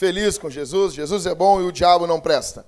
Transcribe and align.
feliz 0.00 0.38
com 0.38 0.48
Jesus, 0.48 0.94
Jesus 0.94 1.26
é 1.26 1.34
bom 1.34 1.60
e 1.60 1.64
o 1.64 1.70
diabo 1.70 2.06
não 2.06 2.18
presta. 2.18 2.64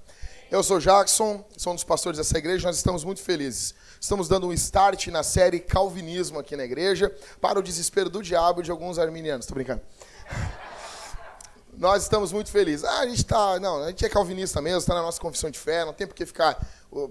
Eu 0.51 0.63
sou 0.63 0.79
Jackson, 0.79 1.43
sou 1.57 1.73
um 1.73 1.75
dos 1.75 1.83
pastores 1.83 2.19
dessa 2.19 2.37
igreja, 2.37 2.67
nós 2.67 2.77
estamos 2.77 3.05
muito 3.05 3.23
felizes. 3.23 3.75
Estamos 3.99 4.29
dando 4.29 4.49
um 4.49 4.53
start 4.53 5.07
na 5.07 5.23
série 5.23 5.59
Calvinismo 5.59 6.39
aqui 6.39 6.55
na 6.59 6.65
igreja, 6.65 7.11
para 7.41 7.59
o 7.59 7.63
desespero 7.63 8.11
do 8.11 8.23
diabo 8.23 8.61
e 8.61 8.65
de 8.65 8.71
alguns 8.71 8.99
arminianos. 8.99 9.47
Estou 9.47 9.55
brincando. 9.55 9.81
Nós 11.73 12.03
estamos 12.03 12.33
muito 12.33 12.51
felizes. 12.51 12.85
Ah, 12.85 12.99
a 12.99 13.07
gente 13.07 13.21
está. 13.21 13.59
Não, 13.59 13.83
a 13.83 13.89
gente 13.89 14.05
é 14.05 14.11
calvinista 14.11 14.61
mesmo, 14.61 14.81
está 14.81 14.95
na 14.95 15.01
nossa 15.01 15.19
confissão 15.19 15.51
de 15.51 15.59
fé, 15.59 15.87
não 15.87 15.95
tem 15.95 16.07
por 16.07 16.15
que 16.15 16.27
ficar 16.27 16.63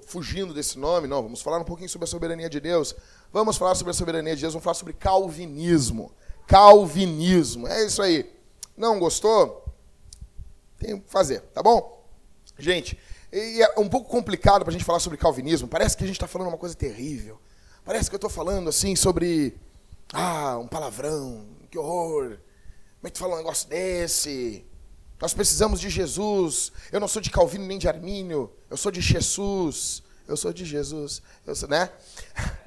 fugindo 0.05 0.53
desse 0.53 0.77
nome, 0.77 1.07
não. 1.07 1.23
Vamos 1.23 1.41
falar 1.41 1.57
um 1.57 1.63
pouquinho 1.63 1.89
sobre 1.89 2.05
a 2.05 2.07
soberania 2.07 2.47
de 2.47 2.59
Deus. 2.59 2.93
Vamos 3.33 3.57
falar 3.57 3.73
sobre 3.73 3.89
a 3.89 3.93
soberania 3.95 4.35
de 4.35 4.41
Deus, 4.41 4.53
vamos 4.53 4.63
falar 4.63 4.75
sobre 4.75 4.93
calvinismo. 4.93 6.11
Calvinismo. 6.45 7.67
É 7.67 7.87
isso 7.87 8.03
aí. 8.03 8.31
Não 8.77 8.99
gostou? 8.99 9.60
Tem 10.81 10.99
que 10.99 11.11
fazer, 11.11 11.41
tá 11.53 11.61
bom? 11.61 12.03
Gente, 12.57 12.97
é 13.31 13.79
um 13.79 13.87
pouco 13.87 14.09
complicado 14.09 14.63
para 14.63 14.69
a 14.69 14.73
gente 14.73 14.83
falar 14.83 14.99
sobre 14.99 15.15
calvinismo. 15.15 15.67
Parece 15.67 15.95
que 15.95 16.03
a 16.03 16.07
gente 16.07 16.15
está 16.15 16.27
falando 16.27 16.47
uma 16.47 16.57
coisa 16.57 16.73
terrível. 16.73 17.39
Parece 17.85 18.09
que 18.09 18.15
eu 18.15 18.17
estou 18.17 18.29
falando 18.29 18.67
assim 18.67 18.95
sobre. 18.95 19.55
Ah, 20.11 20.57
um 20.57 20.67
palavrão, 20.67 21.45
que 21.69 21.77
horror. 21.77 22.29
Como 22.29 23.07
é 23.07 23.09
que 23.09 23.13
tu 23.13 23.19
fala 23.19 23.35
um 23.35 23.37
negócio 23.37 23.69
desse? 23.69 24.65
Nós 25.19 25.35
precisamos 25.35 25.79
de 25.79 25.87
Jesus. 25.87 26.71
Eu 26.91 26.99
não 26.99 27.07
sou 27.07 27.21
de 27.21 27.29
Calvino 27.29 27.65
nem 27.65 27.77
de 27.77 27.87
Armínio. 27.87 28.51
Eu 28.69 28.75
sou 28.75 28.91
de 28.91 29.01
Jesus. 29.01 30.01
Eu 30.27 30.35
sou 30.35 30.51
de 30.51 30.65
Jesus. 30.65 31.21
Eu 31.45 31.55
sou, 31.55 31.69
né? 31.69 31.91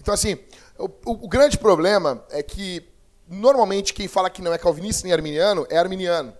Então, 0.00 0.12
assim, 0.12 0.36
o, 0.76 0.88
o, 1.06 1.28
grande 1.28 1.56
problema 1.56 2.24
é 2.30 2.42
que, 2.42 2.88
normalmente, 3.28 3.92
quem 3.94 4.08
fala 4.08 4.30
que 4.30 4.42
não 4.42 4.52
é 4.52 4.58
calvinista 4.58 5.04
nem 5.04 5.12
arminiano 5.12 5.66
é 5.70 5.78
arminiano. 5.78 6.36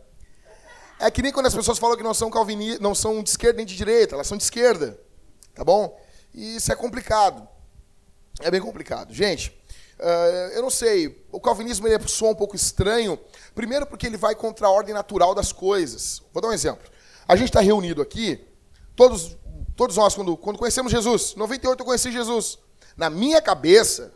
É 0.99 1.11
que 1.11 1.23
nem 1.23 1.33
quando 1.33 1.47
as 1.47 1.55
pessoas 1.55 1.79
falam 1.79 1.97
que 1.97 2.03
não 2.03 2.15
são 2.15 2.31
calvinistas, 2.31 2.81
não 2.81 2.95
são 2.95 3.23
de 3.23 3.31
esquerda 3.31 3.57
nem 3.57 3.67
de 3.67 3.77
direita, 3.77 4.15
elas 4.15 4.27
são 4.27 4.37
de 4.37 4.45
esquerda. 4.45 4.99
Tá 5.55 5.65
bom? 5.65 6.01
E 6.33 6.57
isso 6.57 6.73
é 6.73 6.77
complicado. 6.77 7.47
É 8.41 8.51
bem 8.51 8.61
complicado. 8.61 9.13
Gente, 9.13 9.51
uh, 9.99 10.53
eu 10.55 10.63
não 10.63 10.71
sei, 10.71 11.25
o 11.31 11.41
calvinismo 11.41 11.87
ele 11.87 12.09
soa 12.09 12.31
um 12.31 12.35
pouco 12.35 12.57
estranho. 12.57 13.19
Primeiro 13.55 13.87
porque 13.87 14.07
ele 14.07 14.17
vai 14.17 14.35
contra 14.35 14.67
a 14.67 14.71
ordem 14.71 14.95
natural 14.95 15.35
das 15.35 15.53
coisas. 15.53 16.23
Vou 16.33 16.41
dar 16.41 16.48
um 16.48 16.53
exemplo. 16.53 16.91
A 17.27 17.37
gente 17.37 17.48
está 17.48 17.61
reunido 17.61 18.03
aqui, 18.03 18.47
todos 18.95 19.37
Todos 19.77 19.97
nós, 19.97 20.15
quando, 20.15 20.37
quando 20.37 20.59
conhecemos 20.59 20.93
Jesus, 20.93 21.35
98 21.35 21.81
eu 21.81 21.85
conheci 21.85 22.13
Jesus. 22.13 22.59
Na 22.97 23.11
minha 23.11 23.43
cabeça, 23.43 24.13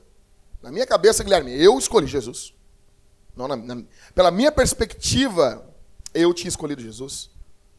na 0.63 0.71
minha 0.71 0.87
cabeça, 0.87 1.25
Guilherme, 1.25 1.53
eu 1.61 1.77
escolhi 1.79 2.07
Jesus. 2.07 2.55
Não, 3.39 3.47
na, 3.47 3.57
na, 3.57 3.83
pela 4.17 4.33
minha 4.33 4.51
perspectiva, 4.51 5.65
eu 6.13 6.35
tinha 6.35 6.49
escolhido 6.49 6.83
Jesus. 6.83 7.31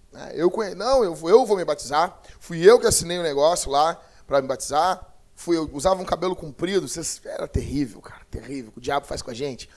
Né, 0.10 0.32
eu 0.34 0.50
não, 0.78 1.04
eu, 1.04 1.18
eu 1.28 1.46
vou 1.46 1.58
me 1.58 1.66
batizar. 1.66 2.18
Fui 2.40 2.58
eu 2.68 2.80
que 2.80 2.88
assinei 2.88 3.18
o 3.18 3.20
um 3.20 3.24
negócio 3.24 3.70
lá 3.70 4.02
para 4.26 4.42
me 4.42 4.48
batizar. 4.48 5.06
Fui, 5.36 5.58
eu 5.58 5.70
usava 5.74 6.02
um 6.02 6.06
cabelo 6.06 6.34
comprido. 6.34 6.88
Era 7.26 7.46
terrível, 7.46 8.02
cara, 8.02 8.22
terrível. 8.32 8.72
O 8.76 8.80
diabo 8.80 9.06
faz 9.06 9.22
com 9.22 9.32
a 9.32 9.34
gente. 9.34 9.70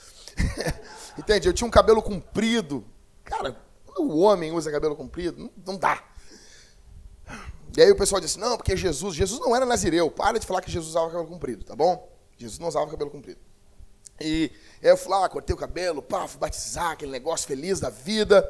Entende? 1.18 1.48
Eu 1.48 1.52
tinha 1.52 1.66
um 1.66 1.70
cabelo 1.70 2.00
comprido. 2.00 2.84
Cara, 3.24 3.56
o 3.98 4.18
homem 4.20 4.52
usa 4.52 4.70
cabelo 4.70 4.94
comprido, 4.94 5.36
não, 5.36 5.50
não 5.66 5.76
dá. 5.76 6.02
E 7.76 7.82
aí 7.82 7.90
o 7.90 7.96
pessoal 7.96 8.20
disse, 8.20 8.38
não, 8.38 8.56
porque 8.56 8.76
Jesus, 8.76 9.16
Jesus 9.16 9.40
não 9.40 9.56
era 9.56 9.66
nazireu. 9.66 10.10
Para 10.10 10.38
de 10.38 10.46
falar 10.46 10.60
que 10.60 10.70
Jesus 10.70 10.90
usava 10.90 11.06
cabelo 11.06 11.26
comprido, 11.26 11.64
tá 11.64 11.74
bom? 11.74 12.08
Jesus 12.36 12.60
não 12.60 12.68
usava 12.68 12.88
cabelo 12.88 13.10
comprido. 13.10 13.40
E 14.20 14.52
eu 14.80 14.96
fui 14.96 15.10
lá, 15.10 15.28
cortei 15.28 15.54
o 15.54 15.58
cabelo, 15.58 16.02
pá, 16.02 16.26
fui 16.26 16.38
batizar, 16.38 16.92
aquele 16.92 17.10
negócio 17.10 17.46
feliz 17.46 17.80
da 17.80 17.90
vida. 17.90 18.48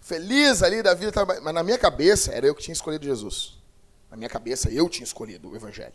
Feliz 0.00 0.62
ali 0.62 0.82
da 0.82 0.94
vida, 0.94 1.24
mas 1.42 1.54
na 1.54 1.62
minha 1.62 1.78
cabeça 1.78 2.32
era 2.32 2.46
eu 2.46 2.54
que 2.54 2.62
tinha 2.62 2.72
escolhido 2.72 3.04
Jesus. 3.04 3.58
Na 4.10 4.16
minha 4.16 4.28
cabeça 4.28 4.68
eu 4.70 4.88
tinha 4.88 5.04
escolhido 5.04 5.50
o 5.50 5.56
Evangelho. 5.56 5.94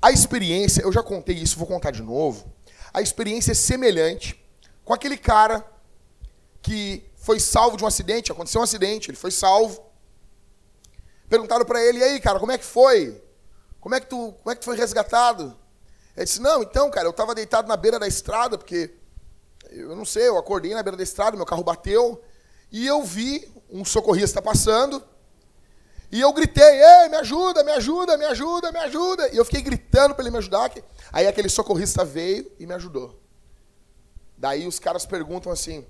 A 0.00 0.10
experiência, 0.10 0.82
eu 0.82 0.92
já 0.92 1.02
contei 1.02 1.36
isso, 1.36 1.58
vou 1.58 1.66
contar 1.66 1.90
de 1.90 2.02
novo. 2.02 2.50
A 2.92 3.02
experiência 3.02 3.52
é 3.52 3.54
semelhante 3.54 4.42
com 4.84 4.94
aquele 4.94 5.18
cara 5.18 5.64
que 6.62 7.04
foi 7.16 7.38
salvo 7.38 7.76
de 7.76 7.84
um 7.84 7.86
acidente, 7.86 8.32
aconteceu 8.32 8.60
um 8.60 8.64
acidente, 8.64 9.10
ele 9.10 9.16
foi 9.16 9.30
salvo. 9.30 9.84
Perguntaram 11.28 11.64
para 11.64 11.84
ele, 11.84 11.98
e 11.98 12.02
aí, 12.02 12.20
cara, 12.20 12.40
como 12.40 12.50
é 12.50 12.58
que 12.58 12.64
foi? 12.64 13.22
Como 13.78 13.94
é 13.94 14.00
que 14.00 14.06
tu, 14.06 14.32
como 14.42 14.50
é 14.50 14.54
que 14.54 14.60
tu 14.60 14.64
foi 14.64 14.76
resgatado? 14.76 15.56
Ele 16.20 16.26
disse, 16.26 16.40
não, 16.40 16.62
então, 16.62 16.90
cara, 16.90 17.06
eu 17.06 17.12
estava 17.12 17.34
deitado 17.34 17.66
na 17.66 17.78
beira 17.78 17.98
da 17.98 18.06
estrada, 18.06 18.58
porque, 18.58 18.94
eu 19.70 19.96
não 19.96 20.04
sei, 20.04 20.28
eu 20.28 20.36
acordei 20.36 20.74
na 20.74 20.82
beira 20.82 20.94
da 20.96 21.02
estrada, 21.02 21.34
meu 21.34 21.46
carro 21.46 21.64
bateu, 21.64 22.22
e 22.70 22.86
eu 22.86 23.02
vi 23.02 23.50
um 23.70 23.86
socorrista 23.86 24.42
passando, 24.42 25.02
e 26.12 26.20
eu 26.20 26.30
gritei, 26.34 26.62
ei, 26.62 27.08
me 27.08 27.16
ajuda, 27.16 27.64
me 27.64 27.72
ajuda, 27.72 28.18
me 28.18 28.26
ajuda, 28.26 28.70
me 28.70 28.78
ajuda. 28.80 29.28
E 29.32 29.36
eu 29.38 29.44
fiquei 29.46 29.62
gritando 29.62 30.14
para 30.14 30.24
ele 30.24 30.30
me 30.30 30.38
ajudar. 30.38 30.70
Aí 31.10 31.26
aquele 31.26 31.48
socorrista 31.48 32.04
veio 32.04 32.50
e 32.58 32.66
me 32.66 32.74
ajudou. 32.74 33.18
Daí 34.36 34.66
os 34.66 34.78
caras 34.78 35.06
perguntam 35.06 35.50
assim, 35.50 35.86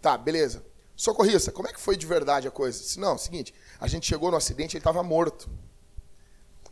tá, 0.00 0.16
beleza. 0.16 0.64
Socorrista, 0.96 1.52
como 1.52 1.68
é 1.68 1.72
que 1.72 1.80
foi 1.80 1.96
de 1.96 2.06
verdade 2.06 2.48
a 2.48 2.50
coisa? 2.50 2.78
Disse, 2.78 3.00
não, 3.00 3.10
é 3.10 3.14
o 3.14 3.18
seguinte, 3.18 3.52
a 3.78 3.86
gente 3.86 4.06
chegou 4.06 4.30
no 4.30 4.36
acidente, 4.36 4.76
ele 4.76 4.80
estava 4.80 5.02
morto. 5.02 5.50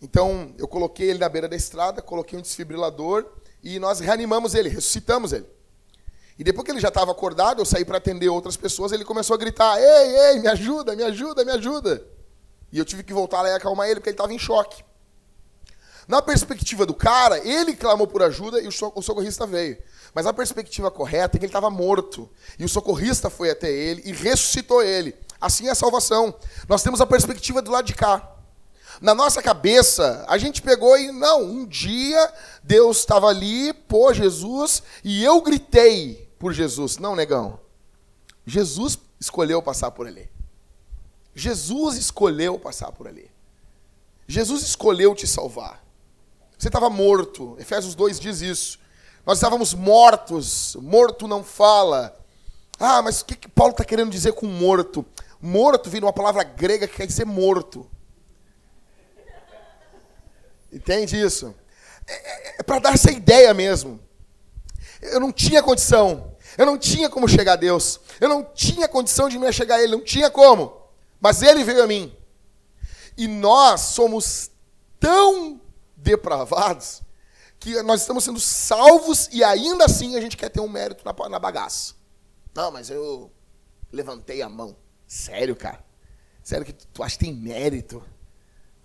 Então, 0.02 0.52
eu 0.58 0.66
coloquei 0.66 1.10
ele 1.10 1.20
na 1.20 1.28
beira 1.28 1.48
da 1.48 1.54
estrada, 1.54 2.02
coloquei 2.02 2.36
um 2.36 2.42
desfibrilador 2.42 3.24
e 3.62 3.78
nós 3.78 4.00
reanimamos 4.00 4.52
ele, 4.52 4.68
ressuscitamos 4.68 5.32
ele. 5.32 5.46
E 6.36 6.42
depois 6.42 6.64
que 6.64 6.72
ele 6.72 6.80
já 6.80 6.88
estava 6.88 7.12
acordado, 7.12 7.60
eu 7.60 7.64
saí 7.64 7.84
para 7.84 7.98
atender 7.98 8.28
outras 8.28 8.56
pessoas, 8.56 8.90
ele 8.90 9.04
começou 9.04 9.34
a 9.34 9.38
gritar: 9.38 9.78
Ei, 9.78 10.16
ei, 10.16 10.40
me 10.40 10.48
ajuda, 10.48 10.96
me 10.96 11.04
ajuda, 11.04 11.44
me 11.44 11.52
ajuda. 11.52 12.04
E 12.72 12.78
eu 12.78 12.84
tive 12.84 13.04
que 13.04 13.12
voltar 13.12 13.42
lá 13.42 13.50
e 13.50 13.52
acalmar 13.52 13.86
ele, 13.86 14.00
porque 14.00 14.08
ele 14.08 14.14
estava 14.14 14.32
em 14.32 14.38
choque. 14.38 14.82
Na 16.08 16.20
perspectiva 16.20 16.84
do 16.84 16.94
cara, 16.94 17.38
ele 17.46 17.76
clamou 17.76 18.08
por 18.08 18.24
ajuda 18.24 18.60
e 18.60 18.66
o 18.66 18.72
socorrista 18.72 19.46
veio. 19.46 19.78
Mas 20.12 20.26
a 20.26 20.32
perspectiva 20.32 20.90
correta 20.90 21.36
é 21.36 21.38
que 21.38 21.44
ele 21.44 21.50
estava 21.50 21.70
morto. 21.70 22.28
E 22.58 22.64
o 22.64 22.68
socorrista 22.68 23.30
foi 23.30 23.50
até 23.50 23.70
ele 23.70 24.02
e 24.04 24.12
ressuscitou 24.12 24.82
ele. 24.82 25.14
Assim 25.40 25.68
é 25.68 25.70
a 25.70 25.76
salvação. 25.76 26.34
Nós 26.68 26.82
temos 26.82 27.00
a 27.00 27.06
perspectiva 27.06 27.62
do 27.62 27.70
lado 27.70 27.86
de 27.86 27.94
cá. 27.94 28.41
Na 29.02 29.16
nossa 29.16 29.42
cabeça, 29.42 30.24
a 30.28 30.38
gente 30.38 30.62
pegou 30.62 30.96
e, 30.96 31.10
não, 31.10 31.42
um 31.42 31.66
dia 31.66 32.32
Deus 32.62 32.98
estava 32.98 33.26
ali, 33.26 33.72
pô, 33.72 34.14
Jesus, 34.14 34.80
e 35.02 35.24
eu 35.24 35.40
gritei 35.40 36.30
por 36.38 36.52
Jesus. 36.52 36.98
Não, 36.98 37.16
negão. 37.16 37.58
Jesus 38.46 38.96
escolheu 39.18 39.60
passar 39.60 39.90
por 39.90 40.06
ali. 40.06 40.30
Jesus 41.34 41.96
escolheu 41.96 42.56
passar 42.60 42.92
por 42.92 43.08
ali. 43.08 43.28
Jesus 44.28 44.62
escolheu 44.62 45.16
te 45.16 45.26
salvar. 45.26 45.82
Você 46.56 46.68
estava 46.68 46.88
morto. 46.88 47.56
Efésios 47.58 47.96
2 47.96 48.20
diz 48.20 48.40
isso. 48.40 48.78
Nós 49.26 49.38
estávamos 49.38 49.74
mortos. 49.74 50.76
Morto 50.80 51.26
não 51.26 51.42
fala. 51.42 52.16
Ah, 52.78 53.02
mas 53.02 53.20
o 53.20 53.24
que, 53.24 53.34
que 53.34 53.48
Paulo 53.48 53.72
está 53.72 53.84
querendo 53.84 54.12
dizer 54.12 54.32
com 54.34 54.46
morto? 54.46 55.04
Morto 55.40 55.90
vem 55.90 56.00
de 56.00 56.06
uma 56.06 56.12
palavra 56.12 56.44
grega 56.44 56.86
que 56.86 56.98
quer 56.98 57.06
dizer 57.06 57.26
morto. 57.26 57.90
Entende 60.72 61.20
isso? 61.20 61.54
É, 62.06 62.14
é, 62.14 62.56
é 62.58 62.62
para 62.62 62.78
dar 62.78 62.94
essa 62.94 63.10
ideia 63.10 63.52
mesmo. 63.52 64.00
Eu 65.00 65.20
não 65.20 65.30
tinha 65.30 65.62
condição. 65.62 66.32
Eu 66.56 66.66
não 66.66 66.78
tinha 66.78 67.10
como 67.10 67.28
chegar 67.28 67.54
a 67.54 67.56
Deus. 67.56 68.00
Eu 68.20 68.28
não 68.28 68.44
tinha 68.44 68.88
condição 68.88 69.28
de 69.28 69.38
me 69.38 69.52
chegar 69.52 69.76
a 69.76 69.82
Ele. 69.82 69.92
Não 69.92 70.04
tinha 70.04 70.30
como. 70.30 70.80
Mas 71.20 71.42
Ele 71.42 71.64
veio 71.64 71.82
a 71.82 71.86
mim. 71.86 72.16
E 73.16 73.28
nós 73.28 73.80
somos 73.80 74.50
tão 74.98 75.60
depravados 75.96 77.02
que 77.58 77.80
nós 77.82 78.00
estamos 78.00 78.24
sendo 78.24 78.40
salvos 78.40 79.28
e 79.30 79.44
ainda 79.44 79.84
assim 79.84 80.16
a 80.16 80.20
gente 80.20 80.36
quer 80.36 80.48
ter 80.48 80.60
um 80.60 80.68
mérito 80.68 81.04
na, 81.04 81.28
na 81.28 81.38
bagaça. 81.38 81.94
Não, 82.54 82.70
mas 82.72 82.90
eu 82.90 83.30
levantei 83.92 84.42
a 84.42 84.48
mão. 84.48 84.76
Sério, 85.06 85.54
cara? 85.54 85.84
Sério 86.42 86.66
que 86.66 86.72
tu, 86.72 86.86
tu 86.88 87.02
acha 87.02 87.16
que 87.16 87.24
tem 87.24 87.34
mérito? 87.34 88.02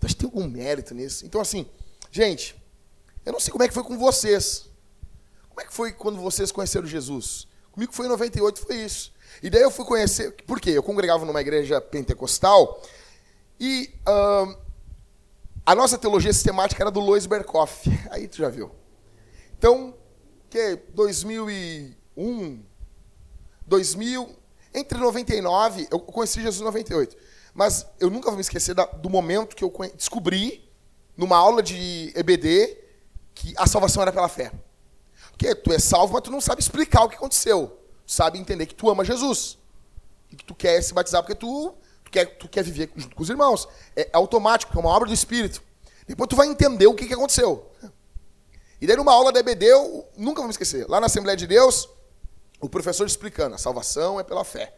Que 0.00 0.14
tem 0.14 0.26
algum 0.26 0.48
mérito 0.48 0.94
nisso? 0.94 1.26
Então, 1.26 1.40
assim, 1.40 1.66
gente, 2.10 2.56
eu 3.24 3.32
não 3.32 3.40
sei 3.40 3.52
como 3.52 3.62
é 3.64 3.68
que 3.68 3.74
foi 3.74 3.82
com 3.82 3.98
vocês. 3.98 4.68
Como 5.48 5.60
é 5.60 5.64
que 5.64 5.72
foi 5.74 5.92
quando 5.92 6.18
vocês 6.20 6.52
conheceram 6.52 6.86
Jesus? 6.86 7.46
Comigo 7.72 7.92
foi 7.92 8.06
em 8.06 8.08
98, 8.08 8.60
foi 8.60 8.76
isso. 8.76 9.12
E 9.42 9.50
daí 9.50 9.62
eu 9.62 9.70
fui 9.70 9.84
conhecer. 9.84 10.32
Por 10.46 10.60
quê? 10.60 10.70
Eu 10.70 10.82
congregava 10.82 11.24
numa 11.24 11.40
igreja 11.40 11.80
pentecostal 11.80 12.82
e 13.60 13.92
uh, 14.08 14.56
a 15.66 15.74
nossa 15.74 15.98
teologia 15.98 16.32
sistemática 16.32 16.82
era 16.82 16.90
do 16.90 17.00
Lois 17.00 17.26
Berkoff. 17.26 17.88
Aí 18.10 18.26
tu 18.26 18.38
já 18.38 18.48
viu. 18.48 18.70
Então, 19.58 19.94
que 20.48 20.76
2001, 20.94 22.64
2000, 23.66 24.36
entre 24.72 24.98
99, 24.98 25.88
eu 25.90 26.00
conheci 26.00 26.40
Jesus 26.40 26.60
em 26.60 26.64
98, 26.64 27.16
mas 27.58 27.84
eu 27.98 28.08
nunca 28.08 28.26
vou 28.26 28.36
me 28.36 28.40
esquecer 28.40 28.72
da, 28.72 28.84
do 28.84 29.10
momento 29.10 29.56
que 29.56 29.64
eu 29.64 29.74
descobri, 29.96 30.64
numa 31.16 31.36
aula 31.36 31.60
de 31.60 32.12
EBD, 32.14 32.78
que 33.34 33.52
a 33.56 33.66
salvação 33.66 34.00
era 34.00 34.12
pela 34.12 34.28
fé. 34.28 34.52
Porque 35.32 35.52
tu 35.56 35.72
é 35.72 35.78
salvo, 35.80 36.12
mas 36.12 36.22
tu 36.22 36.30
não 36.30 36.40
sabe 36.40 36.62
explicar 36.62 37.02
o 37.02 37.08
que 37.08 37.16
aconteceu. 37.16 37.76
Tu 38.06 38.12
sabe 38.12 38.38
entender 38.38 38.64
que 38.64 38.76
tu 38.76 38.88
ama 38.88 39.04
Jesus. 39.04 39.58
E 40.30 40.36
que 40.36 40.44
tu 40.44 40.54
quer 40.54 40.80
se 40.80 40.94
batizar 40.94 41.20
porque 41.20 41.34
tu, 41.34 41.74
tu, 42.04 42.12
quer, 42.12 42.26
tu 42.26 42.48
quer 42.48 42.62
viver 42.62 42.92
junto 42.94 43.16
com 43.16 43.24
os 43.24 43.28
irmãos. 43.28 43.66
É 43.96 44.08
automático, 44.12 44.78
é 44.78 44.80
uma 44.80 44.90
obra 44.90 45.08
do 45.08 45.14
Espírito. 45.14 45.60
Depois 46.06 46.28
tu 46.28 46.36
vai 46.36 46.46
entender 46.46 46.86
o 46.86 46.94
que, 46.94 47.08
que 47.08 47.14
aconteceu. 47.14 47.72
E 48.80 48.86
daí 48.86 48.96
numa 48.96 49.12
aula 49.12 49.32
da 49.32 49.40
EBD, 49.40 49.64
eu 49.64 50.06
nunca 50.16 50.36
vou 50.36 50.46
me 50.46 50.52
esquecer. 50.52 50.88
Lá 50.88 51.00
na 51.00 51.06
Assembleia 51.06 51.36
de 51.36 51.48
Deus, 51.48 51.88
o 52.60 52.68
professor 52.68 53.04
explicando, 53.04 53.56
a 53.56 53.58
salvação 53.58 54.20
é 54.20 54.22
pela 54.22 54.44
fé. 54.44 54.77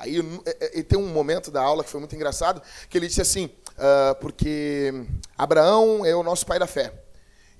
Aí 0.00 0.18
é, 0.46 0.80
é, 0.80 0.82
tem 0.82 0.98
um 0.98 1.08
momento 1.08 1.50
da 1.50 1.60
aula 1.60 1.84
que 1.84 1.90
foi 1.90 2.00
muito 2.00 2.16
engraçado, 2.16 2.62
que 2.88 2.96
ele 2.96 3.06
disse 3.06 3.20
assim, 3.20 3.50
uh, 3.72 4.14
porque 4.18 4.90
Abraão 5.36 6.06
é 6.06 6.16
o 6.16 6.22
nosso 6.22 6.46
pai 6.46 6.58
da 6.58 6.66
fé. 6.66 7.04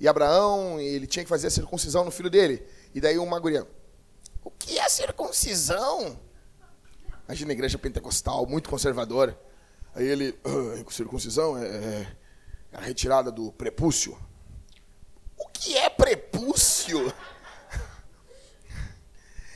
E 0.01 0.09
Abraão, 0.09 0.81
ele 0.81 1.07
tinha 1.07 1.23
que 1.23 1.29
fazer 1.29 1.49
a 1.49 1.51
circuncisão 1.51 2.03
no 2.03 2.11
filho 2.11 2.31
dele. 2.31 2.67
E 2.95 3.01
daí 3.01 3.19
uma 3.19 3.39
guria, 3.39 3.69
o 4.43 4.51
que 4.51 4.79
é 4.79 4.89
circuncisão? 4.89 6.19
Imagina 7.27 7.53
a 7.53 7.53
igreja 7.53 7.77
pentecostal, 7.77 8.47
muito 8.47 8.71
conservadora. 8.71 9.39
Aí 9.95 10.09
ele, 10.09 10.35
uh, 10.43 10.91
circuncisão 10.91 11.59
é, 11.59 11.67
é 11.67 12.07
a 12.73 12.81
retirada 12.81 13.31
do 13.31 13.53
prepúcio. 13.53 14.17
O 15.37 15.47
que 15.49 15.77
é 15.77 15.91
prepúcio? 15.91 17.13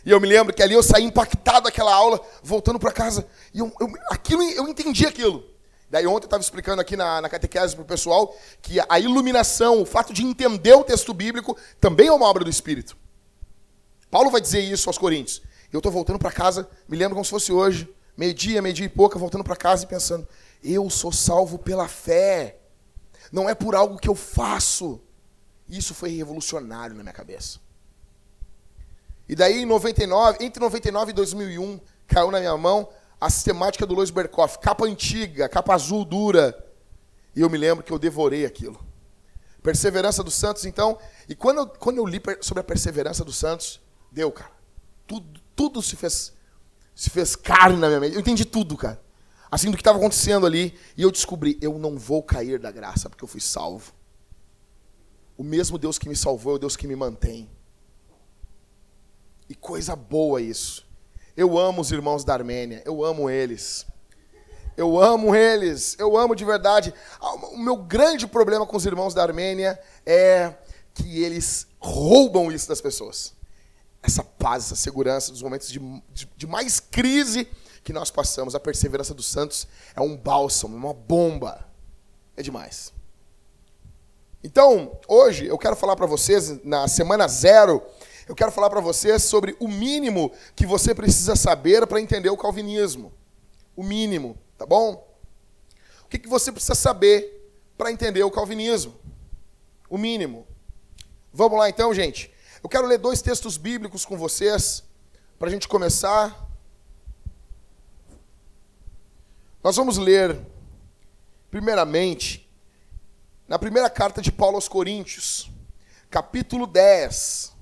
E 0.04 0.10
eu 0.10 0.20
me 0.20 0.28
lembro 0.28 0.52
que 0.54 0.62
ali 0.62 0.74
eu 0.74 0.82
saí 0.82 1.04
impactado 1.04 1.64
daquela 1.64 1.94
aula, 1.94 2.20
voltando 2.42 2.78
para 2.78 2.92
casa. 2.92 3.26
E 3.52 3.58
eu, 3.58 3.72
eu, 3.80 3.90
aquilo, 4.10 4.42
eu 4.42 4.68
entendi 4.68 5.06
aquilo. 5.06 5.44
Daí 5.90 6.06
ontem 6.06 6.24
eu 6.24 6.26
estava 6.26 6.42
explicando 6.42 6.80
aqui 6.80 6.96
na, 6.96 7.20
na 7.20 7.28
catequese 7.28 7.74
para 7.74 7.82
o 7.82 7.86
pessoal 7.86 8.36
que 8.60 8.78
a 8.88 8.98
iluminação, 8.98 9.80
o 9.80 9.86
fato 9.86 10.12
de 10.12 10.24
entender 10.24 10.74
o 10.74 10.84
texto 10.84 11.14
bíblico, 11.14 11.56
também 11.80 12.08
é 12.08 12.12
uma 12.12 12.26
obra 12.26 12.44
do 12.44 12.50
Espírito. 12.50 12.96
Paulo 14.10 14.30
vai 14.30 14.40
dizer 14.40 14.60
isso 14.60 14.88
aos 14.88 14.98
Coríntios. 14.98 15.40
Eu 15.72 15.78
estou 15.78 15.90
voltando 15.90 16.18
para 16.18 16.30
casa, 16.30 16.68
me 16.88 16.96
lembro 16.96 17.14
como 17.14 17.24
se 17.24 17.30
fosse 17.30 17.52
hoje, 17.52 17.88
meio-dia, 18.16 18.60
meio-dia 18.60 18.86
e 18.86 18.88
pouca, 18.88 19.18
voltando 19.18 19.42
para 19.42 19.56
casa 19.56 19.84
e 19.84 19.86
pensando: 19.86 20.26
eu 20.62 20.88
sou 20.88 21.12
salvo 21.12 21.58
pela 21.58 21.88
fé, 21.88 22.58
não 23.32 23.48
é 23.48 23.54
por 23.54 23.74
algo 23.74 23.98
que 23.98 24.08
eu 24.08 24.14
faço. 24.14 25.00
Isso 25.68 25.94
foi 25.94 26.10
revolucionário 26.10 26.94
na 26.94 27.02
minha 27.02 27.12
cabeça. 27.12 27.58
E 29.28 29.34
daí, 29.34 29.62
em 29.62 29.66
99, 29.66 30.44
entre 30.44 30.60
99 30.60 31.10
e 31.10 31.14
2001, 31.14 31.80
caiu 32.06 32.30
na 32.30 32.40
minha 32.40 32.56
mão 32.56 32.88
a 33.20 33.30
sistemática 33.30 33.86
do 33.86 33.94
Lois 33.94 34.10
Berkoff, 34.10 34.58
capa 34.58 34.84
antiga, 34.84 35.48
capa 35.48 35.74
azul 35.74 36.04
dura. 36.04 36.54
E 37.34 37.40
eu 37.40 37.48
me 37.48 37.56
lembro 37.56 37.82
que 37.82 37.92
eu 37.92 37.98
devorei 37.98 38.44
aquilo. 38.44 38.78
Perseverança 39.62 40.22
dos 40.22 40.34
Santos, 40.34 40.66
então. 40.66 40.98
E 41.26 41.34
quando 41.34 41.60
eu, 41.60 41.66
quando 41.66 41.96
eu 41.96 42.06
li 42.06 42.20
sobre 42.42 42.60
a 42.60 42.64
perseverança 42.64 43.24
dos 43.24 43.36
Santos, 43.36 43.80
deu, 44.12 44.30
cara. 44.30 44.52
Tudo, 45.06 45.40
tudo 45.56 45.82
se 45.82 45.96
fez, 45.96 46.34
se 46.94 47.08
fez 47.08 47.34
carne 47.34 47.78
na 47.78 47.88
minha 47.88 48.00
mente. 48.00 48.14
Eu 48.14 48.20
entendi 48.20 48.44
tudo, 48.44 48.76
cara. 48.76 49.02
Assim, 49.50 49.70
do 49.70 49.76
que 49.76 49.80
estava 49.80 49.96
acontecendo 49.98 50.44
ali. 50.44 50.78
E 50.96 51.02
eu 51.02 51.10
descobri, 51.10 51.58
eu 51.62 51.78
não 51.78 51.96
vou 51.96 52.22
cair 52.22 52.58
da 52.58 52.70
graça, 52.70 53.08
porque 53.08 53.24
eu 53.24 53.28
fui 53.28 53.40
salvo. 53.40 53.94
O 55.36 55.42
mesmo 55.42 55.78
Deus 55.78 55.98
que 55.98 56.08
me 56.08 56.16
salvou 56.16 56.52
é 56.52 56.56
o 56.56 56.58
Deus 56.58 56.76
que 56.76 56.86
me 56.86 56.94
mantém. 56.94 57.48
Coisa 59.56 59.96
boa 59.96 60.40
isso. 60.40 60.86
Eu 61.36 61.58
amo 61.58 61.80
os 61.80 61.90
irmãos 61.90 62.24
da 62.24 62.32
Armênia, 62.32 62.82
eu 62.84 63.04
amo 63.04 63.28
eles. 63.28 63.86
Eu 64.76 65.00
amo 65.00 65.34
eles, 65.34 65.96
eu 65.98 66.16
amo 66.16 66.34
de 66.34 66.44
verdade. 66.44 66.92
Ah, 67.20 67.34
o 67.34 67.58
meu 67.58 67.76
grande 67.76 68.26
problema 68.26 68.66
com 68.66 68.76
os 68.76 68.86
irmãos 68.86 69.14
da 69.14 69.22
Armênia 69.22 69.78
é 70.04 70.52
que 70.92 71.22
eles 71.22 71.66
roubam 71.78 72.50
isso 72.50 72.68
das 72.68 72.80
pessoas. 72.80 73.34
Essa 74.02 74.22
paz, 74.22 74.64
essa 74.64 74.76
segurança 74.76 75.32
dos 75.32 75.42
momentos 75.42 75.68
de, 75.68 75.78
de, 76.12 76.28
de 76.36 76.46
mais 76.46 76.80
crise 76.80 77.48
que 77.84 77.92
nós 77.92 78.10
passamos. 78.10 78.54
A 78.54 78.60
perseverança 78.60 79.14
dos 79.14 79.26
santos 79.26 79.66
é 79.94 80.00
um 80.00 80.16
bálsamo, 80.16 80.76
uma 80.76 80.92
bomba. 80.92 81.66
É 82.36 82.42
demais. 82.42 82.92
Então, 84.42 84.98
hoje 85.08 85.46
eu 85.46 85.56
quero 85.56 85.76
falar 85.76 85.96
para 85.96 86.06
vocês, 86.06 86.62
na 86.64 86.86
semana 86.88 87.26
zero, 87.28 87.82
eu 88.28 88.34
quero 88.34 88.50
falar 88.50 88.70
para 88.70 88.80
você 88.80 89.18
sobre 89.18 89.56
o 89.60 89.68
mínimo 89.68 90.32
que 90.56 90.66
você 90.66 90.94
precisa 90.94 91.36
saber 91.36 91.86
para 91.86 92.00
entender 92.00 92.30
o 92.30 92.36
calvinismo. 92.36 93.12
O 93.76 93.82
mínimo, 93.82 94.38
tá 94.56 94.64
bom? 94.64 95.06
O 96.04 96.08
que, 96.08 96.18
que 96.18 96.28
você 96.28 96.50
precisa 96.50 96.74
saber 96.74 97.52
para 97.76 97.92
entender 97.92 98.22
o 98.22 98.30
calvinismo? 98.30 98.94
O 99.90 99.98
mínimo. 99.98 100.46
Vamos 101.32 101.58
lá 101.58 101.68
então, 101.68 101.92
gente. 101.92 102.32
Eu 102.62 102.68
quero 102.68 102.86
ler 102.86 102.98
dois 102.98 103.20
textos 103.20 103.56
bíblicos 103.56 104.06
com 104.06 104.16
vocês 104.16 104.82
para 105.38 105.48
a 105.48 105.50
gente 105.50 105.68
começar. 105.68 106.48
Nós 109.62 109.76
vamos 109.76 109.98
ler, 109.98 110.40
primeiramente, 111.50 112.48
na 113.46 113.58
primeira 113.58 113.90
carta 113.90 114.22
de 114.22 114.32
Paulo 114.32 114.56
aos 114.56 114.68
Coríntios, 114.68 115.50
capítulo 116.08 116.66
10. 116.66 117.53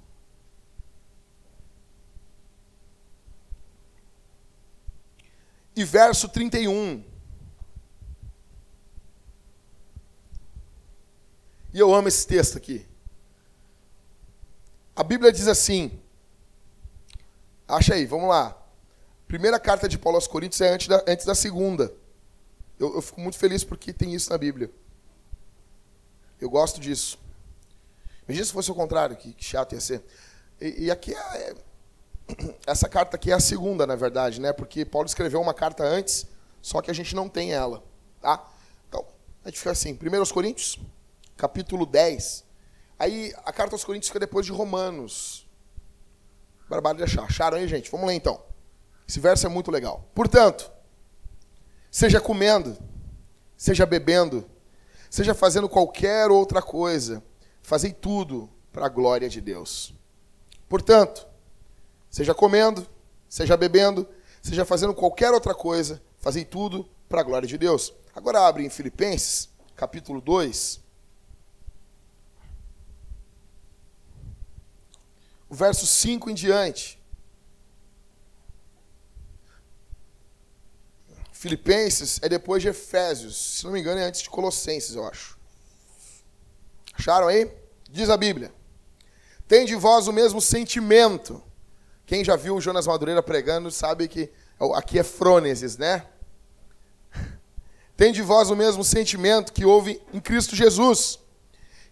E 5.74 5.84
verso 5.84 6.28
31. 6.28 7.04
E 11.72 11.78
eu 11.78 11.94
amo 11.94 12.08
esse 12.08 12.26
texto 12.26 12.56
aqui. 12.56 12.86
A 14.94 15.02
Bíblia 15.02 15.32
diz 15.32 15.48
assim. 15.48 15.98
Acha 17.66 17.94
aí, 17.94 18.04
vamos 18.04 18.28
lá. 18.28 18.56
Primeira 19.26 19.58
carta 19.58 19.88
de 19.88 19.96
Paulo 19.96 20.16
aos 20.16 20.26
Coríntios 20.26 20.60
é 20.60 20.68
antes 20.68 20.88
da, 20.88 21.02
antes 21.08 21.24
da 21.24 21.34
segunda. 21.34 21.94
Eu, 22.78 22.94
eu 22.96 23.02
fico 23.02 23.20
muito 23.20 23.38
feliz 23.38 23.64
porque 23.64 23.92
tem 23.92 24.14
isso 24.14 24.30
na 24.30 24.36
Bíblia. 24.36 24.70
Eu 26.38 26.50
gosto 26.50 26.80
disso. 26.80 27.18
Imagina 28.28 28.44
se 28.44 28.52
fosse 28.52 28.70
o 28.70 28.74
contrário, 28.74 29.16
que, 29.16 29.32
que 29.32 29.44
chato 29.44 29.72
ia 29.74 29.80
ser. 29.80 30.04
E, 30.60 30.84
e 30.84 30.90
aqui 30.90 31.14
é, 31.14 31.54
essa 32.66 32.88
carta 32.88 33.16
aqui 33.16 33.30
é 33.30 33.34
a 33.34 33.40
segunda, 33.40 33.86
na 33.86 33.96
verdade, 33.96 34.40
né? 34.40 34.52
Porque 34.52 34.84
Paulo 34.84 35.06
escreveu 35.06 35.40
uma 35.40 35.54
carta 35.54 35.84
antes, 35.84 36.26
só 36.60 36.80
que 36.80 36.90
a 36.90 36.94
gente 36.94 37.14
não 37.14 37.28
tem 37.28 37.52
ela, 37.52 37.82
tá? 38.20 38.48
Então, 38.88 39.04
a 39.44 39.48
gente 39.48 39.58
fica 39.58 39.70
assim, 39.70 39.92
1 39.92 40.32
Coríntios, 40.32 40.78
capítulo 41.36 41.84
10. 41.86 42.44
Aí 42.98 43.32
a 43.44 43.52
carta 43.52 43.74
aos 43.74 43.84
Coríntios 43.84 44.08
fica 44.08 44.20
depois 44.20 44.46
de 44.46 44.52
Romanos. 44.52 45.48
Barbado 46.68 46.98
de 46.98 47.04
achar. 47.04 47.24
Acharam 47.24 47.58
aí, 47.58 47.66
gente? 47.66 47.90
Vamos 47.90 48.06
ler 48.06 48.14
então. 48.14 48.40
Esse 49.08 49.18
verso 49.20 49.44
é 49.46 49.48
muito 49.48 49.70
legal. 49.70 50.08
Portanto, 50.14 50.70
seja 51.90 52.20
comendo, 52.20 52.78
seja 53.56 53.84
bebendo, 53.84 54.48
seja 55.10 55.34
fazendo 55.34 55.68
qualquer 55.68 56.30
outra 56.30 56.62
coisa, 56.62 57.22
fazei 57.60 57.92
tudo 57.92 58.48
para 58.72 58.86
a 58.86 58.88
glória 58.88 59.28
de 59.28 59.40
Deus. 59.40 59.92
Portanto, 60.68 61.26
Seja 62.12 62.34
comendo, 62.34 62.86
seja 63.26 63.56
bebendo, 63.56 64.06
seja 64.42 64.66
fazendo 64.66 64.94
qualquer 64.94 65.32
outra 65.32 65.54
coisa, 65.54 66.02
fazei 66.18 66.44
tudo 66.44 66.86
para 67.08 67.22
a 67.22 67.24
glória 67.24 67.48
de 67.48 67.56
Deus. 67.56 67.90
Agora 68.14 68.46
abre 68.46 68.66
em 68.66 68.68
Filipenses, 68.68 69.48
capítulo 69.74 70.20
2. 70.20 70.82
O 75.48 75.54
verso 75.54 75.86
5 75.86 76.28
em 76.28 76.34
diante. 76.34 77.02
Filipenses 81.32 82.20
é 82.22 82.28
depois 82.28 82.60
de 82.62 82.68
Efésios. 82.68 83.56
Se 83.56 83.64
não 83.64 83.72
me 83.72 83.80
engano, 83.80 83.98
é 83.98 84.04
antes 84.04 84.20
de 84.20 84.28
Colossenses, 84.28 84.94
eu 84.94 85.08
acho. 85.08 85.38
Acharam 86.92 87.28
aí? 87.28 87.50
Diz 87.90 88.10
a 88.10 88.18
Bíblia: 88.18 88.52
Tem 89.48 89.64
de 89.64 89.74
vós 89.74 90.06
o 90.06 90.12
mesmo 90.12 90.42
sentimento 90.42 91.42
quem 92.12 92.22
já 92.22 92.36
viu 92.36 92.56
o 92.56 92.60
Jonas 92.60 92.86
Madureira 92.86 93.22
pregando 93.22 93.70
sabe 93.70 94.06
que 94.06 94.30
aqui 94.74 94.98
é 94.98 95.02
frônesis, 95.02 95.78
né? 95.78 96.04
Tem 97.96 98.12
de 98.12 98.20
vós 98.20 98.50
o 98.50 98.54
mesmo 98.54 98.84
sentimento 98.84 99.50
que 99.50 99.64
houve 99.64 99.98
em 100.12 100.20
Cristo 100.20 100.54
Jesus, 100.54 101.18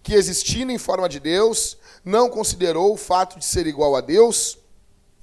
que 0.03 0.12
existindo 0.12 0.71
em 0.73 0.77
forma 0.77 1.09
de 1.09 1.19
Deus, 1.19 1.79
não 2.05 2.29
considerou 2.29 2.93
o 2.93 2.99
fato 2.99 3.39
de 3.39 3.47
ser 3.47 3.67
igual 3.67 3.97
a 3.97 4.03
Deus 4.03 4.59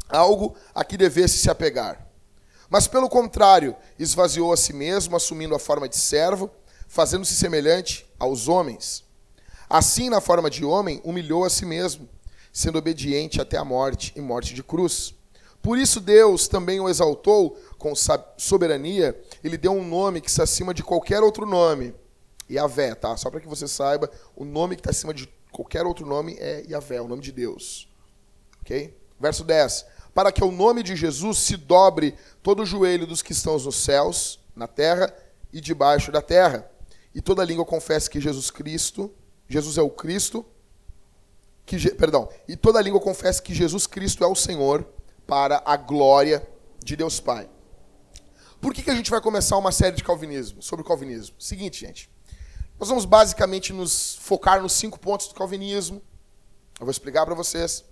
algo 0.10 0.56
a 0.74 0.84
que 0.84 0.98
devesse 0.98 1.38
se 1.38 1.48
apegar. 1.52 2.08
Mas, 2.68 2.88
pelo 2.88 3.08
contrário, 3.08 3.76
esvaziou 4.00 4.52
a 4.52 4.58
si 4.58 4.74
mesmo, 4.74 5.16
assumindo 5.16 5.54
a 5.54 5.60
forma 5.60 5.88
de 5.88 5.96
servo, 5.96 6.50
fazendo-se 6.88 7.36
semelhante 7.36 8.04
aos 8.18 8.48
homens. 8.48 9.04
Assim, 9.70 10.10
na 10.10 10.20
forma 10.20 10.50
de 10.50 10.66
homem, 10.66 11.00
humilhou 11.04 11.46
a 11.46 11.52
si 11.52 11.68
mesmo 11.68 12.10
sendo 12.58 12.80
obediente 12.80 13.40
até 13.40 13.56
a 13.56 13.64
morte 13.64 14.12
e 14.16 14.20
morte 14.20 14.56
de 14.56 14.64
cruz. 14.64 15.14
Por 15.62 15.78
isso 15.78 16.00
Deus 16.00 16.48
também 16.48 16.80
o 16.80 16.90
exaltou 16.90 17.56
com 17.78 17.94
soberania, 18.36 19.16
ele 19.44 19.60
deu 19.60 19.74
um 19.74 19.88
nome 19.88 20.20
que 20.20 20.28
está 20.28 20.42
acima 20.42 20.74
de 20.74 20.82
qualquer 20.82 21.22
outro 21.22 21.46
nome. 21.46 21.94
Yahvé, 22.50 22.96
tá? 22.96 23.16
Só 23.16 23.30
para 23.30 23.42
que 23.42 23.48
você 23.48 23.68
saiba, 23.68 24.10
o 24.36 24.44
nome 24.44 24.76
que 24.76 24.80
está 24.80 24.90
acima 24.90 25.14
de 25.14 25.30
qualquer 25.52 25.86
outro 25.86 26.04
nome 26.04 26.36
é 26.40 26.64
Yahvé, 26.68 27.00
o 27.00 27.08
nome 27.08 27.22
de 27.22 27.32
Deus. 27.32 27.88
Ok? 28.62 28.98
Verso 29.20 29.44
10. 29.44 29.86
Para 30.12 30.32
que 30.32 30.44
o 30.44 30.52
nome 30.52 30.82
de 30.82 30.96
Jesus 30.96 31.38
se 31.38 31.58
dobre 31.58 32.16
todo 32.42 32.64
o 32.64 32.66
joelho 32.66 33.06
dos 33.06 33.22
que 33.22 33.34
estão 33.34 33.60
nos 33.60 33.76
céus, 33.76 34.40
na 34.56 34.66
terra 34.66 35.14
e 35.54 35.62
debaixo 35.62 36.12
da 36.12 36.24
terra. 36.24 36.68
E 37.14 37.22
toda 37.22 37.46
língua 37.46 37.66
confesse 37.66 38.10
que 38.10 38.20
Jesus 38.20 38.50
Cristo, 38.50 39.14
Jesus 39.48 39.78
é 39.78 39.82
o 39.84 39.92
Cristo, 39.92 40.44
que, 41.68 41.94
perdão, 41.96 42.30
e 42.48 42.56
toda 42.56 42.82
língua 42.82 43.02
confesse 43.02 43.42
que 43.42 43.54
Jesus 43.54 43.86
Cristo 43.86 44.24
é 44.24 44.28
o 44.28 44.34
Senhor, 44.34 44.88
para 45.28 45.62
a 45.66 45.76
glória 45.76 46.48
de 46.82 46.96
Deus 46.96 47.20
Pai. 47.20 47.50
Por 48.62 48.74
que, 48.74 48.82
que 48.82 48.90
a 48.90 48.96
gente 48.96 49.12
vai 49.12 49.20
começar 49.20 49.58
uma 49.58 49.74
série 49.74 49.98
de 49.98 50.04
calvinismo, 50.04 50.62
sobre 50.64 50.84
o 50.84 50.88
calvinismo? 50.88 51.36
Seguinte, 51.38 51.82
gente. 51.82 52.10
Nós 52.80 52.88
vamos 52.88 53.04
basicamente 53.04 53.74
nos 53.74 54.16
focar 54.16 54.62
nos 54.62 54.72
cinco 54.72 54.98
pontos 54.98 55.28
do 55.28 55.34
calvinismo. 55.34 56.02
Eu 56.80 56.86
vou 56.86 56.92
explicar 56.92 57.26
para 57.26 57.36
vocês. 57.36 57.84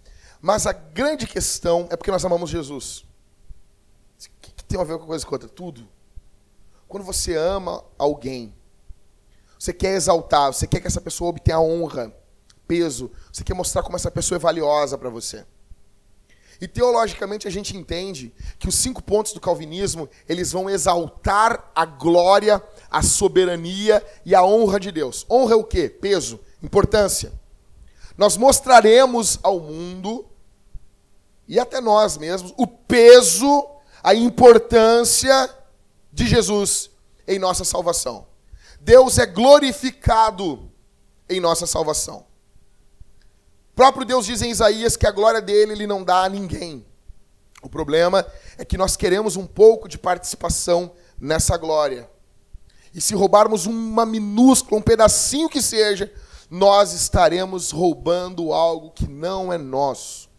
Mas 0.42 0.66
a 0.66 0.72
grande 0.72 1.28
questão 1.28 1.88
é 1.92 1.98
porque 1.98 2.12
nós 2.12 2.24
amamos 2.24 2.50
Jesus. 2.50 3.00
O 3.00 4.30
que, 4.42 4.52
que 4.54 4.64
tem 4.64 4.80
a 4.80 4.86
ver 4.86 4.98
com 4.98 5.06
coisa 5.06 5.26
com 5.26 5.36
outra? 5.36 5.50
Tudo. 5.50 5.86
Quando 6.88 7.04
você 7.04 7.36
ama 7.36 7.84
alguém, 7.98 8.56
você 9.60 9.74
quer 9.74 9.96
exaltar, 9.96 10.54
você 10.54 10.66
quer 10.66 10.80
que 10.80 10.88
essa 10.88 11.02
pessoa 11.02 11.32
obtenha 11.32 11.60
honra, 11.60 12.16
peso, 12.68 13.12
você 13.32 13.44
quer 13.44 13.54
mostrar 13.54 13.84
como 13.84 13.96
essa 13.96 14.12
pessoa 14.12 14.38
é 14.38 14.40
valiosa 14.40 14.98
para 14.98 15.10
você. 15.10 15.46
E 16.60 16.68
teologicamente 16.68 17.48
a 17.48 17.52
gente 17.52 17.76
entende 17.76 18.34
que 18.58 18.68
os 18.68 18.76
cinco 18.76 19.04
pontos 19.04 19.34
do 19.34 19.42
calvinismo, 19.42 20.10
eles 20.28 20.52
vão 20.52 20.70
exaltar 20.70 21.72
a 21.76 21.86
glória, 21.86 22.64
a 22.90 23.02
soberania 23.02 24.04
e 24.26 24.34
a 24.34 24.44
honra 24.44 24.80
de 24.80 24.92
Deus. 24.92 25.26
Honra 25.30 25.54
é 25.54 25.58
o 25.58 25.64
quê? 25.64 25.90
Peso, 25.90 26.40
importância. 26.64 27.34
Nós 28.18 28.38
mostraremos 28.38 29.38
ao 29.44 29.60
mundo 29.60 30.26
e 31.48 31.60
até 31.60 31.82
nós 31.82 32.18
mesmos 32.18 32.54
o 32.58 32.66
peso, 32.66 33.68
a 34.02 34.16
importância 34.16 35.50
de 36.12 36.26
Jesus 36.26 36.90
em 37.28 37.38
nossa 37.38 37.66
salvação. 37.66 38.28
Deus 38.80 39.18
é 39.18 39.26
glorificado 39.26 40.72
em 41.28 41.40
nossa 41.40 41.68
salvação. 41.68 42.26
O 43.76 43.84
próprio 43.84 44.06
Deus 44.06 44.26
diz 44.26 44.42
em 44.42 44.52
Isaías 44.52 44.96
que 44.96 45.06
a 45.06 45.12
glória 45.12 45.42
dele 45.42 45.74
ele 45.74 45.86
não 45.86 46.02
dá 46.02 46.24
a 46.24 46.30
ninguém. 46.30 46.86
O 47.62 47.68
problema 47.68 48.26
é 48.58 48.64
que 48.64 48.78
nós 48.78 48.96
queremos 48.96 49.36
um 49.36 49.46
pouco 49.46 49.90
de 49.90 49.98
participação 49.98 50.94
nessa 51.20 51.58
glória. 51.58 52.10
E 52.94 53.02
se 53.02 53.14
roubarmos 53.14 53.66
uma 53.66 54.06
minúscula, 54.06 54.80
um 54.80 54.82
pedacinho 54.82 55.50
que 55.50 55.62
seja, 55.62 56.10
nós 56.50 56.94
estaremos 56.94 57.72
roubando 57.72 58.54
algo 58.54 58.92
que 58.92 59.10
não 59.10 59.52
é 59.52 59.58
nosso. 59.58 60.30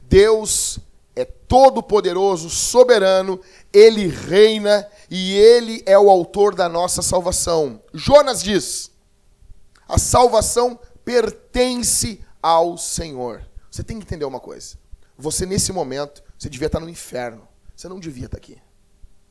Deus 0.00 0.78
é 1.14 1.26
todo-poderoso, 1.26 2.48
soberano, 2.48 3.38
ele 3.74 4.06
reina 4.06 4.88
e 5.10 5.34
ele 5.36 5.82
é 5.84 5.98
o 5.98 6.08
autor 6.08 6.54
da 6.54 6.66
nossa 6.66 7.02
salvação. 7.02 7.78
Jonas 7.92 8.42
diz: 8.42 8.90
a 9.86 9.98
salvação 9.98 10.80
pertence 11.04 12.24
ao 12.46 12.78
Senhor. 12.78 13.44
Você 13.68 13.82
tem 13.82 13.98
que 13.98 14.04
entender 14.04 14.24
uma 14.24 14.38
coisa. 14.38 14.76
Você, 15.18 15.44
nesse 15.44 15.72
momento, 15.72 16.22
você 16.38 16.48
devia 16.48 16.66
estar 16.66 16.78
no 16.78 16.88
inferno. 16.88 17.48
Você 17.74 17.88
não 17.88 17.98
devia 17.98 18.26
estar 18.26 18.38
aqui. 18.38 18.56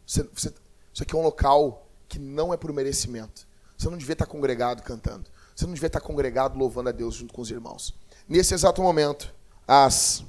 Você, 0.05 0.23
você, 0.23 0.53
isso 0.93 1.01
aqui 1.01 1.15
é 1.15 1.17
um 1.17 1.21
local 1.21 1.87
que 2.09 2.19
não 2.19 2.53
é 2.53 2.57
por 2.57 2.73
merecimento. 2.73 3.47
Você 3.77 3.89
não 3.89 3.97
devia 3.97 4.11
estar 4.11 4.25
congregado 4.25 4.83
cantando. 4.83 5.29
Você 5.55 5.65
não 5.65 5.73
devia 5.73 5.87
estar 5.87 6.01
congregado 6.01 6.57
louvando 6.57 6.89
a 6.89 6.91
Deus 6.91 7.15
junto 7.15 7.33
com 7.33 7.41
os 7.41 7.49
irmãos. 7.49 7.95
Nesse 8.27 8.53
exato 8.53 8.81
momento, 8.81 9.33
às 9.65 10.21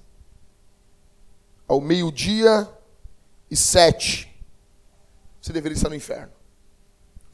ao 1.67 1.81
meio-dia 1.81 2.73
e 3.51 3.57
sete, 3.57 4.33
você 5.43 5.53
deveria 5.53 5.75
estar 5.75 5.89
no 5.89 5.97
inferno. 5.97 6.33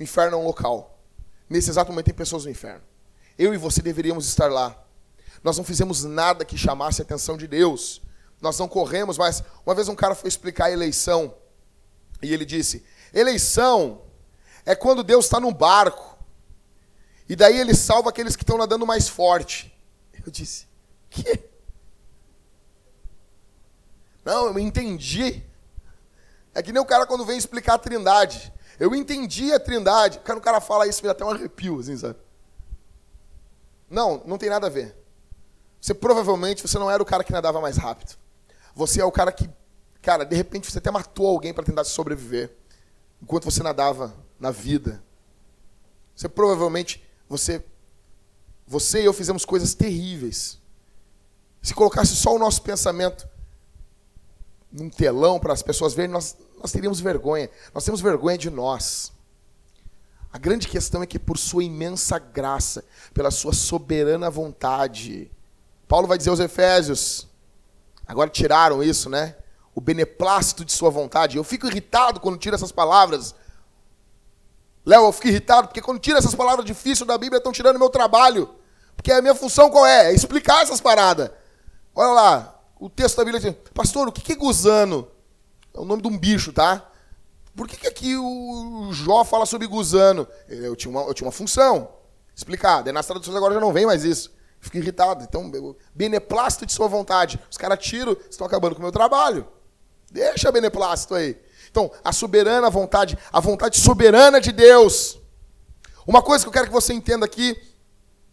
O 0.01 0.03
inferno 0.03 0.39
é 0.39 0.41
um 0.41 0.47
local. 0.47 0.99
Nesse 1.47 1.69
exato 1.69 1.93
momento 1.93 2.07
tem 2.07 2.15
pessoas 2.15 2.47
no 2.47 2.51
inferno. 2.51 2.85
Eu 3.39 3.53
e 3.53 3.59
você 3.59 3.83
deveríamos 3.83 4.27
estar 4.27 4.51
lá. 4.51 4.82
Nós 5.43 5.57
não 5.57 5.65
fizemos 5.65 6.05
nada 6.05 6.45
que 6.45 6.57
chamasse 6.57 7.03
a 7.03 7.05
atenção 7.05 7.37
de 7.37 7.47
Deus. 7.47 8.01
Nós 8.41 8.59
não 8.59 8.69
corremos, 8.69 9.19
mas 9.19 9.43
uma 9.65 9.75
vez 9.75 9.89
um 9.89 9.95
cara 9.95 10.15
foi 10.15 10.29
explicar 10.29 10.67
a 10.67 10.71
eleição. 10.71 11.35
E 12.23 12.33
ele 12.33 12.45
disse: 12.45 12.85
eleição 13.13 14.03
é 14.65 14.75
quando 14.75 15.03
Deus 15.03 15.25
está 15.25 15.41
num 15.41 15.53
barco. 15.53 16.19
E 17.29 17.37
daí 17.37 17.59
ele 17.59 17.75
salva 17.75 18.11
aqueles 18.11 18.37
que 18.37 18.43
estão 18.43 18.59
nadando 18.59 18.87
mais 18.87 19.09
forte. 19.09 19.73
Eu 20.25 20.31
disse: 20.31 20.67
que? 21.11 21.43
Não, 24.25 24.47
eu 24.47 24.59
entendi. 24.59 25.43
É 26.55 26.63
que 26.63 26.73
nem 26.73 26.81
o 26.81 26.87
cara 26.87 27.07
quando 27.07 27.25
vem 27.25 27.37
explicar 27.37 27.75
a 27.75 27.79
trindade. 27.79 28.53
Eu 28.79 28.95
entendi 28.95 29.53
a 29.53 29.61
trindade. 29.61 30.21
Quando 30.25 30.39
o 30.39 30.43
cara 30.43 30.61
fala 30.61 30.87
isso, 30.87 31.03
me 31.03 31.07
dá 31.07 31.13
até 31.13 31.25
um 31.25 31.31
arrepio, 31.31 31.81
assim, 31.81 31.97
sabe? 31.97 32.19
Não, 33.89 34.23
não 34.25 34.39
tem 34.39 34.49
nada 34.49 34.67
a 34.67 34.71
ver. 34.71 35.02
Você 35.83 35.93
provavelmente 35.93 36.63
você 36.63 36.79
não 36.79 36.89
era 36.89 37.03
o 37.03 37.07
cara 37.07 37.25
que 37.25 37.33
nadava 37.33 37.61
mais 37.61 37.77
rápido. 37.77 38.17
Você 38.73 39.01
é 39.01 39.05
o 39.05 39.11
cara 39.11 39.33
que, 39.33 39.51
cara, 40.01 40.25
de 40.25 40.37
repente 40.37 40.71
você 40.71 40.79
até 40.79 40.93
matou 40.93 41.27
alguém 41.27 41.53
para 41.53 41.65
tentar 41.65 41.83
sobreviver 41.83 42.53
enquanto 43.21 43.47
você 43.47 43.65
nadava 43.65 44.15
na 44.39 44.53
vida. 44.53 45.03
Você 46.15 46.29
provavelmente 46.29 47.05
você 47.29 47.65
você 48.65 49.03
e 49.03 49.07
eu 49.07 49.13
fizemos 49.13 49.45
coisas 49.45 49.75
terríveis. 49.75 50.61
Se 51.61 51.75
colocasse 51.75 52.15
só 52.15 52.33
o 52.33 52.39
nosso 52.39 52.63
pensamento 52.63 53.29
num 54.71 54.89
telão 54.89 55.41
para 55.41 55.53
as 55.53 55.65
pessoas 55.65 55.95
verem, 55.95 56.13
nós, 56.13 56.37
nós 56.61 56.71
teríamos 56.71 57.01
vergonha. 57.01 57.51
Nós 57.75 57.85
temos 57.85 58.01
vergonha 58.01 58.39
de 58.39 58.51
nós. 58.51 59.13
A 60.33 60.39
grande 60.39 60.69
questão 60.69 61.03
é 61.03 61.07
que, 61.07 61.19
por 61.19 61.37
sua 61.37 61.65
imensa 61.65 62.21
graça, 62.21 62.85
pela 63.13 63.31
sua 63.33 63.53
soberana 63.53 64.31
vontade, 64.31 65.31
Paulo 65.93 66.09
vai 66.09 66.17
dizer 66.17 66.31
aos 66.31 66.41
Efésios, 66.41 67.29
agora 68.07 68.31
tiraram 68.31 68.83
isso, 68.83 69.11
né? 69.11 69.37
O 69.75 69.81
beneplácito 69.81 70.65
de 70.65 70.73
sua 70.73 70.89
vontade. 70.89 71.37
Eu 71.37 71.45
fico 71.45 71.67
irritado 71.67 72.19
quando 72.19 72.39
tira 72.39 72.57
essas 72.57 72.73
palavras. 72.73 73.35
Léo, 74.87 75.05
eu 75.05 75.13
fico 75.13 75.29
irritado 75.29 75.69
porque 75.69 75.83
quando 75.83 75.99
tira 75.99 76.17
essas 76.19 76.35
palavras 76.35 76.65
difíceis 76.65 77.07
da 77.07 77.19
Bíblia, 77.19 77.37
estão 77.37 77.53
tirando 77.53 77.79
meu 77.79 77.91
trabalho. 77.91 78.49
Porque 78.97 79.13
a 79.13 79.21
minha 79.21 79.35
função 79.35 79.69
qual 79.69 79.85
é? 79.85 80.07
É 80.07 80.15
explicar 80.15 80.63
essas 80.63 80.81
paradas. 80.81 81.31
Olha 81.95 82.13
lá, 82.15 82.61
o 82.81 82.89
texto 82.89 83.19
da 83.19 83.25
Bíblia 83.27 83.39
diz, 83.39 83.55
pastor, 83.75 84.09
o 84.09 84.13
que 84.13 84.33
é 84.33 84.35
gusano? 84.35 85.07
É 85.75 85.79
o 85.79 85.85
nome 85.85 86.01
de 86.01 86.09
um 86.09 86.17
bicho, 86.17 86.55
tá? 86.55 86.91
Por 87.55 87.69
que, 87.69 87.77
que 87.77 87.87
aqui 87.87 88.17
o 88.17 88.89
Jó 88.93 89.25
fala 89.25 89.45
sobre 89.45 89.67
gusano? 89.67 90.27
Eu 90.49 90.75
tinha 90.75 90.91
uma, 90.91 91.03
eu 91.03 91.13
tinha 91.13 91.27
uma 91.27 91.33
função. 91.33 91.91
Explicar. 92.35 92.81
Daí 92.81 92.95
nas 92.95 93.05
traduções 93.05 93.37
agora 93.37 93.53
já 93.53 93.61
não 93.61 93.75
vem 93.75 93.85
mais 93.85 94.05
isso. 94.05 94.33
Fico 94.63 94.77
irritado. 94.77 95.25
Então, 95.25 95.51
beneplácito 95.93 96.65
de 96.65 96.73
sua 96.73 96.87
vontade. 96.87 97.39
Os 97.51 97.59
caras 97.59 97.85
tiram, 97.85 98.17
estão 98.31 98.47
acabando 98.47 98.77
com 98.77 98.79
o 98.79 98.85
meu 98.85 98.93
trabalho. 98.93 99.47
Deixa 100.11 100.53
beneplácito 100.53 101.17
aí. 101.17 101.37
Então, 101.69 101.91
a 102.05 102.13
soberana 102.13 102.71
vontade, 102.71 103.19
a 103.33 103.41
vontade 103.41 103.81
soberana 103.81 104.41
de 104.41 104.53
Deus. 104.53 105.19
Uma 106.07 106.23
coisa 106.23 106.45
que 106.45 106.49
eu 106.49 106.53
quero 106.53 106.67
que 106.67 106.73
você 106.73 106.95
entenda 106.95 107.27
aqui, 107.27 107.61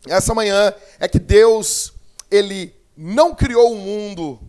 essa 0.08 0.36
manhã, 0.36 0.72
é 1.00 1.08
que 1.08 1.18
Deus, 1.18 1.94
Ele 2.30 2.76
não 2.96 3.34
criou 3.34 3.74
o 3.74 3.78
mundo 3.78 4.40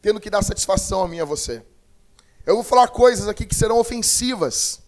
tendo 0.00 0.20
que 0.20 0.30
dar 0.30 0.42
satisfação 0.42 1.02
a 1.02 1.08
mim 1.08 1.18
e 1.18 1.20
a 1.20 1.26
você. 1.26 1.62
Eu 2.46 2.54
vou 2.54 2.64
falar 2.64 2.88
coisas 2.88 3.28
aqui 3.28 3.44
que 3.44 3.54
serão 3.54 3.78
ofensivas. 3.78 4.80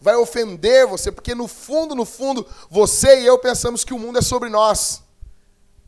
Vai 0.00 0.16
ofender 0.16 0.86
você, 0.86 1.12
porque 1.12 1.34
no 1.34 1.46
fundo, 1.46 1.94
no 1.94 2.06
fundo, 2.06 2.46
você 2.70 3.20
e 3.20 3.26
eu 3.26 3.38
pensamos 3.38 3.84
que 3.84 3.92
o 3.92 3.98
mundo 3.98 4.18
é 4.18 4.22
sobre 4.22 4.48
nós. 4.48 5.02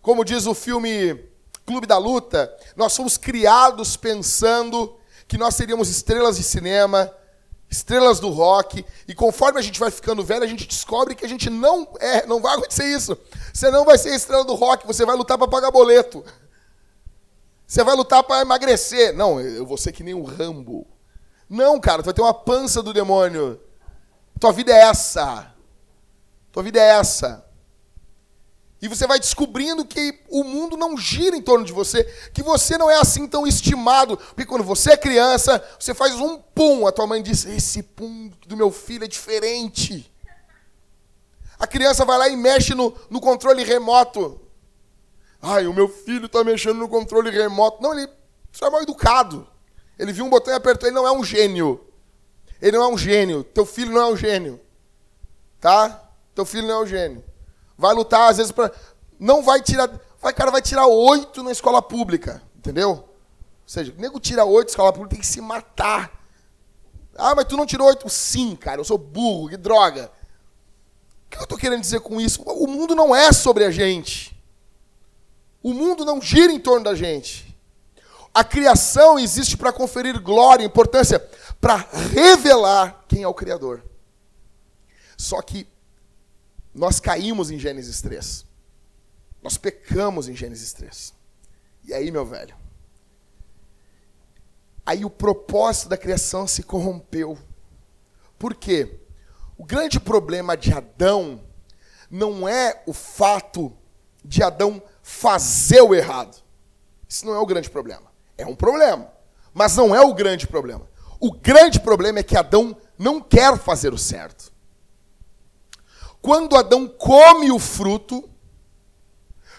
Como 0.05 0.23
diz 0.23 0.45
o 0.45 0.53
filme 0.53 1.19
Clube 1.65 1.87
da 1.87 1.97
Luta, 1.97 2.55
nós 2.77 2.95
fomos 2.95 3.17
criados 3.17 3.97
pensando 3.97 4.99
que 5.27 5.39
nós 5.39 5.55
seríamos 5.55 5.89
estrelas 5.89 6.37
de 6.37 6.43
cinema, 6.43 7.11
estrelas 7.71 8.21
do 8.21 8.29
rock, 8.29 8.85
e 9.09 9.15
conforme 9.15 9.59
a 9.59 9.63
gente 9.63 9.81
vai 9.81 9.91
ficando 9.91 10.23
velho, 10.23 10.45
a 10.45 10.47
gente 10.47 10.67
descobre 10.67 11.15
que 11.15 11.25
a 11.25 11.29
gente 11.29 11.49
não 11.49 11.89
é, 11.99 12.27
não 12.27 12.39
vai 12.39 12.55
acontecer 12.55 12.85
isso. 12.85 13.17
Você 13.51 13.71
não 13.71 13.87
vai 13.87 13.97
ser 13.97 14.15
estrela 14.15 14.45
do 14.45 14.55
rock, 14.55 14.87
você 14.87 15.07
vai 15.07 15.17
lutar 15.17 15.39
para 15.39 15.49
pagar 15.49 15.71
boleto. 15.71 16.23
Você 17.67 17.83
vai 17.83 17.97
lutar 17.97 18.23
para 18.23 18.43
emagrecer. 18.43 19.17
Não, 19.17 19.41
eu 19.41 19.65
vou 19.65 19.79
ser 19.79 19.91
que 19.91 20.05
nem 20.05 20.13
o 20.13 20.23
Rambo. 20.23 20.87
Não, 21.49 21.81
cara, 21.81 22.03
tu 22.03 22.05
vai 22.05 22.15
ter 22.15 22.21
uma 22.21 22.35
pança 22.35 22.83
do 22.83 22.93
demônio. 22.93 23.59
Tua 24.39 24.53
vida 24.53 24.71
é 24.71 24.83
essa. 24.83 25.51
Tua 26.53 26.63
vida 26.63 26.79
é 26.79 26.91
essa. 26.91 27.44
E 28.85 28.89
você 28.89 29.07
vai 29.07 29.19
descobrindo 29.19 29.83
que 29.83 30.21
o 30.29 30.45
mundo 30.45 30.77
não 30.77 30.95
gira 30.95 31.35
em 31.35 31.41
torno 31.41 31.65
de 31.65 31.73
você, 31.73 32.05
que 32.35 32.43
você 32.43 32.77
não 32.77 32.91
é 32.91 33.01
assim 33.01 33.27
tão 33.27 33.47
estimado. 33.47 34.15
Porque 34.15 34.45
quando 34.45 34.63
você 34.63 34.93
é 34.93 34.97
criança, 34.99 35.67
você 35.81 35.95
faz 35.95 36.13
um 36.17 36.37
pum, 36.37 36.87
a 36.87 36.93
tua 36.93 37.07
mãe 37.07 37.23
diz: 37.23 37.47
Esse 37.47 37.83
pum 37.83 38.31
do 38.47 38.55
meu 38.55 38.71
filho 38.71 39.05
é 39.05 39.09
diferente. 39.09 40.13
A 41.59 41.67
criança 41.67 42.05
vai 42.05 42.19
lá 42.19 42.29
e 42.29 42.37
mexe 42.37 42.75
no, 42.75 42.95
no 43.09 43.23
controle 43.23 43.65
remoto. 43.65 44.39
Ai, 45.41 45.67
o 45.67 45.73
meu 45.73 45.89
filho 45.89 46.27
está 46.27 46.45
mexendo 46.45 46.77
no 46.77 46.89
controle 46.89 47.31
remoto. 47.31 47.83
Não, 47.83 47.99
ele 47.99 48.07
Só 48.53 48.67
é 48.67 48.71
mal 48.71 48.83
educado. 48.83 49.49
Ele 49.99 50.13
viu 50.13 50.27
um 50.27 50.31
botão 50.31 50.53
e 50.53 50.57
apertou. 50.59 50.87
Ele 50.87 50.95
não 50.95 51.07
é 51.07 51.13
um 51.13 51.25
gênio. 51.25 51.81
Ele 52.61 52.77
não 52.77 52.85
é 52.85 52.89
um 52.89 52.99
gênio. 52.99 53.45
Teu 53.45 53.65
filho 53.65 53.93
não 53.93 54.03
é 54.03 54.07
um 54.13 54.17
gênio. 54.17 54.61
Tá? 55.59 56.07
Teu 56.35 56.45
filho 56.45 56.69
não 56.69 56.75
é 56.75 56.83
um 56.83 56.87
gênio. 56.87 57.25
Vai 57.77 57.95
lutar, 57.95 58.31
às 58.31 58.37
vezes, 58.37 58.53
para. 58.53 58.73
Não 59.19 59.43
vai 59.43 59.61
tirar. 59.63 59.91
Vai, 60.21 60.33
cara, 60.33 60.51
vai 60.51 60.63
tirar 60.63 60.87
oito 60.87 61.43
na 61.43 61.53
escola 61.53 61.83
pública. 61.83 62.43
Entendeu? 62.57 62.91
Ou 62.91 63.09
seja, 63.67 63.93
o 63.97 64.01
nego 64.01 64.21
tira 64.21 64.45
oito 64.45 64.69
na 64.69 64.71
escola 64.71 64.93
pública, 64.93 65.11
tem 65.11 65.21
que 65.21 65.27
se 65.27 65.41
matar. 65.41 66.13
Ah, 67.17 67.35
mas 67.35 67.45
tu 67.45 67.57
não 67.57 67.67
tirou 67.67 67.89
oito? 67.89 68.09
Sim, 68.09 68.57
cara, 68.57 68.81
eu 68.81 68.85
sou 68.85 68.99
burro, 68.99 69.49
que 69.49 69.57
droga. 69.57 70.11
O 71.27 71.31
que 71.31 71.39
eu 71.39 71.45
estou 71.45 71.59
querendo 71.59 71.81
dizer 71.81 72.01
com 72.01 72.21
isso? 72.21 72.43
O 72.43 72.67
mundo 72.67 72.95
não 72.95 73.15
é 73.15 73.33
sobre 73.33 73.65
a 73.65 73.71
gente. 73.71 74.35
O 75.63 75.73
mundo 75.73 76.05
não 76.05 76.21
gira 76.21 76.53
em 76.53 76.61
torno 76.61 76.85
da 76.85 76.95
gente. 76.95 77.57
A 78.35 78.43
criação 78.43 79.19
existe 79.19 79.57
para 79.57 79.73
conferir 79.73 80.21
glória, 80.21 80.65
importância, 80.65 81.21
para 81.61 81.77
revelar 82.13 83.05
quem 83.09 83.23
é 83.23 83.29
o 83.29 83.33
Criador. 83.33 83.83
Só 85.17 85.41
que 85.41 85.67
nós 86.75 86.99
caímos 86.99 87.51
em 87.51 87.59
Gênesis 87.59 88.01
3. 88.03 88.45
Nós 89.43 89.57
pecamos 89.57 90.29
em 90.29 90.35
Gênesis 90.35 90.73
3. 90.73 91.15
E 91.85 91.95
aí, 91.95 92.11
meu 92.11 92.25
velho? 92.25 92.57
Aí 94.85 95.05
o 95.05 95.11
propósito 95.11 95.89
da 95.89 95.97
criação 95.97 96.47
se 96.47 96.63
corrompeu. 96.63 97.39
Por 98.39 98.55
quê? 98.55 99.01
O 99.57 99.65
grande 99.65 100.01
problema 100.01 100.57
de 100.57 100.73
Adão 100.73 101.41
não 102.11 102.49
é 102.49 102.83
o 102.87 102.93
fato 102.93 103.73
de 104.25 104.43
Adão 104.43 104.83
fazer 105.03 105.81
o 105.81 105.95
errado. 105.95 106.43
Isso 107.09 107.25
não 107.25 107.35
é 107.35 107.39
o 107.39 107.47
grande 107.47 107.71
problema. 107.71 108.13
É 108.37 108.45
um 108.45 108.57
problema, 108.57 109.13
mas 109.53 109.77
não 109.77 109.95
é 109.95 110.01
o 110.01 110.13
grande 110.13 110.47
problema. 110.47 110.89
O 111.21 111.33
grande 111.33 111.79
problema 111.79 112.19
é 112.19 112.23
que 112.23 112.37
Adão 112.37 112.77
não 112.99 113.21
quer 113.21 113.57
fazer 113.59 113.93
o 113.95 113.99
certo. 113.99 114.53
Quando 116.25 116.57
Adão 116.57 116.89
come 116.89 117.53
o 117.53 117.59
fruto, 117.59 118.27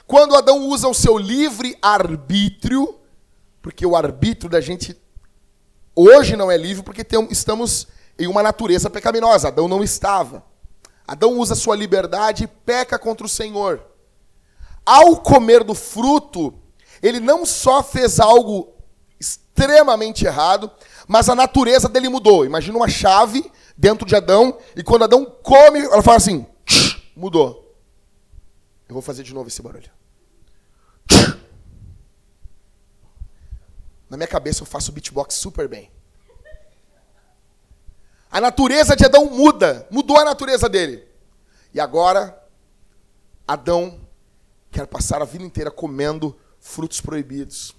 quando 0.07 0.35
Adão 0.35 0.67
usa 0.67 0.87
o 0.87 0.95
seu 0.95 1.15
livre 1.15 1.77
arbítrio, 1.79 2.99
porque 3.61 3.85
o 3.85 3.95
arbítrio 3.95 4.49
da 4.49 4.59
gente 4.59 4.99
hoje 5.95 6.35
não 6.35 6.49
é 6.49 6.57
livre 6.57 6.81
porque 6.81 7.03
tem, 7.03 7.23
estamos 7.29 7.87
em 8.17 8.25
uma 8.25 8.41
natureza 8.41 8.89
pecaminosa. 8.89 9.49
Adão 9.49 9.67
não 9.67 9.83
estava. 9.83 10.43
Adão 11.07 11.37
usa 11.37 11.53
sua 11.53 11.75
liberdade 11.75 12.45
e 12.45 12.47
peca 12.47 12.97
contra 12.97 13.27
o 13.27 13.29
Senhor. 13.29 13.85
Ao 14.83 15.17
comer 15.17 15.63
do 15.63 15.75
fruto, 15.75 16.51
ele 16.99 17.19
não 17.19 17.45
só 17.45 17.83
fez 17.83 18.19
algo 18.19 18.73
extremamente 19.19 20.25
errado, 20.25 20.71
mas 21.07 21.29
a 21.29 21.35
natureza 21.35 21.87
dele 21.87 22.09
mudou. 22.09 22.43
Imagina 22.43 22.75
uma 22.75 22.89
chave 22.89 23.51
dentro 23.77 24.07
de 24.07 24.15
Adão, 24.15 24.57
e 24.75 24.81
quando 24.81 25.03
Adão 25.03 25.31
come, 25.43 25.81
ela 25.81 26.01
fala 26.01 26.17
assim: 26.17 26.47
mudou. 27.15 27.75
Eu 28.87 28.93
vou 28.93 29.01
fazer 29.01 29.23
de 29.23 29.33
novo 29.33 29.47
esse 29.47 29.61
barulho. 29.61 29.89
Na 34.09 34.17
minha 34.17 34.27
cabeça 34.27 34.61
eu 34.61 34.67
faço 34.67 34.91
beatbox 34.91 35.35
super 35.35 35.67
bem. 35.67 35.91
A 38.29 38.41
natureza 38.41 38.95
de 38.95 39.05
Adão 39.05 39.29
muda, 39.29 39.87
mudou 39.89 40.19
a 40.19 40.25
natureza 40.25 40.67
dele. 40.67 41.07
E 41.73 41.79
agora, 41.79 42.37
Adão 43.47 43.99
quer 44.71 44.85
passar 44.87 45.21
a 45.21 45.25
vida 45.25 45.43
inteira 45.43 45.71
comendo 45.71 46.37
frutos 46.59 46.99
proibidos. 46.99 47.75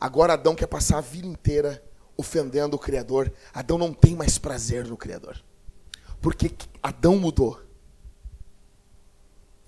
Agora 0.00 0.32
Adão 0.34 0.54
quer 0.54 0.66
passar 0.66 0.98
a 0.98 1.00
vida 1.00 1.26
inteira 1.26 1.82
ofendendo 2.16 2.76
o 2.76 2.78
Criador. 2.78 3.32
Adão 3.52 3.78
não 3.78 3.92
tem 3.92 4.16
mais 4.16 4.38
prazer 4.38 4.86
no 4.86 4.96
Criador. 4.96 5.40
Porque 6.20 6.52
Adão 6.82 7.16
mudou. 7.16 7.60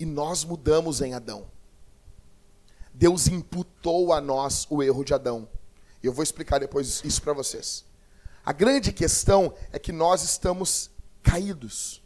E 0.01 0.07
nós 0.07 0.45
mudamos 0.45 1.01
em 1.03 1.15
Adão. 1.15 1.47
Deus 2.93 3.29
imputou 3.29 4.13
a 4.13 4.21
nós 4.21 4.67
o 4.71 4.83
erro 4.83 5.05
de 5.05 5.15
Adão. 5.15 5.47
Eu 6.03 6.13
vou 6.13 6.23
explicar 6.23 6.59
depois 6.59 7.03
isso 7.05 7.23
para 7.23 7.35
vocês. 7.35 7.85
A 8.45 8.53
grande 8.53 8.93
questão 8.93 9.55
é 9.71 9.79
que 9.79 9.93
nós 9.93 10.23
estamos 10.23 10.91
caídos. 11.23 12.03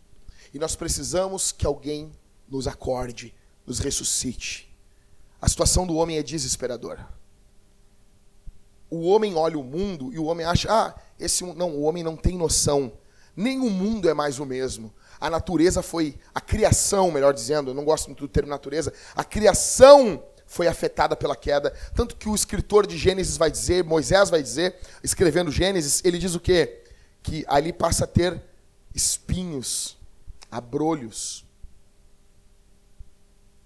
E 0.53 0.59
nós 0.59 0.75
precisamos 0.75 1.53
que 1.53 1.65
alguém 1.65 2.13
nos 2.49 2.67
acorde, 2.67 3.33
nos 3.65 3.79
ressuscite. 3.79 4.71
A 5.41 5.49
situação 5.49 5.87
do 5.87 5.95
homem 5.95 6.19
é 6.19 6.23
desesperadora. 6.23 7.09
O 8.91 9.03
homem 9.09 9.35
olha 9.37 9.59
o 9.59 9.65
mundo 9.65 10.13
e 10.13 10.19
o 10.19 10.25
homem 10.25 10.45
acha, 10.45 10.69
ah, 10.71 10.95
esse 11.19 11.45
não, 11.55 11.71
o 11.71 11.83
homem 11.83 12.03
não 12.03 12.17
tem 12.17 12.37
noção. 12.37 12.93
Nem 13.37 13.61
o 13.61 13.71
mundo 13.71 14.09
é 14.09 14.15
mais 14.15 14.39
o 14.39 14.47
mesmo. 14.47 14.93
A 15.21 15.29
natureza 15.31 15.83
foi, 15.83 16.17
a 16.35 16.41
criação, 16.41 17.11
melhor 17.11 17.33
dizendo, 17.33 17.71
eu 17.71 17.75
não 17.75 17.85
gosto 17.85 18.07
muito 18.07 18.21
do 18.21 18.29
termo 18.29 18.49
natureza, 18.49 18.93
a 19.15 19.25
criação 19.25 20.23
foi 20.47 20.69
afetada 20.69 21.17
pela 21.17 21.35
queda. 21.35 21.71
Tanto 21.95 22.17
que 22.17 22.29
o 22.29 22.35
escritor 22.35 22.87
de 22.87 22.97
Gênesis 22.97 23.37
vai 23.37 23.51
dizer, 23.51 23.83
Moisés 23.83 24.31
vai 24.31 24.43
dizer, 24.43 24.77
escrevendo 25.03 25.51
Gênesis, 25.51 26.03
ele 26.05 26.19
diz 26.19 26.35
o 26.35 26.41
quê? 26.41 26.85
Que 27.23 27.45
ali 27.49 27.73
passa 27.73 28.05
a 28.05 28.07
ter 28.07 28.43
espinhos, 28.95 29.99
abrolhos. 30.51 31.45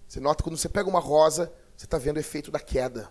Você 0.09 0.21
nota 0.21 0.43
quando 0.43 0.57
você 0.57 0.69
pega 0.69 0.89
uma 0.89 1.01
rosa, 1.01 1.53
você 1.77 1.85
está 1.85 1.99
vendo 1.99 2.17
o 2.17 2.21
efeito 2.21 2.51
da 2.51 2.59
queda. 2.59 3.11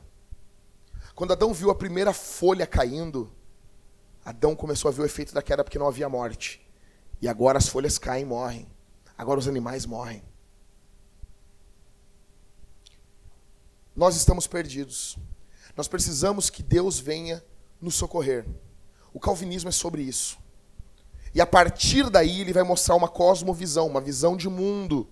Quando 1.14 1.34
Adão 1.34 1.54
viu 1.54 1.70
a 1.70 1.76
primeira 1.76 2.14
folha 2.14 2.66
caindo, 2.66 3.32
Adão 4.30 4.56
começou 4.56 4.90
a 4.90 4.92
ver 4.92 5.02
o 5.02 5.06
efeito 5.06 5.34
da 5.34 5.42
queda 5.42 5.64
porque 5.64 5.80
não 5.80 5.88
havia 5.88 6.10
morte. 6.10 6.62
E 7.22 7.28
agora 7.28 7.58
as 7.58 7.68
folhas 7.68 7.98
caem 7.98 8.24
e 8.24 8.26
morrem. 8.26 8.68
Agora 9.18 9.40
os 9.40 9.48
animais 9.48 9.86
morrem. 9.86 10.24
nós 13.98 14.16
estamos 14.16 14.46
perdidos. 14.46 15.18
Nós 15.76 15.88
precisamos 15.88 16.52
que 16.52 16.62
Deus 16.62 17.00
venha 17.00 17.44
nos 17.82 17.96
socorrer. 17.96 18.46
O 19.12 19.20
calvinismo 19.20 19.70
é 19.70 19.72
sobre 19.72 20.04
isso. 20.04 20.38
E 21.34 21.42
a 21.42 21.48
partir 21.48 22.08
daí 22.10 22.42
ele 22.42 22.54
vai 22.54 22.62
mostrar 22.62 22.96
uma 22.96 23.08
cosmovisão, 23.08 23.88
uma 23.88 24.00
visão 24.00 24.38
de 24.38 24.48
mundo, 24.48 25.10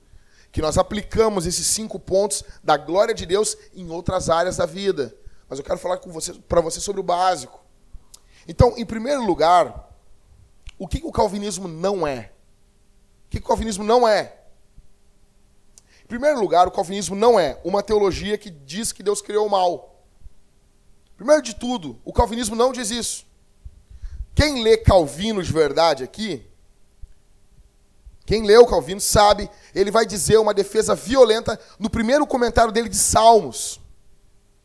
que 0.51 0.61
nós 0.61 0.77
aplicamos 0.77 1.47
esses 1.47 1.65
cinco 1.65 1.99
pontos 1.99 2.43
da 2.63 2.77
glória 2.77 3.13
de 3.13 3.25
Deus 3.25 3.57
em 3.73 3.89
outras 3.89 4.29
áreas 4.29 4.57
da 4.57 4.67
vida. 4.67 5.15
Mas 5.49 5.57
eu 5.57 5.65
quero 5.65 5.79
falar 5.79 5.97
com 5.97 6.11
você, 6.11 6.33
para 6.33 6.61
você 6.61 6.79
sobre 6.79 7.01
o 7.01 7.03
básico. 7.03 7.64
Então, 8.47 8.73
em 8.77 8.85
primeiro 8.85 9.23
lugar, 9.23 9.89
o 10.77 10.87
que 10.87 11.01
o 11.03 11.11
calvinismo 11.11 11.67
não 11.67 12.05
é? 12.05 12.31
O 13.27 13.29
que 13.29 13.37
o 13.37 13.43
calvinismo 13.43 13.83
não 13.83 14.07
é? 14.07 14.33
Em 16.03 16.07
primeiro 16.07 16.39
lugar, 16.39 16.67
o 16.67 16.71
calvinismo 16.71 17.15
não 17.15 17.39
é 17.39 17.59
uma 17.63 17.81
teologia 17.81 18.37
que 18.37 18.49
diz 18.49 18.91
que 18.91 19.01
Deus 19.01 19.21
criou 19.21 19.47
o 19.47 19.49
mal. 19.49 20.03
Primeiro 21.17 21.41
de 21.41 21.55
tudo, 21.55 21.99
o 22.05 22.13
calvinismo 22.13 22.55
não 22.55 22.71
diz 22.71 22.91
isso. 22.91 23.25
Quem 24.35 24.61
lê 24.61 24.77
Calvino 24.77 25.41
de 25.41 25.51
verdade 25.51 26.03
aqui, 26.03 26.45
quem 28.25 28.43
lê 28.43 28.57
o 28.57 28.65
Calvino 28.65 28.99
sabe, 28.99 29.49
ele 29.73 29.91
vai 29.91 30.05
dizer 30.05 30.37
uma 30.37 30.53
defesa 30.53 30.93
violenta 30.93 31.59
no 31.79 31.89
primeiro 31.89 32.25
comentário 32.25 32.71
dele 32.71 32.89
de 32.89 32.97
Salmos. 32.97 33.79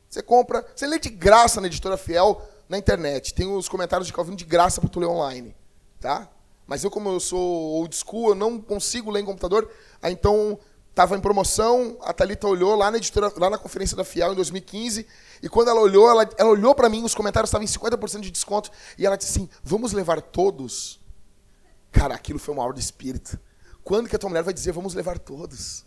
Você 0.08 0.22
compra, 0.22 0.66
você 0.74 0.86
lê 0.86 0.98
de 0.98 1.08
graça 1.08 1.60
na 1.60 1.68
editora 1.68 1.96
Fiel 1.96 2.42
na 2.70 2.78
internet. 2.78 3.34
Tem 3.34 3.46
os 3.46 3.68
comentários 3.68 4.06
de 4.06 4.12
Calvino 4.14 4.36
de 4.36 4.46
graça 4.46 4.80
para 4.80 4.88
tu 4.88 4.98
ler 4.98 5.06
online, 5.06 5.54
tá? 6.00 6.30
Mas 6.66 6.82
eu 6.82 6.90
como 6.90 7.10
eu 7.10 7.20
sou 7.20 7.38
old 7.38 7.94
school, 7.94 8.30
eu 8.30 8.34
não 8.34 8.58
consigo 8.58 9.10
ler 9.10 9.20
em 9.20 9.26
computador, 9.26 9.70
então 10.02 10.58
Estava 10.90 11.16
em 11.16 11.20
promoção, 11.20 11.96
a 12.02 12.12
Thalita 12.12 12.48
olhou 12.48 12.74
lá 12.74 12.90
na, 12.90 12.96
editora, 12.96 13.32
lá 13.36 13.48
na 13.48 13.56
conferência 13.56 13.96
da 13.96 14.04
Fial 14.04 14.32
em 14.32 14.34
2015, 14.34 15.06
e 15.40 15.48
quando 15.48 15.68
ela 15.68 15.80
olhou, 15.80 16.10
ela, 16.10 16.28
ela 16.36 16.50
olhou 16.50 16.74
para 16.74 16.88
mim, 16.88 17.04
os 17.04 17.14
comentários 17.14 17.48
estavam 17.48 17.64
em 17.64 17.68
50% 17.68 18.20
de 18.20 18.30
desconto, 18.30 18.70
e 18.98 19.06
ela 19.06 19.16
disse 19.16 19.30
assim: 19.30 19.48
Vamos 19.62 19.92
levar 19.92 20.20
todos? 20.20 21.00
Cara, 21.92 22.14
aquilo 22.14 22.38
foi 22.40 22.52
uma 22.52 22.62
aula 22.62 22.74
de 22.74 22.80
espírito. 22.80 23.38
Quando 23.84 24.08
que 24.08 24.16
a 24.16 24.18
tua 24.18 24.28
mulher 24.28 24.42
vai 24.42 24.52
dizer 24.52 24.72
vamos 24.72 24.92
levar 24.92 25.18
todos? 25.18 25.86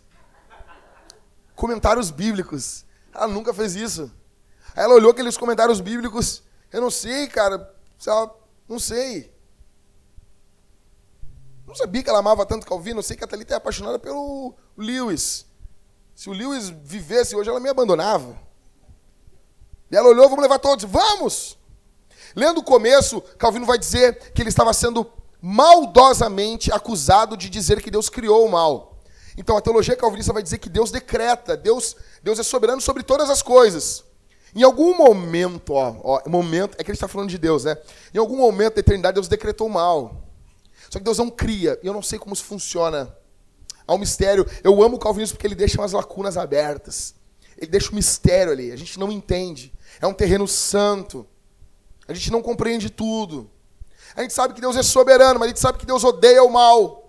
Comentários 1.54 2.10
bíblicos. 2.10 2.84
Ela 3.14 3.28
nunca 3.28 3.54
fez 3.54 3.76
isso. 3.76 4.10
Aí 4.74 4.84
ela 4.84 4.94
olhou 4.94 5.12
aqueles 5.12 5.36
comentários 5.36 5.80
bíblicos. 5.80 6.42
Eu 6.74 6.80
não 6.80 6.90
sei, 6.90 7.28
cara. 7.28 7.72
Não 8.68 8.80
sei. 8.80 9.32
Não 11.64 11.72
sabia 11.72 12.02
que 12.02 12.10
ela 12.10 12.18
amava 12.18 12.44
tanto 12.44 12.66
Calvino. 12.66 12.98
Eu 12.98 13.02
sei 13.04 13.16
que 13.16 13.22
a 13.22 13.28
Thalita 13.28 13.54
é 13.54 13.56
apaixonada 13.56 13.96
pelo 13.96 14.52
Lewis. 14.76 15.46
Se 16.16 16.28
o 16.28 16.32
Lewis 16.32 16.70
vivesse 16.70 17.36
hoje, 17.36 17.48
ela 17.48 17.60
me 17.60 17.68
abandonava. 17.68 18.36
E 19.88 19.96
ela 19.96 20.08
olhou, 20.08 20.28
vamos 20.28 20.42
levar 20.42 20.58
todos. 20.58 20.84
Vamos! 20.84 21.56
Lendo 22.34 22.58
o 22.58 22.64
começo, 22.64 23.20
Calvino 23.38 23.66
vai 23.66 23.78
dizer 23.78 24.32
que 24.32 24.42
ele 24.42 24.48
estava 24.48 24.72
sendo 24.72 25.06
maldosamente 25.40 26.72
acusado 26.72 27.36
de 27.36 27.48
dizer 27.48 27.80
que 27.80 27.90
Deus 27.90 28.08
criou 28.08 28.44
o 28.44 28.50
mal. 28.50 28.98
Então 29.38 29.56
a 29.56 29.60
teologia 29.60 29.94
calvinista 29.94 30.32
vai 30.32 30.42
dizer 30.42 30.58
que 30.58 30.68
Deus 30.68 30.90
decreta, 30.90 31.56
Deus, 31.56 31.94
Deus 32.20 32.40
é 32.40 32.42
soberano 32.42 32.80
sobre 32.80 33.04
todas 33.04 33.30
as 33.30 33.42
coisas. 33.42 34.04
Em 34.54 34.62
algum 34.62 34.96
momento, 34.96 35.72
ó, 35.72 35.96
ó, 36.02 36.28
momento, 36.28 36.76
é 36.78 36.84
que 36.84 36.90
ele 36.90 36.96
está 36.96 37.08
falando 37.08 37.28
de 37.28 37.38
Deus, 37.38 37.64
né? 37.64 37.76
Em 38.14 38.18
algum 38.18 38.36
momento 38.36 38.74
da 38.74 38.80
eternidade, 38.80 39.14
Deus 39.14 39.26
decretou 39.26 39.68
mal. 39.68 40.22
Só 40.88 40.98
que 40.98 41.04
Deus 41.04 41.18
não 41.18 41.28
cria. 41.28 41.78
E 41.82 41.86
eu 41.86 41.92
não 41.92 42.02
sei 42.02 42.18
como 42.18 42.34
isso 42.34 42.44
funciona. 42.44 43.12
Há 43.86 43.94
um 43.94 43.98
mistério. 43.98 44.46
Eu 44.62 44.80
amo 44.82 44.96
o 44.96 44.98
calvinismo 44.98 45.36
porque 45.36 45.46
ele 45.46 45.56
deixa 45.56 45.80
umas 45.80 45.92
lacunas 45.92 46.36
abertas. 46.36 47.14
Ele 47.58 47.70
deixa 47.70 47.90
um 47.90 47.96
mistério 47.96 48.52
ali. 48.52 48.70
A 48.70 48.76
gente 48.76 48.98
não 48.98 49.10
entende. 49.10 49.72
É 50.00 50.06
um 50.06 50.14
terreno 50.14 50.46
santo. 50.46 51.26
A 52.06 52.14
gente 52.14 52.30
não 52.30 52.40
compreende 52.40 52.90
tudo. 52.90 53.50
A 54.14 54.22
gente 54.22 54.32
sabe 54.32 54.54
que 54.54 54.60
Deus 54.60 54.76
é 54.76 54.82
soberano, 54.82 55.40
mas 55.40 55.46
a 55.46 55.48
gente 55.48 55.60
sabe 55.60 55.78
que 55.78 55.86
Deus 55.86 56.04
odeia 56.04 56.44
o 56.44 56.50
mal. 56.50 57.03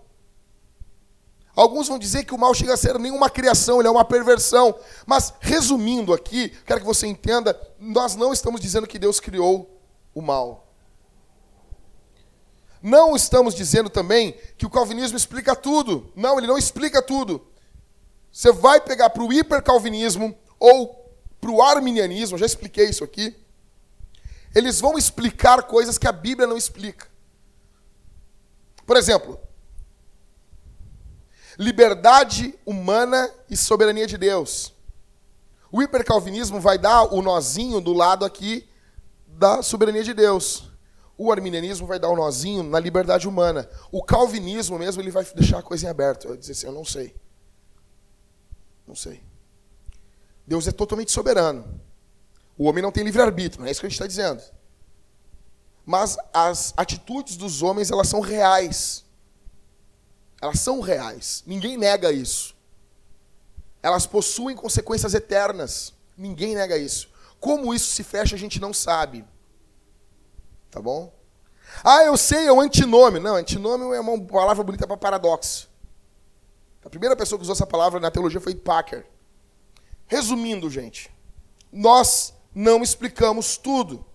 Alguns 1.55 1.87
vão 1.87 1.97
dizer 1.97 2.25
que 2.25 2.33
o 2.33 2.37
mal 2.37 2.53
chega 2.53 2.73
a 2.73 2.77
ser 2.77 2.99
nenhuma 2.99 3.29
criação, 3.29 3.79
ele 3.79 3.87
é 3.87 3.91
uma 3.91 4.03
perversão. 4.03 4.77
Mas, 5.05 5.33
resumindo 5.39 6.13
aqui, 6.13 6.49
quero 6.65 6.81
que 6.81 6.85
você 6.85 7.07
entenda: 7.07 7.59
nós 7.79 8.15
não 8.15 8.33
estamos 8.33 8.59
dizendo 8.59 8.85
que 8.85 8.99
Deus 8.99 9.19
criou 9.19 9.79
o 10.13 10.21
mal. 10.21 10.67
Não 12.81 13.15
estamos 13.15 13.55
dizendo 13.55 13.89
também 13.89 14.37
que 14.57 14.65
o 14.65 14.69
calvinismo 14.69 15.17
explica 15.17 15.55
tudo. 15.55 16.11
Não, 16.15 16.37
ele 16.37 16.45
não 16.45 16.57
explica 16.57 17.01
tudo. 17.01 17.47
Você 18.31 18.51
vai 18.51 18.81
pegar 18.81 19.09
para 19.09 19.23
o 19.23 19.31
hipercalvinismo 19.31 20.37
ou 20.59 21.05
para 21.39 21.51
o 21.51 21.61
arminianismo, 21.61 22.37
já 22.37 22.45
expliquei 22.45 22.89
isso 22.89 23.03
aqui. 23.03 23.35
Eles 24.53 24.79
vão 24.79 24.97
explicar 24.97 25.63
coisas 25.63 25.97
que 25.97 26.07
a 26.07 26.11
Bíblia 26.11 26.47
não 26.47 26.57
explica. 26.57 27.07
Por 28.85 28.97
exemplo, 28.97 29.39
liberdade 31.57 32.53
humana 32.65 33.29
e 33.49 33.55
soberania 33.55 34.07
de 34.07 34.17
Deus. 34.17 34.73
O 35.71 35.81
hipercalvinismo 35.81 36.59
vai 36.59 36.77
dar 36.77 37.13
o 37.13 37.21
nozinho 37.21 37.81
do 37.81 37.93
lado 37.93 38.23
aqui 38.23 38.67
da 39.27 39.61
soberania 39.61 40.03
de 40.03 40.13
Deus. 40.13 40.69
O 41.17 41.31
arminianismo 41.31 41.87
vai 41.87 41.97
dar 41.97 42.09
o 42.09 42.15
nozinho 42.15 42.63
na 42.63 42.79
liberdade 42.79 43.27
humana. 43.27 43.69
O 43.91 44.03
calvinismo 44.03 44.77
mesmo, 44.77 45.01
ele 45.01 45.11
vai 45.11 45.23
deixar 45.23 45.59
a 45.59 45.63
coisa 45.63 45.85
em 45.85 45.89
aberto. 45.89 46.27
Vai 46.27 46.37
dizer 46.37 46.51
assim, 46.51 46.67
eu 46.67 46.73
não 46.73 46.83
sei. 46.83 47.15
Não 48.85 48.95
sei. 48.95 49.23
Deus 50.45 50.67
é 50.67 50.71
totalmente 50.71 51.11
soberano. 51.11 51.81
O 52.57 52.65
homem 52.65 52.81
não 52.81 52.91
tem 52.91 53.03
livre-arbítrio, 53.03 53.61
não 53.61 53.67
é 53.67 53.71
isso 53.71 53.79
que 53.79 53.85
a 53.85 53.89
gente 53.89 53.95
está 53.95 54.07
dizendo. 54.07 54.41
Mas 55.85 56.17
as 56.33 56.73
atitudes 56.75 57.37
dos 57.37 57.61
homens, 57.61 57.91
elas 57.91 58.07
são 58.07 58.19
reais. 58.19 59.04
Elas 60.41 60.59
são 60.59 60.79
reais. 60.79 61.43
Ninguém 61.45 61.77
nega 61.77 62.11
isso. 62.11 62.55
Elas 63.81 64.05
possuem 64.05 64.55
consequências 64.55 65.13
eternas. 65.13 65.93
Ninguém 66.17 66.55
nega 66.55 66.77
isso. 66.77 67.09
Como 67.39 67.73
isso 67.73 67.91
se 67.91 68.03
fecha, 68.03 68.35
a 68.35 68.39
gente 68.39 68.59
não 68.59 68.73
sabe. 68.73 69.25
Tá 70.71 70.81
bom? 70.81 71.13
Ah, 71.83 72.03
eu 72.03 72.17
sei, 72.17 72.47
é 72.47 72.53
um 72.53 72.61
antinômio. 72.61 73.21
Não, 73.21 73.35
antinômio 73.35 73.93
é 73.93 73.99
uma 73.99 74.19
palavra 74.25 74.63
bonita 74.63 74.87
para 74.87 74.97
paradoxo. 74.97 75.69
A 76.83 76.89
primeira 76.89 77.15
pessoa 77.15 77.39
que 77.39 77.43
usou 77.43 77.53
essa 77.53 77.65
palavra 77.65 77.99
na 77.99 78.11
teologia 78.11 78.39
foi 78.39 78.55
Packer. 78.55 79.05
Resumindo, 80.07 80.69
gente, 80.69 81.11
nós 81.71 82.33
não 82.53 82.83
explicamos 82.83 83.57
tudo. 83.57 84.05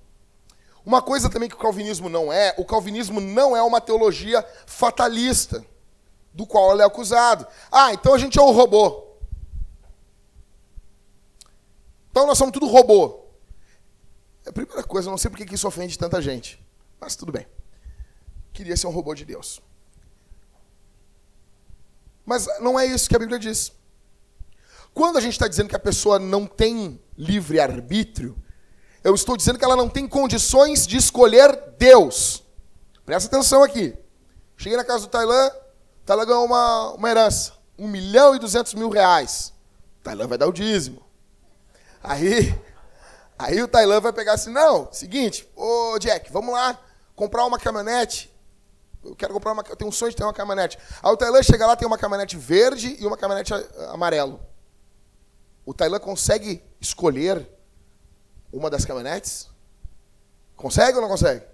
Uma 0.85 1.03
coisa 1.03 1.29
também 1.29 1.49
que 1.49 1.55
o 1.55 1.59
calvinismo 1.59 2.09
não 2.09 2.33
é, 2.33 2.55
o 2.57 2.65
calvinismo 2.65 3.21
não 3.21 3.57
é 3.57 3.63
uma 3.63 3.81
teologia 3.81 4.47
fatalista 4.67 5.65
do 6.33 6.47
qual 6.47 6.73
ele 6.73 6.83
é 6.83 6.85
acusado. 6.85 7.47
Ah, 7.71 7.93
então 7.93 8.15
a 8.15 8.19
gente 8.19 8.39
é 8.39 8.43
um 8.43 8.53
robô. 8.53 9.09
Então 12.11 12.27
nós 12.27 12.39
somos 12.39 12.53
tudo 12.53 12.67
robô. 12.67 13.25
É 14.45 14.51
a 14.51 14.53
primeira 14.53 14.83
coisa, 14.83 15.09
eu 15.09 15.11
não 15.11 15.19
sei 15.19 15.31
por 15.31 15.39
que 15.39 15.55
isso 15.55 15.69
ofende 15.69 15.99
tanta 15.99 16.21
gente. 16.21 16.65
Mas 17.01 17.17
tudo 17.17 17.33
bem. 17.33 17.47
Queria 18.53 18.77
ser 18.77 18.87
um 18.87 18.91
robô 18.91 19.15
de 19.15 19.25
Deus. 19.25 19.61
Mas 22.25 22.47
não 22.61 22.79
é 22.79 22.87
isso 22.87 23.09
que 23.09 23.17
a 23.17 23.19
Bíblia 23.19 23.39
diz. 23.39 23.73
Quando 24.93 25.19
a 25.19 25.21
gente 25.21 25.33
está 25.33 25.49
dizendo 25.49 25.69
que 25.69 25.77
a 25.77 25.81
pessoa 25.81 26.19
não 26.19 26.47
tem 26.47 27.01
livre 27.17 27.61
arbítrio, 27.61 28.37
eu 29.03 29.15
estou 29.15 29.37
dizendo 29.37 29.59
que 29.59 29.65
ela 29.65 29.77
não 29.77 29.89
tem 29.89 30.07
condições 30.07 30.87
de 30.87 30.97
escolher 30.97 31.75
Deus. 31.79 32.43
Presta 33.07 33.35
atenção 33.35 33.63
aqui. 33.63 33.97
Cheguei 34.57 34.77
na 34.77 34.85
casa 34.85 35.07
do 35.07 35.11
Tailã, 35.11 35.51
Tailã 36.11 36.27
ganhou 36.27 36.45
uma, 36.45 36.91
uma 36.95 37.09
herança, 37.09 37.53
um 37.79 37.87
milhão 37.87 38.35
e 38.35 38.41
duzentos 38.41 38.75
mil 38.75 38.89
reais. 38.89 39.53
Tailã 40.03 40.27
vai 40.27 40.37
dar 40.37 40.49
o 40.49 40.53
dízimo. 40.53 41.07
Aí, 42.03 42.53
aí 43.39 43.63
o 43.63 43.69
Tailã 43.69 44.01
vai 44.01 44.13
pegar 44.13 44.33
assim, 44.33 44.51
não, 44.51 44.93
seguinte, 44.93 45.49
ô 45.55 45.97
Jack, 46.01 46.33
vamos 46.33 46.53
lá 46.53 46.77
comprar 47.15 47.47
uma 47.47 47.61
caminhonete. 47.61 48.29
Eu 49.05 49.15
quero 49.15 49.33
comprar 49.33 49.53
uma, 49.53 49.63
eu 49.69 49.77
tenho 49.77 49.89
um 49.89 49.93
sonho 49.93 50.11
de 50.11 50.17
ter 50.17 50.25
uma 50.25 50.33
caminhonete. 50.33 50.77
Aí 51.01 51.13
o 51.13 51.17
Tailã 51.17 51.41
chega 51.45 51.65
lá, 51.65 51.77
tem 51.77 51.87
uma 51.87 51.97
caminhonete 51.97 52.37
verde 52.37 52.97
e 52.99 53.07
uma 53.07 53.17
caminhonete 53.17 53.53
amarelo. 53.93 54.41
O 55.65 55.73
Tailã 55.73 56.01
consegue 56.01 56.61
escolher 56.81 57.49
uma 58.53 58.69
das 58.69 58.85
caminhonetes? 58.85 59.49
Consegue 60.57 60.97
ou 60.97 61.03
não 61.03 61.09
consegue? 61.09 61.47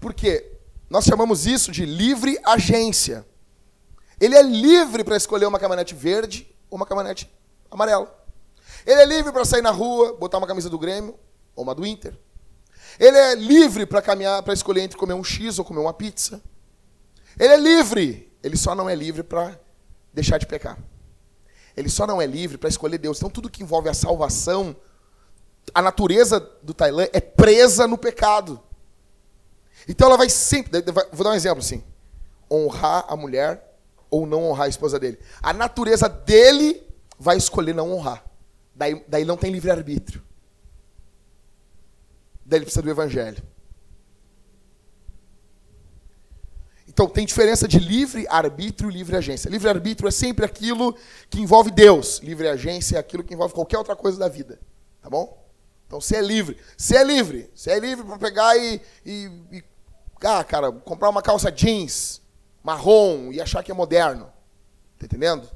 Por 0.00 0.12
quê? 0.12 0.50
Nós 0.90 1.04
chamamos 1.04 1.46
isso 1.46 1.70
de 1.70 1.86
livre 1.86 2.40
agência. 2.42 3.24
Ele 4.22 4.36
é 4.36 4.42
livre 4.42 5.02
para 5.02 5.16
escolher 5.16 5.46
uma 5.46 5.58
caminhonete 5.58 5.96
verde 5.96 6.46
ou 6.70 6.76
uma 6.76 6.86
caminhonete 6.86 7.28
amarela. 7.68 8.24
Ele 8.86 9.00
é 9.00 9.04
livre 9.04 9.32
para 9.32 9.44
sair 9.44 9.62
na 9.62 9.72
rua, 9.72 10.12
botar 10.12 10.38
uma 10.38 10.46
camisa 10.46 10.70
do 10.70 10.78
Grêmio 10.78 11.18
ou 11.56 11.64
uma 11.64 11.74
do 11.74 11.84
Inter. 11.84 12.16
Ele 13.00 13.18
é 13.18 13.34
livre 13.34 13.84
para 13.84 14.00
caminhar, 14.00 14.40
para 14.44 14.54
escolher 14.54 14.82
entre 14.82 14.96
comer 14.96 15.14
um 15.14 15.24
X 15.24 15.58
ou 15.58 15.64
comer 15.64 15.80
uma 15.80 15.92
pizza. 15.92 16.40
Ele 17.36 17.52
é 17.52 17.56
livre. 17.56 18.32
Ele 18.44 18.56
só 18.56 18.76
não 18.76 18.88
é 18.88 18.94
livre 18.94 19.24
para 19.24 19.58
deixar 20.14 20.38
de 20.38 20.46
pecar. 20.46 20.78
Ele 21.76 21.88
só 21.88 22.06
não 22.06 22.22
é 22.22 22.26
livre 22.26 22.56
para 22.56 22.68
escolher 22.68 22.98
Deus. 22.98 23.18
Então 23.18 23.28
tudo 23.28 23.50
que 23.50 23.64
envolve 23.64 23.88
a 23.88 23.94
salvação, 23.94 24.76
a 25.74 25.82
natureza 25.82 26.38
do 26.62 26.72
Tailã 26.72 27.08
é 27.12 27.20
presa 27.20 27.88
no 27.88 27.98
pecado. 27.98 28.62
Então 29.88 30.06
ela 30.06 30.16
vai 30.16 30.28
sempre, 30.28 30.80
vou 31.10 31.24
dar 31.24 31.30
um 31.30 31.34
exemplo 31.34 31.58
assim, 31.58 31.82
honrar 32.48 33.04
a 33.08 33.16
mulher 33.16 33.71
ou 34.12 34.26
não 34.26 34.44
honrar 34.44 34.66
a 34.66 34.68
esposa 34.68 35.00
dele. 35.00 35.18
A 35.42 35.54
natureza 35.54 36.06
dele 36.06 36.86
vai 37.18 37.38
escolher 37.38 37.74
não 37.74 37.90
honrar. 37.90 38.22
Daí, 38.74 39.02
daí 39.08 39.24
não 39.24 39.38
tem 39.38 39.50
livre-arbítrio. 39.50 40.22
Daí 42.44 42.58
ele 42.58 42.66
precisa 42.66 42.82
do 42.82 42.90
evangelho. 42.90 43.42
Então 46.86 47.08
tem 47.08 47.24
diferença 47.24 47.66
de 47.66 47.78
livre-arbítrio 47.78 48.90
e 48.90 48.92
livre-agência. 48.92 49.48
Livre-arbítrio 49.48 50.06
é 50.06 50.10
sempre 50.10 50.44
aquilo 50.44 50.94
que 51.30 51.40
envolve 51.40 51.70
Deus. 51.70 52.18
Livre-agência 52.18 52.96
é 52.96 53.00
aquilo 53.00 53.24
que 53.24 53.32
envolve 53.32 53.54
qualquer 53.54 53.78
outra 53.78 53.96
coisa 53.96 54.18
da 54.18 54.28
vida. 54.28 54.60
Tá 55.00 55.08
bom? 55.08 55.42
Então 55.86 55.98
você 56.02 56.16
é 56.16 56.20
livre. 56.20 56.58
Você 56.76 56.96
é 56.98 57.02
livre. 57.02 57.50
Você 57.54 57.70
é 57.70 57.78
livre 57.78 58.04
para 58.04 58.18
pegar 58.18 58.58
e, 58.58 58.78
e, 59.06 59.30
e. 59.50 59.64
Ah, 60.22 60.44
cara, 60.44 60.70
comprar 60.70 61.08
uma 61.08 61.22
calça 61.22 61.50
jeans 61.50 62.21
marrom 62.62 63.32
e 63.32 63.40
achar 63.40 63.62
que 63.62 63.70
é 63.70 63.74
moderno. 63.74 64.32
Tá 64.98 65.06
entendendo? 65.06 65.48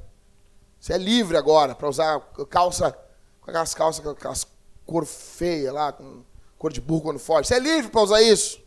Você 0.78 0.92
é 0.92 0.98
livre 0.98 1.36
agora 1.36 1.74
para 1.74 1.88
usar 1.88 2.20
calça, 2.48 2.92
com 3.40 3.50
aquelas 3.50 3.74
calças 3.74 4.04
com 4.04 4.10
aquelas 4.10 4.46
cor 4.84 5.04
feia 5.04 5.72
lá, 5.72 5.92
com 5.92 6.22
cor 6.58 6.72
de 6.72 6.80
burro 6.80 7.02
quando 7.02 7.18
foge. 7.18 7.48
Você 7.48 7.54
é 7.54 7.58
livre 7.58 7.90
para 7.90 8.00
usar 8.00 8.22
isso. 8.22 8.60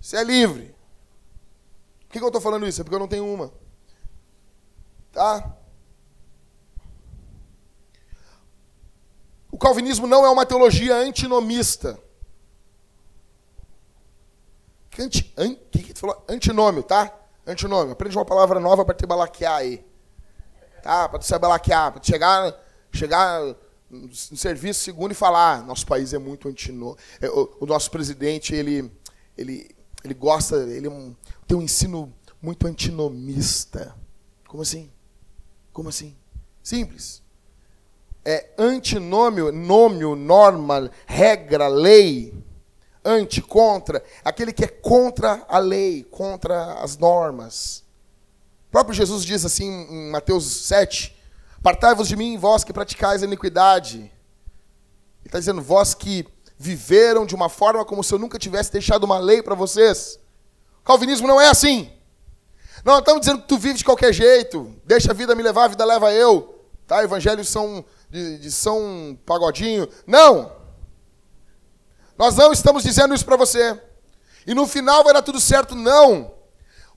Você 0.00 0.16
é 0.16 0.24
livre. 0.24 0.74
Por 2.00 2.12
que, 2.12 2.18
que 2.18 2.24
eu 2.24 2.28
estou 2.28 2.40
falando 2.40 2.66
isso? 2.66 2.80
É 2.80 2.84
porque 2.84 2.94
eu 2.94 3.00
não 3.00 3.08
tenho 3.08 3.26
uma. 3.26 3.52
Tá? 5.12 5.56
O 9.52 9.58
calvinismo 9.58 10.06
não 10.06 10.24
é 10.24 10.30
uma 10.30 10.46
teologia 10.46 10.96
antinomista. 10.96 11.98
Anti, 14.98 15.32
an, 15.38 15.54
que, 15.70 15.82
que 15.82 15.94
tu 15.94 16.00
falou? 16.00 16.22
Antinômio, 16.28 16.82
tá? 16.82 17.19
Antinômio. 17.50 17.92
Aprende 17.92 18.16
uma 18.16 18.24
palavra 18.24 18.60
nova 18.60 18.84
para 18.84 18.94
te 18.94 19.06
balaquear 19.06 19.56
aí. 19.56 19.84
Tá? 20.82 21.08
Para 21.08 21.20
se 21.20 21.38
balaquear. 21.38 21.92
Para 21.92 22.02
chegar, 22.02 22.54
chegar 22.92 23.56
no 23.90 24.12
serviço 24.12 24.80
segundo 24.80 25.12
e 25.12 25.14
falar: 25.14 25.64
nosso 25.66 25.86
país 25.86 26.12
é 26.12 26.18
muito 26.18 26.48
antinômio. 26.48 26.96
É, 27.20 27.28
o, 27.28 27.56
o, 27.60 27.66
nosso 27.66 27.90
presidente, 27.90 28.54
ele, 28.54 28.90
ele, 29.36 29.74
ele 30.04 30.14
gosta, 30.14 30.56
ele 30.56 30.86
é 30.86 30.90
tem 31.46 31.56
um 31.56 31.62
ensino 31.62 32.12
muito 32.40 32.66
antinomista. 32.66 33.94
Como 34.46 34.62
assim? 34.62 34.90
Como 35.72 35.88
assim? 35.88 36.16
Simples. 36.62 37.22
É 38.24 38.50
antinômio, 38.58 39.50
nômio, 39.50 40.14
norma, 40.14 40.90
regra, 41.06 41.68
lei 41.68 42.34
anti, 43.04 43.40
contra, 43.40 44.02
aquele 44.24 44.52
que 44.52 44.64
é 44.64 44.68
contra 44.68 45.44
a 45.48 45.58
lei, 45.58 46.04
contra 46.04 46.74
as 46.74 46.96
normas. 46.96 47.84
O 48.68 48.70
próprio 48.70 48.94
Jesus 48.94 49.24
diz 49.24 49.44
assim 49.44 49.68
em 49.68 50.10
Mateus 50.10 50.44
7: 50.66 51.16
Apartai-vos 51.58 52.08
de 52.08 52.16
mim, 52.16 52.38
vós 52.38 52.64
que 52.64 52.72
praticais 52.72 53.22
a 53.22 53.26
iniquidade. 53.26 53.98
Ele 53.98 54.12
está 55.26 55.38
dizendo, 55.38 55.60
vós 55.60 55.94
que 55.94 56.26
viveram 56.58 57.26
de 57.26 57.34
uma 57.34 57.48
forma 57.48 57.84
como 57.84 58.04
se 58.04 58.12
eu 58.12 58.18
nunca 58.18 58.38
tivesse 58.38 58.72
deixado 58.72 59.04
uma 59.04 59.18
lei 59.18 59.42
para 59.42 59.54
vocês. 59.54 60.18
Calvinismo 60.84 61.26
não 61.26 61.40
é 61.40 61.48
assim. 61.48 61.90
Não 62.84 62.98
estamos 62.98 63.20
dizendo 63.20 63.42
que 63.42 63.48
tu 63.48 63.58
vive 63.58 63.78
de 63.78 63.84
qualquer 63.84 64.12
jeito, 64.12 64.74
deixa 64.84 65.10
a 65.10 65.14
vida 65.14 65.34
me 65.34 65.42
levar, 65.42 65.64
a 65.64 65.68
vida 65.68 65.84
leva 65.84 66.12
eu. 66.12 66.64
Tá? 66.86 67.02
Evangelhos 67.04 67.48
são 67.48 67.84
de, 68.08 68.38
de 68.38 68.50
São 68.50 69.18
Pagodinho. 69.24 69.88
Não! 70.06 70.59
Nós 72.20 72.36
não 72.36 72.52
estamos 72.52 72.82
dizendo 72.82 73.14
isso 73.14 73.24
para 73.24 73.34
você. 73.34 73.80
E 74.46 74.52
no 74.52 74.66
final 74.66 75.02
vai 75.02 75.14
dar 75.14 75.22
tudo 75.22 75.40
certo, 75.40 75.74
não. 75.74 76.34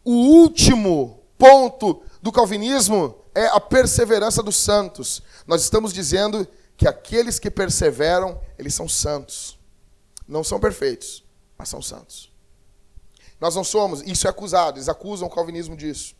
O 0.04 0.12
último 0.12 1.24
ponto 1.38 2.04
do 2.22 2.30
calvinismo 2.30 3.16
é 3.34 3.46
a 3.46 3.58
perseverança 3.58 4.44
dos 4.44 4.58
santos. 4.58 5.24
Nós 5.48 5.62
estamos 5.62 5.94
dizendo 5.94 6.46
que 6.76 6.86
aqueles 6.86 7.40
que 7.40 7.50
perseveram, 7.50 8.38
eles 8.60 8.74
são 8.74 8.90
santos. 8.90 9.58
Não 10.28 10.44
são 10.44 10.60
perfeitos, 10.60 11.24
mas 11.58 11.70
são 11.70 11.82
santos. 11.82 12.30
Nós 13.40 13.56
não 13.56 13.64
somos, 13.64 14.02
isso 14.02 14.28
é 14.28 14.30
acusado, 14.30 14.78
eles 14.78 14.90
acusam 14.90 15.30
o 15.30 15.32
calvinismo 15.32 15.78
disso. 15.78 16.18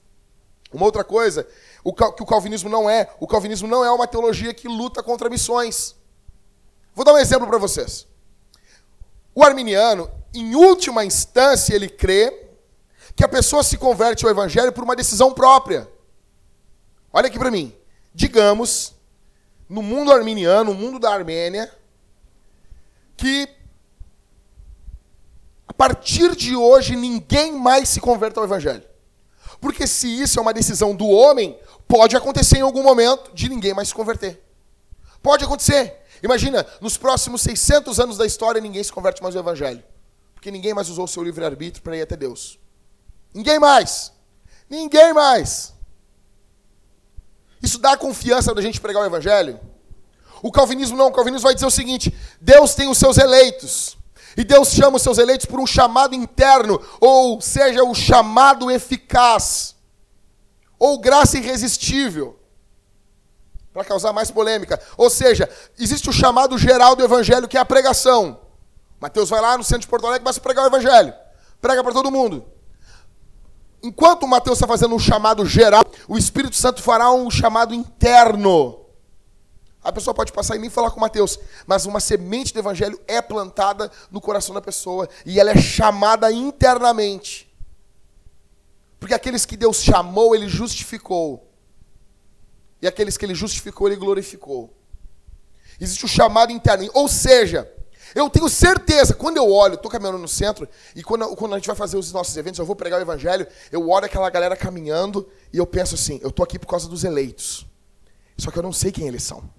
Uma 0.72 0.86
outra 0.86 1.04
coisa, 1.04 1.46
o 1.84 1.94
que 1.94 2.24
o 2.24 2.26
calvinismo 2.26 2.70
não 2.70 2.90
é, 2.90 3.14
o 3.20 3.28
calvinismo 3.28 3.68
não 3.68 3.84
é 3.84 3.92
uma 3.92 4.08
teologia 4.08 4.54
que 4.54 4.70
luta 4.70 5.04
contra 5.04 5.30
missões. 5.30 5.94
Vou 6.96 7.04
dar 7.04 7.12
um 7.12 7.18
exemplo 7.18 7.46
para 7.46 7.58
vocês. 7.58 8.08
O 9.36 9.44
arminiano, 9.44 10.10
em 10.34 10.56
última 10.56 11.04
instância, 11.04 11.76
ele 11.76 11.90
crê 11.90 12.48
que 13.16 13.24
a 13.24 13.28
pessoa 13.28 13.64
se 13.64 13.78
converte 13.78 14.26
ao 14.26 14.32
evangelho 14.32 14.72
por 14.72 14.84
uma 14.84 14.96
decisão 14.96 15.34
própria. 15.34 15.88
Olha 17.12 17.28
aqui 17.28 17.38
para 17.38 17.52
mim. 17.52 17.76
Digamos, 18.14 18.94
no 19.68 19.82
mundo 19.82 20.12
arminiano, 20.12 20.74
no 20.74 20.80
mundo 20.80 21.00
da 21.00 21.12
Armênia, 21.12 21.72
que 23.18 23.48
a 25.68 25.74
partir 25.74 26.36
de 26.36 26.56
hoje 26.56 26.96
ninguém 26.96 27.54
mais 27.54 27.90
se 27.90 28.00
converta 28.00 28.40
ao 28.40 28.46
evangelho. 28.46 28.84
Porque 29.60 29.88
se 29.88 30.08
isso 30.08 30.38
é 30.38 30.42
uma 30.42 30.54
decisão 30.54 30.96
do 30.96 31.08
homem, 31.08 31.58
pode 31.88 32.16
acontecer 32.16 32.58
em 32.58 32.62
algum 32.62 32.84
momento 32.84 33.34
de 33.34 33.50
ninguém 33.50 33.74
mais 33.74 33.88
se 33.88 33.94
converter. 33.94 34.44
Pode 35.22 35.46
acontecer. 35.46 36.03
Imagina, 36.24 36.66
nos 36.80 36.96
próximos 36.96 37.42
600 37.42 38.00
anos 38.00 38.18
da 38.18 38.26
história, 38.26 38.62
ninguém 38.62 38.82
se 38.82 38.94
converte 38.94 39.22
mais 39.22 39.36
ao 39.36 39.42
Evangelho. 39.42 39.84
Porque 40.34 40.50
ninguém 40.50 40.74
mais 40.74 40.90
usou 40.90 41.04
o 41.04 41.08
seu 41.08 41.22
livre-arbítrio 41.22 41.84
para 41.84 41.98
ir 41.98 42.02
até 42.02 42.16
Deus. 42.16 42.58
Ninguém 43.34 43.60
mais. 43.60 44.14
Ninguém 44.70 45.14
mais. 45.14 45.74
Isso 47.62 47.78
dá 47.78 47.98
confiança 47.98 48.54
da 48.54 48.62
gente 48.62 48.80
pregar 48.80 49.04
o 49.04 49.06
Evangelho? 49.06 49.60
O 50.42 50.52
calvinismo 50.52 50.98
não. 50.98 51.08
O 51.08 51.12
calvinismo 51.12 51.44
vai 51.44 51.54
dizer 51.54 51.66
o 51.66 51.72
seguinte: 51.72 52.16
Deus 52.40 52.74
tem 52.74 52.88
os 52.88 52.98
seus 52.98 53.18
eleitos. 53.18 53.98
E 54.38 54.44
Deus 54.46 54.70
chama 54.70 54.96
os 54.96 55.04
seus 55.04 55.18
eleitos 55.18 55.46
por 55.46 55.60
um 55.60 55.68
chamado 55.68 56.16
interno, 56.16 56.82
ou 57.00 57.40
seja, 57.40 57.84
o 57.84 57.94
chamado 57.94 58.72
eficaz, 58.72 59.76
ou 60.80 61.00
graça 61.00 61.38
irresistível, 61.38 62.40
para 63.74 63.84
causar 63.84 64.14
mais 64.14 64.30
polêmica. 64.30 64.80
Ou 64.96 65.10
seja, 65.10 65.50
existe 65.80 66.10
o 66.10 66.14
chamado 66.14 66.58
geral 66.58 66.96
do 66.96 67.04
evangelho, 67.04 67.48
que 67.48 67.58
é 67.58 67.60
a 67.60 67.66
pregação. 67.66 68.40
Mateus 69.02 69.30
vai 69.30 69.42
lá 69.42 69.58
no 69.58 69.64
centro 69.64 69.82
de 69.82 69.88
Porto 69.88 70.06
Alegre 70.06 70.24
e 70.24 70.32
vai 70.32 70.42
pregar 70.42 70.64
o 70.66 70.68
evangelho. 70.68 71.14
Prega 71.60 71.84
para 71.84 71.94
todo 71.94 72.12
mundo. 72.12 72.46
Enquanto 73.82 74.28
Mateus 74.28 74.58
está 74.58 74.68
fazendo 74.68 74.96
um 74.96 75.00
chamado 75.00 75.46
geral, 75.46 75.84
o 76.08 76.18
Espírito 76.18 76.56
Santo 76.56 76.82
fará 76.82 77.12
um 77.12 77.30
chamado 77.30 77.74
interno. 77.74 78.80
A 79.84 79.92
pessoa 79.92 80.14
pode 80.14 80.32
passar 80.32 80.56
e 80.56 80.60
nem 80.60 80.70
falar 80.70 80.92
com 80.92 81.00
Mateus, 81.02 81.38
mas 81.68 81.86
uma 81.86 82.00
semente 82.00 82.54
do 82.54 82.60
evangelho 82.60 82.98
é 83.06 83.22
plantada 83.22 83.92
no 84.10 84.22
coração 84.22 84.56
da 84.56 84.62
pessoa 84.62 85.10
e 85.26 85.38
ela 85.38 85.52
é 85.52 85.58
chamada 85.58 86.32
internamente. 86.32 87.54
Porque 88.98 89.14
aqueles 89.14 89.46
que 89.46 89.58
Deus 89.58 89.84
chamou, 89.84 90.34
ele 90.34 90.48
justificou. 90.48 91.53
E 92.84 92.88
aqueles 92.88 93.16
que 93.16 93.26
ele 93.26 93.34
justificou, 93.34 93.88
ele 93.88 93.96
glorificou. 93.96 94.70
Existe 95.80 96.04
o 96.04 96.08
chamado 96.08 96.52
interno. 96.52 96.86
Ou 96.94 97.08
seja, 97.08 97.72
eu 98.14 98.30
tenho 98.30 98.50
certeza, 98.50 99.14
quando 99.14 99.38
eu 99.38 99.50
olho, 99.50 99.76
estou 99.76 99.90
caminhando 99.90 100.18
no 100.18 100.28
centro, 100.28 100.68
e 100.94 101.02
quando, 101.02 101.34
quando 101.38 101.54
a 101.54 101.58
gente 101.58 101.68
vai 101.68 101.78
fazer 101.78 101.96
os 101.96 102.12
nossos 102.12 102.36
eventos, 102.36 102.60
eu 102.60 102.66
vou 102.66 102.76
pregar 102.76 103.00
o 103.00 103.02
evangelho, 103.02 103.48
eu 103.72 103.90
olho 103.90 104.06
aquela 104.06 104.30
galera 104.30 104.58
caminhando 104.58 105.26
e 105.54 105.58
eu 105.58 105.66
penso 105.66 105.96
assim: 105.96 106.20
eu 106.22 106.28
estou 106.28 106.44
aqui 106.44 106.60
por 106.60 106.68
causa 106.68 106.90
dos 106.90 107.06
eleitos. 107.06 107.66
Só 108.38 108.52
que 108.52 108.60
eu 108.60 108.64
não 108.64 108.74
sei 108.74 108.92
quem 108.92 109.08
eles 109.08 109.24
são. 109.24 109.50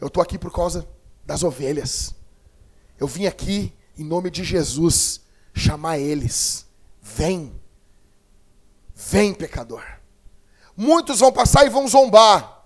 Eu 0.00 0.06
estou 0.06 0.22
aqui 0.22 0.38
por 0.38 0.50
causa 0.50 0.88
das 1.26 1.42
ovelhas. 1.42 2.14
Eu 2.98 3.06
vim 3.06 3.26
aqui, 3.26 3.70
em 3.98 4.04
nome 4.04 4.30
de 4.30 4.44
Jesus, 4.44 5.20
chamar 5.52 5.98
eles. 5.98 6.64
Vem. 7.02 7.52
Vem, 8.94 9.34
pecador. 9.34 9.84
Muitos 10.76 11.20
vão 11.20 11.32
passar 11.32 11.64
e 11.64 11.70
vão 11.70 11.86
zombar, 11.86 12.64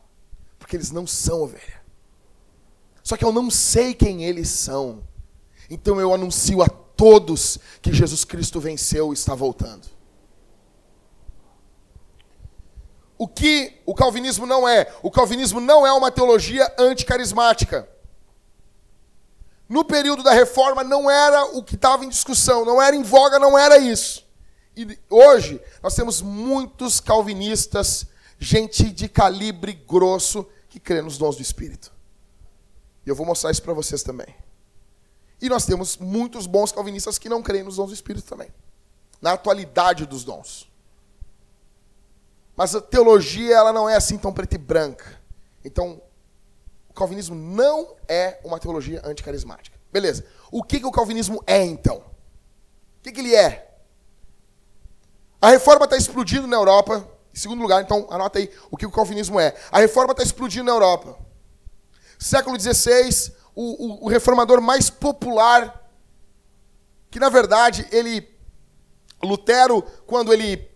porque 0.59 0.77
eles 0.77 0.91
não 0.91 1.07
são 1.07 1.43
ovelha. 1.43 1.83
Só 3.03 3.17
que 3.17 3.25
eu 3.25 3.33
não 3.33 3.51
sei 3.51 3.95
quem 3.95 4.25
eles 4.25 4.49
são. 4.49 5.03
Então 5.71 6.01
eu 6.01 6.13
anuncio 6.15 6.63
a 6.63 6.69
todos 6.69 7.59
que 7.81 7.93
Jesus 7.93 8.25
Cristo 8.25 8.61
venceu 8.61 9.13
e 9.13 9.15
está 9.15 9.35
voltando. 9.35 9.99
o 13.19 13.27
que 13.27 13.83
o 13.85 13.95
calvinismo 13.95 14.47
não 14.47 14.67
é. 14.67 14.91
O 15.03 15.11
calvinismo 15.11 15.61
não 15.61 15.85
é 15.85 15.93
uma 15.93 16.11
teologia 16.11 16.73
anticarismática. 16.79 17.89
No 19.69 19.85
período 19.85 20.23
da 20.23 20.33
reforma 20.33 20.85
não 20.85 21.11
era 21.11 21.45
o 21.57 21.63
que 21.63 21.75
estava 21.75 22.05
em 22.05 22.09
discussão, 22.09 22.65
não 22.65 22.81
era 22.81 22.95
em 22.95 23.03
voga, 23.03 23.39
não 23.39 23.59
era 23.59 23.77
isso. 23.77 24.27
E 24.79 24.97
hoje 25.11 25.61
nós 25.83 25.97
temos 25.97 26.23
muitos 26.23 27.01
calvinistas, 27.01 28.07
gente 28.39 28.93
de 28.93 29.09
calibre 29.09 29.73
grosso, 29.73 30.47
que 30.69 30.79
crê 30.79 31.03
nos 31.03 31.19
dons 31.19 31.35
do 31.35 31.43
Espírito. 31.43 31.93
E 33.05 33.11
eu 33.11 33.17
vou 33.17 33.27
mostrar 33.27 33.51
isso 33.51 33.61
para 33.61 33.73
vocês 33.73 34.05
também. 34.05 34.33
E 35.43 35.49
nós 35.49 35.67
temos 35.67 35.97
muitos 35.97 36.47
bons 36.47 36.71
calvinistas 36.71 37.19
que 37.19 37.29
não 37.29 37.43
creem 37.43 37.65
nos 37.65 37.75
dons 37.75 37.89
do 37.89 37.95
Espírito 37.95 38.29
também. 38.29 38.55
Na 39.21 39.33
atualidade 39.33 40.07
dos 40.07 40.23
dons. 40.23 40.71
Mas 42.55 42.73
a 42.73 42.81
teologia 42.81 43.57
ela 43.57 43.73
não 43.73 43.89
é 43.89 43.97
assim 43.97 44.17
tão 44.17 44.33
preta 44.33 44.55
e 44.55 44.59
branca. 44.59 45.21
Então, 45.65 46.01
o 46.89 46.95
calvinismo 46.95 47.35
não 47.35 47.97
é 48.07 48.41
uma 48.45 48.61
teologia 48.61 49.03
anticarismática. 49.05 49.77
Beleza. 49.93 50.25
O 50.53 50.63
que, 50.63 50.79
que 50.79 50.87
o 50.87 50.93
calvinismo 50.93 51.43
é, 51.49 51.65
então? 51.65 51.97
O 51.97 53.03
que, 53.03 53.11
que 53.11 53.19
ele 53.19 53.35
é? 53.35 53.68
A 55.41 55.51
reforma 55.51 55.85
está 55.85 55.97
explodindo 55.97 56.47
na 56.47 56.57
Europa. 56.57 57.09
Em 57.35 57.39
segundo 57.39 57.63
lugar, 57.63 57.83
então, 57.83 58.07
anota 58.11 58.39
aí 58.39 58.51
o 58.71 58.77
que 58.77 58.87
o 58.87 58.91
calvinismo 58.91 59.39
é. 59.39 59.55
A 59.71 59.79
reforma 59.79 60.13
está 60.13 60.23
explodindo 60.23 60.65
na 60.65 60.73
Europa. 60.73 61.17
Século 62.19 62.59
XVI, 62.59 63.33
o, 63.55 63.87
o, 63.87 64.05
o 64.07 64.09
reformador 64.09 64.61
mais 64.61 64.91
popular, 64.91 65.89
que 67.11 67.21
na 67.21 67.29
verdade 67.29 67.87
ele, 67.93 68.29
Lutero, 69.23 69.83
quando 70.07 70.33
ele 70.33 70.69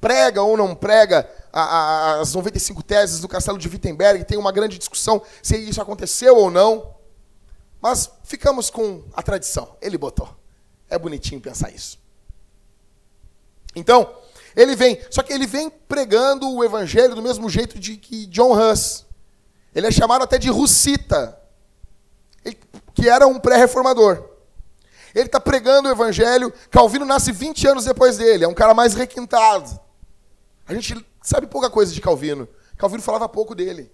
prega 0.00 0.42
ou 0.42 0.56
não 0.56 0.74
prega 0.74 1.28
a, 1.52 1.62
a, 1.62 2.20
as 2.20 2.34
95 2.34 2.82
teses 2.82 3.20
do 3.20 3.28
castelo 3.28 3.58
de 3.58 3.68
Wittenberg, 3.68 4.24
tem 4.24 4.38
uma 4.38 4.52
grande 4.52 4.78
discussão 4.78 5.22
se 5.42 5.56
isso 5.56 5.80
aconteceu 5.80 6.36
ou 6.36 6.50
não. 6.50 6.94
Mas 7.80 8.10
ficamos 8.24 8.68
com 8.68 9.04
a 9.14 9.22
tradição. 9.22 9.76
Ele 9.80 9.96
botou. 9.96 10.28
É 10.88 10.98
bonitinho 10.98 11.40
pensar 11.40 11.70
isso. 11.70 11.99
Então, 13.74 14.14
ele 14.56 14.74
vem, 14.74 15.00
só 15.10 15.22
que 15.22 15.32
ele 15.32 15.46
vem 15.46 15.70
pregando 15.70 16.50
o 16.50 16.64
evangelho 16.64 17.14
do 17.14 17.22
mesmo 17.22 17.48
jeito 17.48 17.78
de 17.78 17.96
que 17.96 18.26
John 18.26 18.52
Huss. 18.52 19.06
Ele 19.74 19.86
é 19.86 19.90
chamado 19.90 20.24
até 20.24 20.38
de 20.38 20.50
Russita, 20.50 21.40
que 22.94 23.08
era 23.08 23.26
um 23.26 23.38
pré-reformador. 23.38 24.28
Ele 25.14 25.26
está 25.26 25.40
pregando 25.40 25.88
o 25.88 25.92
evangelho. 25.92 26.52
Calvino 26.70 27.04
nasce 27.04 27.32
20 27.32 27.68
anos 27.68 27.84
depois 27.84 28.18
dele, 28.18 28.44
é 28.44 28.48
um 28.48 28.54
cara 28.54 28.74
mais 28.74 28.94
requintado. 28.94 29.78
A 30.66 30.74
gente 30.74 31.04
sabe 31.22 31.46
pouca 31.46 31.70
coisa 31.70 31.92
de 31.92 32.00
Calvino. 32.00 32.48
Calvino 32.76 33.02
falava 33.02 33.28
pouco 33.28 33.54
dele. 33.54 33.90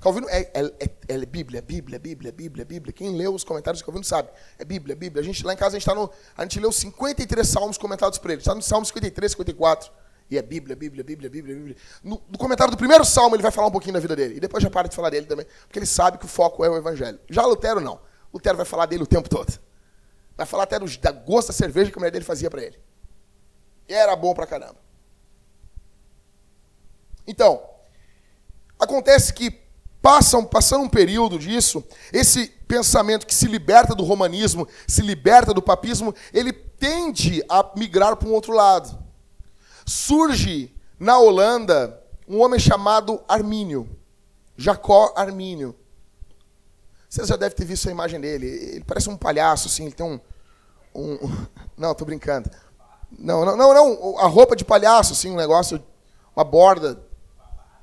Calvino 0.00 0.26
é, 0.30 0.50
é, 0.54 0.64
é, 0.64 0.90
é 1.08 1.26
Bíblia, 1.26 1.60
Bíblia, 1.60 1.98
Bíblia, 1.98 2.32
Bíblia, 2.32 2.64
Bíblia. 2.64 2.92
Quem 2.92 3.14
leu 3.14 3.34
os 3.34 3.44
comentários 3.44 3.80
de 3.80 3.84
Calvino 3.84 4.04
sabe. 4.04 4.30
É 4.58 4.64
Bíblia, 4.64 4.96
Bíblia. 4.96 5.20
A 5.20 5.24
gente, 5.24 5.44
lá 5.44 5.52
em 5.52 5.56
casa 5.56 5.76
a 5.76 5.78
gente, 5.78 5.86
tá 5.86 5.94
no, 5.94 6.10
a 6.36 6.42
gente 6.42 6.58
leu 6.58 6.72
53 6.72 7.46
salmos 7.46 7.76
comentados 7.76 8.18
por 8.18 8.30
ele. 8.30 8.40
Está 8.40 8.54
no 8.54 8.62
Salmo 8.62 8.86
53, 8.86 9.32
54. 9.32 9.92
E 10.30 10.38
é 10.38 10.42
Bíblia, 10.42 10.74
Bíblia, 10.74 11.04
Bíblia, 11.04 11.28
Bíblia, 11.28 11.54
Bíblia. 11.54 11.76
No, 12.02 12.22
no, 12.28 12.38
comentário 12.38 12.70
do 12.70 12.76
primeiro 12.78 13.04
salmo 13.04 13.34
ele 13.34 13.42
vai 13.42 13.50
falar 13.50 13.66
um 13.66 13.70
pouquinho 13.70 13.92
da 13.92 14.00
vida 14.00 14.16
dele. 14.16 14.36
E 14.36 14.40
depois 14.40 14.62
já 14.62 14.70
para 14.70 14.88
de 14.88 14.96
falar 14.96 15.10
dele 15.10 15.26
também. 15.26 15.44
Porque 15.66 15.78
ele 15.78 15.86
sabe 15.86 16.16
que 16.16 16.24
o 16.24 16.28
foco 16.28 16.64
é 16.64 16.70
o 16.70 16.76
Evangelho. 16.76 17.20
Já 17.28 17.44
Lutero 17.44 17.80
não. 17.80 18.00
Lutero 18.32 18.56
vai 18.56 18.64
falar 18.64 18.86
dele 18.86 19.02
o 19.02 19.06
tempo 19.06 19.28
todo. 19.28 19.58
Vai 20.34 20.46
falar 20.46 20.62
até 20.62 20.78
do, 20.78 20.86
da 20.98 21.12
gosto 21.12 21.48
da 21.48 21.52
cerveja 21.52 21.90
que 21.90 21.98
a 21.98 22.00
mulher 22.00 22.12
dele 22.12 22.24
fazia 22.24 22.48
para 22.48 22.62
ele. 22.62 22.80
E 23.86 23.92
era 23.92 24.16
bom 24.16 24.32
pra 24.32 24.46
caramba. 24.46 24.76
Então, 27.26 27.62
acontece 28.78 29.34
que 29.34 29.60
passam, 30.02 30.44
passando 30.44 30.84
um 30.84 30.88
período 30.88 31.38
disso, 31.38 31.84
esse 32.12 32.48
pensamento 32.66 33.26
que 33.26 33.34
se 33.34 33.46
liberta 33.46 33.94
do 33.94 34.04
romanismo, 34.04 34.66
se 34.86 35.02
liberta 35.02 35.52
do 35.52 35.62
papismo, 35.62 36.14
ele 36.32 36.52
tende 36.52 37.42
a 37.48 37.68
migrar 37.76 38.16
para 38.16 38.28
um 38.28 38.32
outro 38.32 38.52
lado. 38.52 38.98
Surge 39.84 40.74
na 40.98 41.18
Holanda 41.18 42.00
um 42.26 42.40
homem 42.40 42.60
chamado 42.60 43.20
Armínio, 43.28 43.88
Jacó 44.56 45.12
Armínio. 45.16 45.74
Vocês 47.08 47.26
já 47.26 47.36
devem 47.36 47.56
ter 47.56 47.64
visto 47.64 47.88
a 47.88 47.92
imagem 47.92 48.20
dele. 48.20 48.46
Ele 48.46 48.84
parece 48.84 49.10
um 49.10 49.16
palhaço, 49.16 49.66
assim, 49.66 49.86
ele 49.86 49.94
tem 49.94 50.06
um. 50.06 50.20
um... 50.94 51.18
Não, 51.76 51.94
tô 51.94 52.04
brincando. 52.04 52.48
Não, 53.10 53.44
não, 53.44 53.56
não, 53.56 53.74
não. 53.74 54.18
A 54.18 54.28
roupa 54.28 54.54
de 54.54 54.64
palhaço, 54.64 55.14
assim, 55.14 55.32
um 55.32 55.36
negócio, 55.36 55.82
uma 56.36 56.44
borda, 56.44 57.02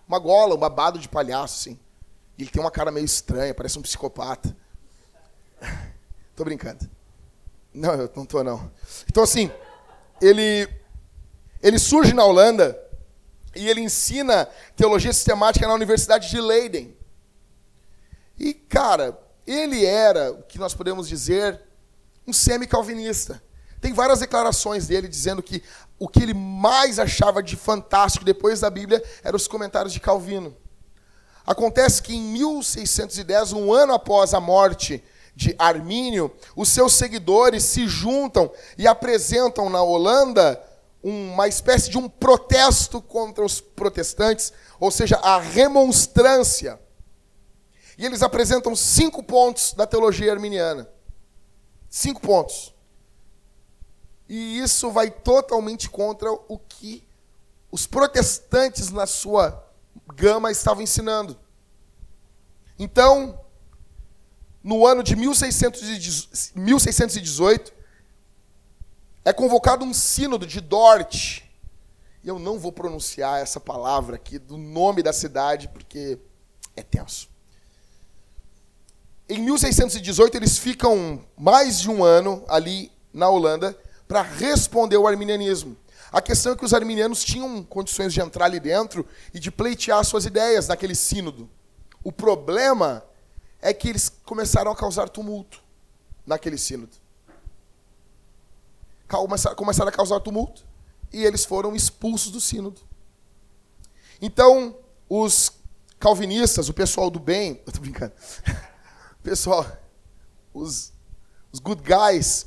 uma 0.08 0.20
gola, 0.20 0.56
um 0.56 0.58
babado 0.58 0.98
de 0.98 1.10
palhaço, 1.10 1.60
assim. 1.60 1.80
Ele 2.38 2.50
tem 2.50 2.62
uma 2.62 2.72
cara 2.72 2.92
meio 2.92 3.06
estranha, 3.06 3.54
parece 3.54 3.80
um 3.80 3.82
psicopata. 3.82 4.56
Tô 6.36 6.44
brincando. 6.44 6.88
Não, 7.74 7.94
eu 7.94 8.12
não 8.16 8.26
tô 8.26 8.44
não. 8.44 8.72
Então 9.10 9.24
assim, 9.24 9.52
ele 10.22 10.68
ele 11.62 11.78
surge 11.80 12.14
na 12.14 12.24
Holanda 12.24 12.80
e 13.56 13.68
ele 13.68 13.82
ensina 13.82 14.48
teologia 14.76 15.12
sistemática 15.12 15.68
na 15.68 15.74
Universidade 15.74 16.30
de 16.30 16.40
Leiden. 16.40 16.96
E 18.38 18.54
cara, 18.54 19.20
ele 19.46 19.86
era 19.86 20.32
o 20.32 20.44
que 20.44 20.60
nós 20.60 20.74
podemos 20.74 21.08
dizer 21.08 21.62
um 22.26 22.34
semi-calvinista. 22.34 23.42
Tem 23.80 23.94
várias 23.94 24.20
declarações 24.20 24.88
dele 24.88 25.08
dizendo 25.08 25.42
que 25.42 25.64
o 26.00 26.08
que 26.08 26.22
ele 26.22 26.34
mais 26.34 27.00
achava 27.00 27.42
de 27.42 27.56
fantástico 27.56 28.26
depois 28.26 28.60
da 28.60 28.70
Bíblia 28.70 29.04
eram 29.24 29.38
os 29.38 29.48
comentários 29.48 29.94
de 29.94 30.00
Calvino. 30.00 30.56
Acontece 31.48 32.04
que 32.04 32.14
em 32.14 32.22
1610, 32.22 33.54
um 33.54 33.72
ano 33.72 33.94
após 33.94 34.34
a 34.34 34.40
morte 34.42 35.02
de 35.34 35.56
Armínio, 35.58 36.36
os 36.58 36.68
seus 36.68 36.92
seguidores 36.92 37.64
se 37.64 37.88
juntam 37.88 38.52
e 38.78 38.86
apresentam 38.86 39.70
na 39.70 39.82
Holanda 39.82 40.62
uma 41.02 41.48
espécie 41.48 41.90
de 41.90 41.98
um 41.98 42.10
protesto 42.10 43.02
contra 43.02 43.46
os 43.46 43.62
protestantes, 43.62 44.52
ou 44.78 44.92
seja, 44.92 45.16
a 45.18 45.40
remonstrância. 45.40 46.78
E 47.98 48.06
eles 48.06 48.22
apresentam 48.22 48.76
cinco 48.76 49.24
pontos 49.24 49.74
da 49.74 49.88
teologia 49.88 50.34
arminiana. 50.34 50.90
Cinco 51.90 52.20
pontos. 52.20 52.76
E 54.28 54.60
isso 54.60 54.92
vai 54.92 55.10
totalmente 55.10 55.90
contra 55.90 56.30
o 56.30 56.60
que 56.60 57.08
os 57.72 57.88
protestantes, 57.88 58.90
na 58.90 59.06
sua 59.06 59.67
Gama 60.14 60.50
estava 60.52 60.82
ensinando. 60.82 61.38
Então, 62.80 63.38
no 64.64 64.86
ano 64.86 65.04
de 65.04 65.14
1618, 65.16 67.74
é 69.24 69.34
convocado 69.34 69.84
um 69.84 69.92
sínodo 69.94 70.46
de 70.46 70.62
Dort. 70.62 71.42
Eu 72.24 72.38
não 72.40 72.60
vou 72.60 72.72
pronunciar 72.72 73.42
essa 73.42 73.60
palavra 73.60 74.16
aqui 74.16 74.40
do 74.40 74.58
nome 74.58 75.04
da 75.04 75.12
cidade, 75.12 75.68
porque 75.70 76.20
é 76.76 76.84
tenso. 76.84 77.28
Em 79.30 79.40
1618, 79.40 80.38
eles 80.38 80.58
ficam 80.58 81.22
mais 81.38 81.82
de 81.82 81.90
um 81.90 82.02
ano 82.04 82.44
ali 82.48 82.92
na 83.14 83.30
Holanda 83.30 83.78
para 84.08 84.22
responder 84.22 84.96
ao 84.96 85.08
arminianismo. 85.08 85.76
A 86.12 86.22
questão 86.22 86.54
é 86.54 86.56
que 86.56 86.64
os 86.64 86.74
arminianos 86.74 87.24
tinham 87.24 87.64
condições 87.64 88.14
de 88.14 88.22
entrar 88.22 88.46
ali 88.46 88.60
dentro 88.60 89.06
e 89.34 89.40
de 89.40 89.52
pleitear 89.52 90.04
suas 90.06 90.26
ideias 90.26 90.68
naquele 90.68 90.96
sínodo. 90.96 91.50
O 92.04 92.12
problema 92.12 93.04
é 93.62 93.74
que 93.74 93.90
eles 93.90 94.10
começaram 94.24 94.72
a 94.72 94.76
causar 94.76 95.10
tumulto 95.10 95.62
naquele 96.26 96.58
sínodo. 96.58 96.96
Começaram 99.56 99.90
a 99.90 99.92
causar 99.92 100.20
tumulto 100.20 100.66
e 101.12 101.24
eles 101.24 101.46
foram 101.46 101.76
expulsos 101.76 102.32
do 102.32 102.42
sínodo. 102.42 102.82
Então, 104.22 104.78
os 105.10 105.52
calvinistas, 106.00 106.70
o 106.70 106.74
pessoal 106.74 107.10
do 107.10 107.20
bem, 107.20 107.62
eu 107.68 107.72
tô 107.72 107.80
brincando, 107.80 108.14
pessoal, 109.24 109.66
os, 110.54 110.92
os 111.52 111.60
good 111.60 111.82
guys, 111.82 112.46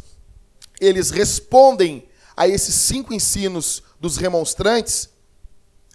eles 0.81 1.11
respondem 1.11 2.09
a 2.41 2.49
esses 2.49 2.75
cinco 2.75 3.13
ensinos 3.13 3.83
dos 4.01 4.17
remonstrantes, 4.17 5.11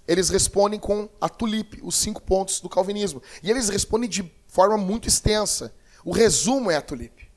eles 0.07 0.29
respondem 0.29 0.79
com 0.79 1.09
a 1.19 1.27
tulipe, 1.27 1.79
os 1.81 1.95
cinco 1.95 2.21
pontos 2.21 2.59
do 2.59 2.69
calvinismo. 2.69 3.19
E 3.41 3.49
eles 3.49 3.67
respondem 3.67 4.07
de 4.07 4.31
forma 4.47 4.77
muito 4.77 5.07
extensa. 5.07 5.73
O 6.03 6.11
resumo 6.11 6.69
é 6.69 6.75
a 6.75 6.83
tulipe. 6.83 7.31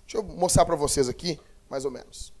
Deixa 0.00 0.18
eu 0.18 0.24
mostrar 0.24 0.64
para 0.64 0.74
vocês 0.74 1.08
aqui, 1.08 1.38
mais 1.70 1.84
ou 1.84 1.92
menos. 1.92 2.32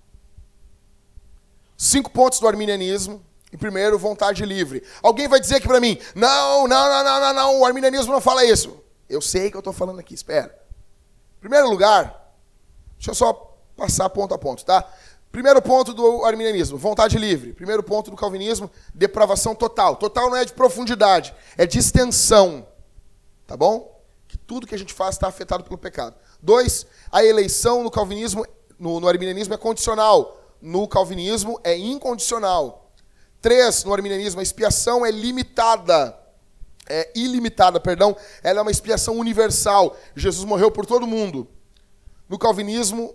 Cinco 1.76 2.10
pontos 2.10 2.40
do 2.40 2.48
arminianismo. 2.48 3.24
Em 3.52 3.56
primeiro, 3.56 3.96
vontade 3.96 4.44
livre. 4.44 4.82
Alguém 5.00 5.28
vai 5.28 5.38
dizer 5.38 5.54
aqui 5.54 5.68
para 5.68 5.78
mim: 5.78 6.00
não, 6.16 6.66
não, 6.66 6.90
não, 6.90 7.04
não, 7.04 7.20
não, 7.20 7.32
não, 7.32 7.60
o 7.60 7.64
arminianismo 7.64 8.12
não 8.12 8.20
fala 8.20 8.44
isso. 8.44 8.76
Eu 9.08 9.20
sei 9.20 9.52
que 9.52 9.56
eu 9.56 9.60
estou 9.60 9.72
falando 9.72 10.00
aqui, 10.00 10.14
espera. 10.14 10.52
Em 11.36 11.40
primeiro 11.42 11.70
lugar, 11.70 12.34
deixa 12.98 13.12
eu 13.12 13.14
só 13.14 13.56
passar 13.76 14.08
ponto 14.10 14.34
a 14.34 14.38
ponto, 14.38 14.64
tá? 14.64 14.90
Primeiro 15.36 15.60
ponto 15.60 15.92
do 15.92 16.24
arminianismo, 16.24 16.78
vontade 16.78 17.18
livre. 17.18 17.52
Primeiro 17.52 17.82
ponto 17.82 18.10
do 18.10 18.16
calvinismo, 18.16 18.70
depravação 18.94 19.54
total. 19.54 19.96
Total 19.96 20.30
não 20.30 20.36
é 20.38 20.46
de 20.46 20.54
profundidade, 20.54 21.34
é 21.58 21.66
de 21.66 21.78
extensão. 21.78 22.66
Tá 23.46 23.54
bom? 23.54 24.02
Que 24.26 24.38
tudo 24.38 24.66
que 24.66 24.74
a 24.74 24.78
gente 24.78 24.94
faz 24.94 25.14
está 25.14 25.28
afetado 25.28 25.62
pelo 25.62 25.76
pecado. 25.76 26.16
Dois, 26.40 26.86
a 27.12 27.22
eleição 27.22 27.82
no 27.82 27.90
calvinismo, 27.90 28.46
no, 28.78 28.98
no 28.98 29.06
arminianismo 29.06 29.52
é 29.52 29.58
condicional. 29.58 30.40
No 30.58 30.88
calvinismo 30.88 31.60
é 31.62 31.76
incondicional. 31.76 32.90
Três, 33.42 33.84
no 33.84 33.92
arminianismo, 33.92 34.40
a 34.40 34.42
expiação 34.42 35.04
é 35.04 35.10
limitada. 35.10 36.18
É 36.88 37.12
ilimitada, 37.14 37.78
perdão. 37.78 38.16
Ela 38.42 38.60
é 38.60 38.62
uma 38.62 38.70
expiação 38.70 39.18
universal. 39.18 39.98
Jesus 40.14 40.46
morreu 40.46 40.70
por 40.70 40.86
todo 40.86 41.06
mundo. 41.06 41.46
No 42.26 42.38
calvinismo, 42.38 43.14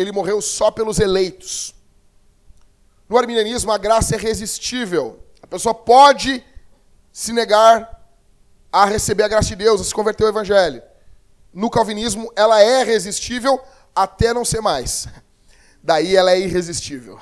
ele 0.00 0.12
morreu 0.12 0.40
só 0.40 0.70
pelos 0.70 0.98
eleitos. 0.98 1.74
No 3.08 3.16
arminianismo, 3.16 3.72
a 3.72 3.78
graça 3.78 4.14
é 4.14 4.18
resistível. 4.18 5.18
A 5.42 5.46
pessoa 5.46 5.74
pode 5.74 6.44
se 7.12 7.32
negar 7.32 7.98
a 8.70 8.84
receber 8.84 9.24
a 9.24 9.28
graça 9.28 9.48
de 9.48 9.56
Deus, 9.56 9.80
a 9.80 9.84
se 9.84 9.94
converter 9.94 10.24
ao 10.24 10.30
evangelho. 10.30 10.82
No 11.52 11.70
calvinismo, 11.70 12.30
ela 12.36 12.60
é 12.60 12.82
resistível 12.82 13.60
até 13.94 14.32
não 14.32 14.44
ser 14.44 14.60
mais. 14.60 15.08
Daí 15.82 16.14
ela 16.14 16.32
é 16.32 16.38
irresistível. 16.38 17.18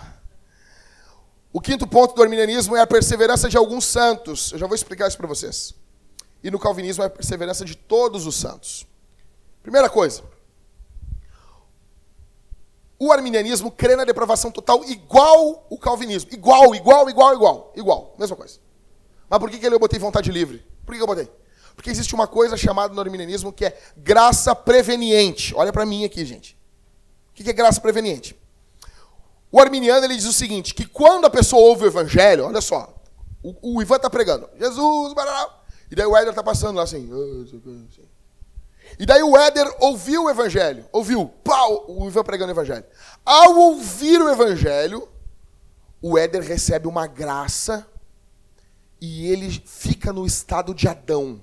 O 1.52 1.60
quinto 1.60 1.86
ponto 1.86 2.14
do 2.14 2.22
arminianismo 2.22 2.76
é 2.76 2.80
a 2.80 2.86
perseverança 2.86 3.48
de 3.48 3.56
alguns 3.56 3.86
santos. 3.86 4.52
Eu 4.52 4.58
já 4.58 4.66
vou 4.66 4.74
explicar 4.74 5.08
isso 5.08 5.16
para 5.16 5.26
vocês. 5.26 5.72
E 6.42 6.50
no 6.50 6.58
calvinismo 6.58 7.02
é 7.02 7.06
a 7.06 7.10
perseverança 7.10 7.64
de 7.64 7.74
todos 7.74 8.26
os 8.26 8.36
santos. 8.36 8.86
Primeira 9.62 9.88
coisa, 9.88 10.22
o 12.98 13.12
arminianismo 13.12 13.70
crê 13.70 13.94
na 13.94 14.04
depravação 14.04 14.50
total 14.50 14.84
igual 14.84 15.66
o 15.68 15.78
calvinismo. 15.78 16.30
Igual, 16.32 16.74
igual, 16.74 17.08
igual, 17.10 17.34
igual. 17.34 17.72
Igual. 17.76 18.14
Mesma 18.18 18.36
coisa. 18.36 18.58
Mas 19.28 19.38
por 19.38 19.50
que, 19.50 19.58
que 19.58 19.66
eu 19.66 19.78
botei 19.78 19.98
vontade 19.98 20.30
livre? 20.30 20.64
Por 20.84 20.94
que, 20.94 21.02
eu 21.02 21.06
botei? 21.06 21.28
Porque 21.74 21.90
existe 21.90 22.14
uma 22.14 22.26
coisa 22.26 22.56
chamada 22.56 22.94
no 22.94 23.00
arminianismo 23.00 23.52
que 23.52 23.66
é 23.66 23.78
graça 23.96 24.54
preveniente. 24.54 25.54
Olha 25.54 25.72
para 25.72 25.84
mim 25.84 26.04
aqui, 26.04 26.24
gente. 26.24 26.56
O 27.30 27.34
que, 27.34 27.50
é 27.50 27.52
graça 27.52 27.80
preveniente? 27.80 28.34
O 29.52 29.60
arminiano 29.60 30.04
ele 30.04 30.16
diz 30.16 30.24
o 30.24 30.32
seguinte, 30.32 30.74
que 30.74 30.86
quando 30.86 31.26
a 31.26 31.30
pessoa 31.30 31.62
ouve 31.62 31.84
o 31.84 31.86
evangelho, 31.86 32.46
olha 32.46 32.60
só, 32.60 32.94
o, 33.42 33.76
o 33.76 33.82
Ivan 33.82 33.96
está 33.96 34.10
pregando, 34.10 34.48
Jesus, 34.58 35.12
barará, 35.12 35.62
e 35.90 35.94
daí 35.94 36.06
o 36.06 36.16
Éder 36.16 36.30
está 36.30 36.42
passando 36.42 36.76
lá 36.76 36.82
assim, 36.82 37.08
assim 37.44 38.02
e 38.98 39.04
daí 39.04 39.22
o 39.22 39.36
Éder 39.36 39.66
ouviu 39.78 40.24
o 40.24 40.30
evangelho. 40.30 40.86
Ouviu. 40.90 41.28
Pau! 41.44 41.84
O 41.88 42.06
Ivan 42.06 42.24
pregando 42.24 42.52
o 42.52 42.54
evangelho. 42.54 42.84
Ao 43.24 43.54
ouvir 43.54 44.20
o 44.20 44.30
evangelho, 44.30 45.06
o 46.00 46.16
Éder 46.16 46.42
recebe 46.42 46.88
uma 46.88 47.06
graça 47.06 47.86
e 49.00 49.30
ele 49.30 49.50
fica 49.66 50.12
no 50.12 50.24
estado 50.24 50.74
de 50.74 50.88
Adão. 50.88 51.42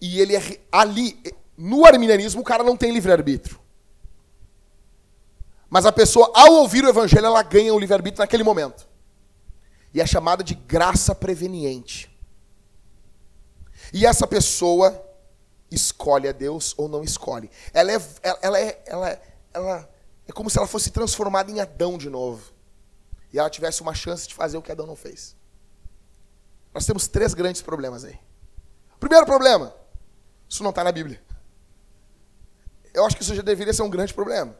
E 0.00 0.20
ele 0.20 0.36
é 0.36 0.60
ali, 0.70 1.20
no 1.58 1.84
arminianismo, 1.84 2.40
o 2.40 2.44
cara 2.44 2.62
não 2.62 2.76
tem 2.76 2.92
livre-arbítrio. 2.92 3.58
Mas 5.68 5.84
a 5.84 5.92
pessoa, 5.92 6.30
ao 6.34 6.54
ouvir 6.54 6.84
o 6.84 6.88
evangelho, 6.88 7.26
ela 7.26 7.42
ganha 7.42 7.74
o 7.74 7.78
livre-arbítrio 7.78 8.20
naquele 8.20 8.44
momento. 8.44 8.88
E 9.92 10.00
é 10.00 10.06
chamada 10.06 10.44
de 10.44 10.54
graça 10.54 11.12
preveniente. 11.12 12.08
E 13.92 14.06
essa 14.06 14.26
pessoa 14.26 15.09
escolhe 15.70 16.28
a 16.28 16.32
Deus 16.32 16.74
ou 16.76 16.88
não 16.88 17.04
escolhe. 17.04 17.50
Ela 17.72 17.92
é, 17.92 18.00
ela 18.22 18.58
é, 18.58 18.82
ela 18.86 19.10
é, 19.10 19.22
ela 19.52 19.90
é 20.26 20.32
como 20.32 20.50
se 20.50 20.58
ela 20.58 20.66
fosse 20.66 20.90
transformada 20.90 21.50
em 21.50 21.60
Adão 21.60 21.96
de 21.96 22.10
novo. 22.10 22.52
E 23.32 23.38
ela 23.38 23.48
tivesse 23.48 23.80
uma 23.80 23.94
chance 23.94 24.26
de 24.26 24.34
fazer 24.34 24.56
o 24.56 24.62
que 24.62 24.72
Adão 24.72 24.86
não 24.86 24.96
fez. 24.96 25.36
Nós 26.74 26.84
temos 26.86 27.06
três 27.08 27.34
grandes 27.34 27.62
problemas 27.62 28.04
aí. 28.04 28.18
Primeiro 28.98 29.24
problema, 29.24 29.74
isso 30.48 30.62
não 30.62 30.70
está 30.70 30.84
na 30.84 30.92
Bíblia. 30.92 31.22
Eu 32.92 33.06
acho 33.06 33.16
que 33.16 33.22
isso 33.22 33.34
já 33.34 33.42
deveria 33.42 33.72
ser 33.72 33.82
um 33.82 33.90
grande 33.90 34.12
problema. 34.12 34.56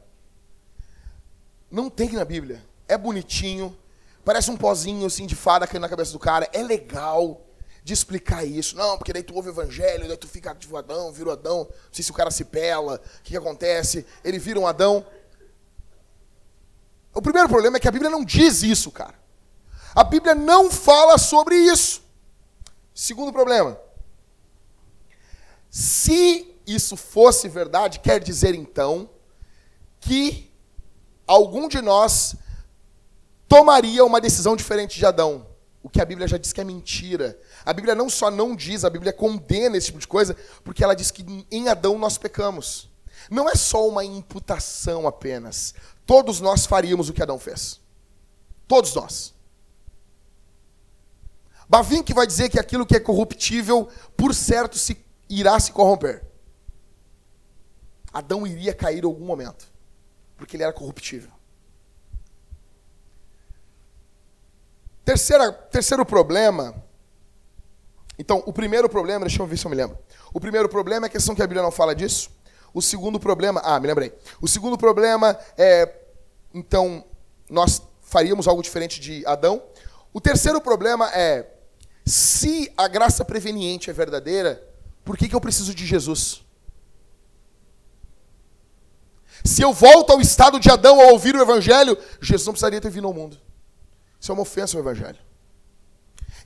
Não 1.71 1.91
tem 1.91 2.13
na 2.13 2.25
Bíblia. 2.25 2.65
É 2.89 2.97
bonitinho, 2.97 3.77
parece 4.25 4.51
um 4.51 4.57
pozinho 4.57 5.07
assim 5.07 5.27
de 5.27 5.35
fada 5.35 5.67
caindo 5.67 5.83
na 5.83 5.89
cabeça 5.89 6.13
do 6.13 6.19
cara, 6.19 6.49
é 6.53 6.63
legal 6.63 7.41
de 7.83 7.93
explicar 7.93 8.45
isso. 8.45 8.77
Não, 8.77 8.97
porque 8.97 9.13
daí 9.13 9.23
tu 9.23 9.35
ouve 9.35 9.49
o 9.49 9.53
evangelho, 9.53 10.07
daí 10.07 10.17
tu 10.17 10.29
fica 10.29 10.55
tipo 10.55 10.77
Adão, 10.77 11.13
vira 11.13 11.31
o 11.31 11.33
Adão, 11.33 11.69
não 11.69 11.93
sei 11.93 12.05
se 12.05 12.11
o 12.11 12.15
cara 12.15 12.31
se 12.31 12.45
pela, 12.45 12.97
o 12.97 13.23
que, 13.23 13.31
que 13.31 13.37
acontece, 13.37 14.07
ele 14.25 14.39
vira 14.39 14.59
um 14.61 14.67
Adão. 14.67 15.05
O 17.15 17.21
primeiro 17.21 17.49
problema 17.49 17.77
é 17.77 17.81
que 17.81 17.89
a 17.89 17.93
Bíblia 17.93 18.11
não 18.11 18.25
diz 18.25 18.63
isso, 18.63 18.91
cara. 18.91 19.19
A 19.95 20.05
Bíblia 20.05 20.35
não 20.35 20.71
fala 20.71 21.19
sobre 21.19 21.57
isso. 21.57 22.03
Segundo 22.95 23.33
problema. 23.33 23.79
Se 25.69 26.57
isso 26.67 26.97
fosse 26.97 27.49
verdade, 27.49 27.99
quer 27.99 28.21
dizer 28.21 28.55
então 28.55 29.11
que 30.01 30.51
algum 31.27 31.69
de 31.69 31.81
nós 31.81 32.37
tomaria 33.49 34.05
uma 34.05 34.21
decisão 34.21 34.55
diferente 34.55 34.97
de 34.97 35.05
Adão. 35.05 35.50
O 35.83 35.89
que 35.89 36.01
a 36.01 36.05
Bíblia 36.05 36.29
já 36.29 36.37
diz 36.37 36.53
que 36.53 36.61
é 36.61 36.65
mentira. 36.65 37.39
A 37.65 37.73
Bíblia 37.73 37.95
não 37.95 38.11
só 38.11 38.31
não 38.31 38.55
diz, 38.55 38.85
a 38.85 38.91
Bíblia 38.91 39.13
condena 39.13 39.77
esse 39.77 39.87
tipo 39.87 39.99
de 39.99 40.07
coisa, 40.07 40.37
porque 40.63 40.85
ela 40.85 40.95
diz 40.95 41.11
que 41.11 41.47
em 41.51 41.69
Adão 41.69 41.99
nós 41.99 42.19
pecamos. 42.19 42.91
Não 43.31 43.49
é 43.49 43.55
só 43.55 43.89
uma 43.89 44.05
imputação 44.05 45.07
apenas. 45.07 45.75
Todos 46.05 46.41
nós 46.41 46.67
faríamos 46.67 47.09
o 47.09 47.13
que 47.13 47.23
Adão 47.23 47.39
fez. 47.39 47.81
Todos 48.69 48.95
nós. 48.95 49.35
Bavinck 51.69 52.13
vai 52.13 52.27
dizer 52.27 52.49
que 52.49 52.59
aquilo 52.59 52.85
que 52.85 52.97
é 52.97 53.01
corruptível, 53.01 53.89
por 54.17 54.35
certo, 54.35 54.77
se 54.77 55.05
irá 55.29 55.59
se 55.59 55.71
corromper. 55.71 56.25
Adão 58.13 58.45
iria 58.47 58.75
cair 58.75 59.05
em 59.05 59.07
algum 59.07 59.25
momento, 59.25 59.73
porque 60.37 60.57
ele 60.57 60.65
era 60.65 60.73
corruptível. 60.73 61.31
Terceira, 65.11 65.51
terceiro 65.51 66.07
problema. 66.07 66.73
Então, 68.17 68.45
o 68.47 68.53
primeiro 68.53 68.89
problema, 68.89 69.27
deixa 69.27 69.43
eu 69.43 69.47
ver 69.47 69.57
se 69.57 69.67
eu 69.67 69.69
me 69.69 69.77
lembro. 69.77 69.99
O 70.33 70.39
primeiro 70.39 70.69
problema 70.69 71.07
é 71.07 71.09
a 71.09 71.11
questão 71.11 71.35
que 71.35 71.43
a 71.43 71.47
Bíblia 71.49 71.65
não 71.65 71.73
fala 71.73 71.97
disso. 71.97 72.31
O 72.73 72.81
segundo 72.81 73.19
problema, 73.19 73.61
ah, 73.65 73.81
me 73.81 73.89
lembrei. 73.89 74.17
O 74.41 74.47
segundo 74.47 74.79
problema 74.79 75.37
é, 75.59 75.93
então, 76.55 77.05
nós 77.49 77.83
faríamos 78.03 78.47
algo 78.47 78.63
diferente 78.63 79.01
de 79.01 79.27
Adão. 79.27 79.61
O 80.13 80.21
terceiro 80.21 80.61
problema 80.61 81.11
é, 81.13 81.45
se 82.07 82.73
a 82.77 82.87
graça 82.87 83.25
preveniente 83.25 83.91
é 83.91 83.93
verdadeira, 83.93 84.65
por 85.05 85.17
que, 85.17 85.29
que 85.29 85.35
eu 85.35 85.41
preciso 85.41 85.75
de 85.75 85.85
Jesus? 85.85 86.45
Se 89.45 89.61
eu 89.61 89.73
volto 89.73 90.13
ao 90.13 90.21
estado 90.21 90.61
de 90.61 90.71
Adão 90.71 91.01
ao 91.01 91.15
ouvir 91.15 91.35
o 91.35 91.43
Evangelho, 91.43 91.99
Jesus 92.23 92.47
não 92.47 92.53
precisaria 92.53 92.81
ter 92.81 92.91
vindo 92.91 93.09
ao 93.09 93.13
mundo. 93.13 93.50
Isso 94.21 94.31
é 94.31 94.35
uma 94.35 94.43
ofensa 94.43 94.77
ao 94.77 94.83
Evangelho. 94.83 95.19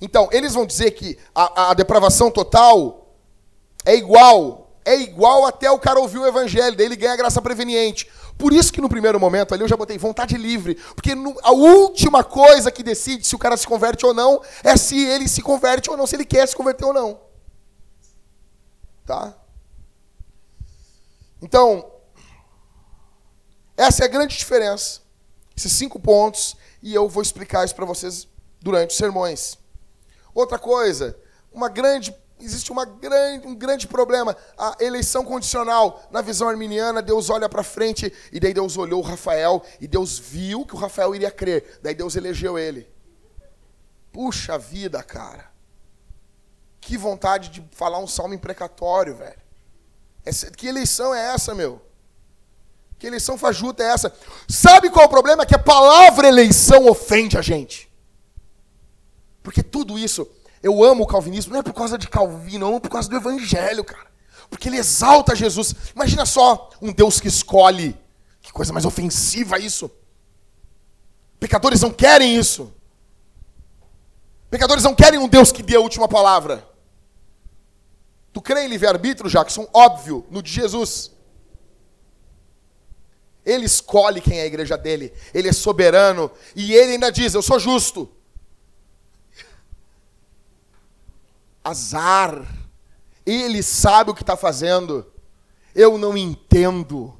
Então, 0.01 0.29
eles 0.33 0.55
vão 0.55 0.67
dizer 0.67 0.93
que 0.93 1.19
a, 1.35 1.71
a 1.71 1.75
depravação 1.75 2.31
total 2.31 3.15
é 3.85 3.95
igual 3.95 4.65
é 4.85 4.97
igual 4.97 5.47
até 5.47 5.71
o 5.71 5.79
cara 5.79 5.99
ouvir 5.99 6.19
o 6.19 6.27
evangelho, 6.27 6.77
daí 6.77 6.87
ele 6.87 6.97
ganha 6.97 7.15
a 7.15 7.17
graça 7.17 7.41
preveniente. 7.41 8.07
Por 8.37 8.53
isso 8.53 8.73
que 8.73 8.81
no 8.81 8.89
primeiro 8.89 9.19
momento 9.19 9.55
ali 9.55 9.63
eu 9.63 9.69
já 9.69 9.77
botei 9.77 9.97
vontade 9.97 10.37
livre, 10.37 10.75
porque 10.95 11.15
no, 11.15 11.35
a 11.43 11.53
última 11.53 12.23
coisa 12.23 12.71
que 12.71 12.83
decide 12.83 13.27
se 13.27 13.35
o 13.35 13.39
cara 13.39 13.57
se 13.57 13.67
converte 13.67 14.05
ou 14.05 14.13
não 14.13 14.43
é 14.63 14.77
se 14.77 15.03
ele 15.07 15.27
se 15.27 15.41
converte 15.41 15.89
ou 15.89 15.97
não, 15.97 16.07
se 16.07 16.17
ele 16.17 16.25
quer 16.25 16.47
se 16.47 16.55
converter 16.55 16.85
ou 16.85 16.93
não. 16.93 17.19
Tá? 19.07 19.35
Então, 21.41 21.91
essa 23.77 24.03
é 24.03 24.07
a 24.07 24.11
grande 24.11 24.37
diferença. 24.37 25.01
Esses 25.57 25.73
cinco 25.73 26.01
pontos, 26.01 26.57
e 26.85 26.95
eu 26.95 27.09
vou 27.09 27.23
explicar 27.23 27.65
isso 27.65 27.75
para 27.75 27.87
vocês 27.87 28.29
durante 28.61 28.91
os 28.91 28.97
sermões. 28.99 29.59
Outra 30.35 30.59
coisa, 30.59 31.19
uma 31.51 31.71
grande 31.71 32.15
existe 32.39 32.71
uma 32.71 32.85
grande, 32.85 33.47
um 33.47 33.55
grande 33.55 33.87
problema. 33.87 34.37
A 34.59 34.77
eleição 34.81 35.25
condicional. 35.25 36.07
Na 36.11 36.21
visão 36.21 36.47
arminiana, 36.47 37.01
Deus 37.01 37.31
olha 37.31 37.49
para 37.49 37.63
frente 37.63 38.13
e 38.31 38.39
daí 38.39 38.53
Deus 38.53 38.77
olhou 38.77 39.01
o 39.01 39.07
Rafael 39.07 39.65
e 39.81 39.89
Deus 39.89 40.19
viu 40.19 40.67
que 40.67 40.75
o 40.75 40.79
Rafael 40.79 41.15
iria 41.15 41.31
crer. 41.31 41.81
Daí 41.83 41.95
Deus 41.95 42.17
elegeu 42.17 42.59
ele. 42.59 42.87
Puxa 44.13 44.59
vida, 44.59 45.03
cara. 45.03 45.51
Que 46.83 46.99
vontade 46.99 47.49
de 47.49 47.67
falar 47.73 47.99
um 47.99 48.07
salmo 48.07 48.35
imprecatório, 48.35 49.17
velho. 49.17 49.43
Essa, 50.23 50.51
que 50.51 50.67
eleição 50.67 51.15
é 51.15 51.35
essa, 51.35 51.55
meu? 51.55 51.81
Que 52.99 53.07
eleição 53.07 53.37
fajuta 53.37 53.83
é 53.83 53.87
essa? 53.87 54.15
Sabe 54.49 54.91
qual 54.91 55.05
é 55.05 55.07
o 55.07 55.11
problema? 55.11 55.43
É 55.43 55.47
que 55.47 55.55
a 55.55 55.59
palavra 55.59 56.29
eleição 56.29 56.89
ofende 56.89 57.37
a 57.37 57.43
gente. 57.43 57.91
Porque 59.43 59.63
tudo 59.63 59.99
isso 59.99 60.27
eu 60.63 60.83
amo 60.83 61.05
o 61.05 61.07
calvinismo, 61.07 61.53
não 61.53 61.61
é 61.61 61.63
por 61.63 61.75
causa 61.75 61.99
de 61.99 62.09
Calvino, 62.09 62.65
eu 62.65 62.69
amo 62.71 62.81
por 62.81 62.91
causa 62.91 63.07
do 63.07 63.17
evangelho, 63.17 63.85
cara. 63.85 64.07
Porque 64.49 64.69
ele 64.69 64.79
exalta 64.79 65.37
Jesus. 65.37 65.75
Imagina 65.95 66.25
só 66.25 66.71
um 66.81 66.91
Deus 66.91 67.21
que 67.21 67.29
escolhe. 67.29 67.95
Que 68.41 68.51
coisa 68.51 68.73
mais 68.73 68.87
ofensiva 68.87 69.59
isso. 69.59 69.91
Pecadores 71.39 71.83
não 71.83 71.91
querem 71.91 72.37
isso. 72.37 72.73
Pecadores 74.51 74.85
não 74.85 74.95
querem 74.95 75.19
um 75.19 75.29
Deus 75.29 75.53
que 75.53 75.63
dê 75.63 75.77
a 75.77 75.81
última 75.81 76.09
palavra. 76.09 76.67
Tu 78.33 78.41
crê 78.41 78.65
em 78.65 78.69
livre-arbítrio, 78.69 79.29
Jackson? 79.29 79.69
Óbvio, 79.73 80.27
no 80.31 80.43
de 80.43 80.51
Jesus. 80.51 81.11
Ele 83.45 83.67
escolhe 83.67 84.21
quem 84.21 84.39
é 84.39 84.43
a 84.43 84.47
igreja 84.47 84.77
dele. 84.77 85.13
Ele 85.33 85.49
é 85.49 85.53
soberano. 85.53 86.31
E 86.57 86.73
ele 86.73 86.93
ainda 86.93 87.11
diz: 87.11 87.35
Eu 87.35 87.43
sou 87.43 87.59
justo. 87.59 88.11
Azar. 91.63 92.47
Ele 93.27 93.63
sabe 93.63 94.11
o 94.11 94.15
que 94.15 94.23
está 94.23 94.37
fazendo. 94.37 95.07
Eu 95.75 95.99
não 95.99 96.17
entendo. 96.17 97.15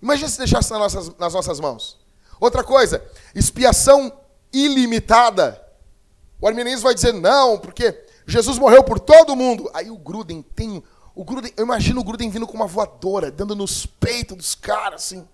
Imagina 0.00 0.28
se 0.28 0.38
deixasse 0.38 0.70
nas 0.70 0.78
nossas, 0.80 1.16
nas 1.16 1.34
nossas 1.34 1.60
mãos. 1.60 1.98
Outra 2.40 2.62
coisa, 2.62 3.04
expiação 3.34 4.12
ilimitada. 4.52 5.60
O 6.40 6.46
arminianismo 6.46 6.84
vai 6.84 6.94
dizer 6.94 7.12
não, 7.12 7.58
porque 7.58 8.04
Jesus 8.26 8.58
morreu 8.58 8.82
por 8.82 9.00
todo 9.00 9.36
mundo. 9.36 9.70
Aí 9.72 9.90
o 9.90 9.96
Gruden 9.96 10.42
tem. 10.42 10.82
O 11.14 11.24
Gruden, 11.24 11.52
eu 11.56 11.64
imagino 11.64 12.00
o 12.00 12.04
Gruden 12.04 12.28
vindo 12.28 12.46
com 12.46 12.54
uma 12.54 12.66
voadora, 12.66 13.30
dando 13.30 13.54
nos 13.54 13.86
peitos 13.86 14.36
dos 14.36 14.54
caras, 14.54 15.04
assim. 15.04 15.28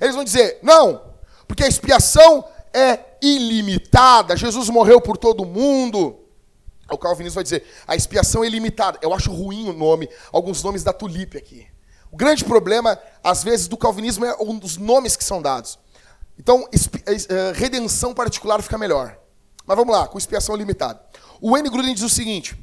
Eles 0.00 0.14
vão 0.14 0.24
dizer, 0.24 0.58
não, 0.62 1.02
porque 1.46 1.64
a 1.64 1.68
expiação 1.68 2.44
é 2.72 3.04
ilimitada. 3.20 4.36
Jesus 4.36 4.68
morreu 4.70 5.00
por 5.00 5.16
todo 5.16 5.44
mundo. 5.44 6.18
O 6.90 6.96
calvinismo 6.96 7.34
vai 7.34 7.44
dizer, 7.44 7.66
a 7.86 7.94
expiação 7.94 8.42
é 8.42 8.46
ilimitada. 8.46 8.98
Eu 9.02 9.12
acho 9.12 9.30
ruim 9.30 9.68
o 9.68 9.72
nome, 9.72 10.08
alguns 10.32 10.62
nomes 10.62 10.82
da 10.82 10.92
tulipe 10.92 11.36
aqui. 11.36 11.66
O 12.10 12.16
grande 12.16 12.44
problema, 12.44 12.98
às 13.22 13.44
vezes, 13.44 13.68
do 13.68 13.76
calvinismo 13.76 14.24
é 14.24 14.34
um 14.40 14.58
dos 14.58 14.78
nomes 14.78 15.14
que 15.14 15.24
são 15.24 15.42
dados. 15.42 15.78
Então, 16.38 16.66
eh, 16.72 17.16
eh, 17.28 17.52
redenção 17.54 18.14
particular 18.14 18.62
fica 18.62 18.78
melhor. 18.78 19.18
Mas 19.66 19.76
vamos 19.76 19.94
lá, 19.94 20.08
com 20.08 20.16
expiação 20.16 20.56
limitada. 20.56 20.98
O 21.40 21.58
N. 21.58 21.68
Gruden 21.68 21.92
diz 21.92 22.02
o 22.02 22.08
seguinte: 22.08 22.56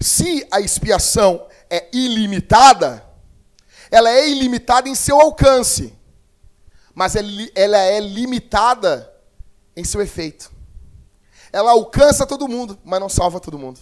se 0.00 0.46
a 0.50 0.60
expiação 0.60 1.46
é 1.68 1.88
ilimitada, 1.92 3.04
ela 3.90 4.10
é 4.10 4.28
ilimitada 4.28 4.88
em 4.88 4.94
seu 4.94 5.20
alcance, 5.20 5.94
mas 6.94 7.14
ela 7.16 7.78
é 7.78 8.00
limitada 8.00 9.12
em 9.76 9.84
seu 9.84 10.00
efeito. 10.00 10.50
Ela 11.52 11.72
alcança 11.72 12.26
todo 12.26 12.48
mundo, 12.48 12.78
mas 12.84 13.00
não 13.00 13.08
salva 13.08 13.40
todo 13.40 13.58
mundo. 13.58 13.80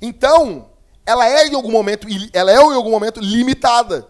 Então, 0.00 0.70
ela 1.06 1.28
é 1.28 1.46
em 1.46 1.54
algum 1.54 1.70
momento, 1.70 2.06
ela 2.32 2.50
é 2.50 2.56
em 2.56 2.74
algum 2.74 2.90
momento 2.90 3.20
limitada. 3.20 4.08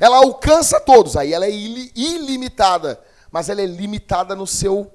Ela 0.00 0.16
alcança 0.16 0.80
todos, 0.80 1.16
aí 1.16 1.32
ela 1.32 1.46
é 1.46 1.50
ilimitada, 1.50 3.00
mas 3.30 3.48
ela 3.48 3.60
é 3.60 3.66
limitada 3.66 4.34
no 4.34 4.46
seu, 4.46 4.92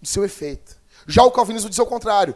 no 0.00 0.06
seu 0.06 0.24
efeito. 0.24 0.76
Já 1.06 1.22
o 1.22 1.30
calvinismo 1.30 1.68
diz 1.68 1.78
o 1.78 1.86
contrário. 1.86 2.34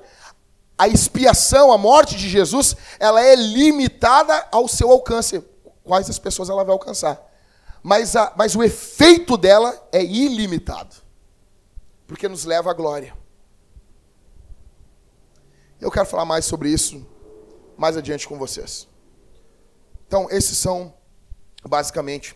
A 0.79 0.87
expiação, 0.87 1.73
a 1.73 1.77
morte 1.77 2.17
de 2.17 2.29
Jesus, 2.29 2.77
ela 3.01 3.21
é 3.21 3.35
limitada 3.35 4.47
ao 4.53 4.69
seu 4.69 4.91
alcance. 4.91 5.45
Quais 5.83 6.09
as 6.09 6.19
pessoas 6.19 6.49
ela 6.49 6.63
vai 6.63 6.73
alcançar. 6.73 7.21
Mas, 7.83 8.15
a, 8.15 8.33
mas 8.37 8.55
o 8.55 8.63
efeito 8.63 9.37
dela 9.37 9.89
é 9.91 10.03
ilimitado 10.05 10.97
porque 12.07 12.27
nos 12.27 12.45
leva 12.45 12.71
à 12.71 12.75
glória. 12.75 13.15
Eu 15.81 15.91
quero 15.91 16.07
falar 16.07 16.25
mais 16.25 16.47
sobre 16.47 16.71
isso 16.71 17.07
mais 17.79 17.97
adiante 17.97 18.27
com 18.27 18.37
vocês. 18.37 18.89
Então, 20.07 20.29
esses 20.31 20.59
são 20.59 20.93
basicamente 21.65 22.35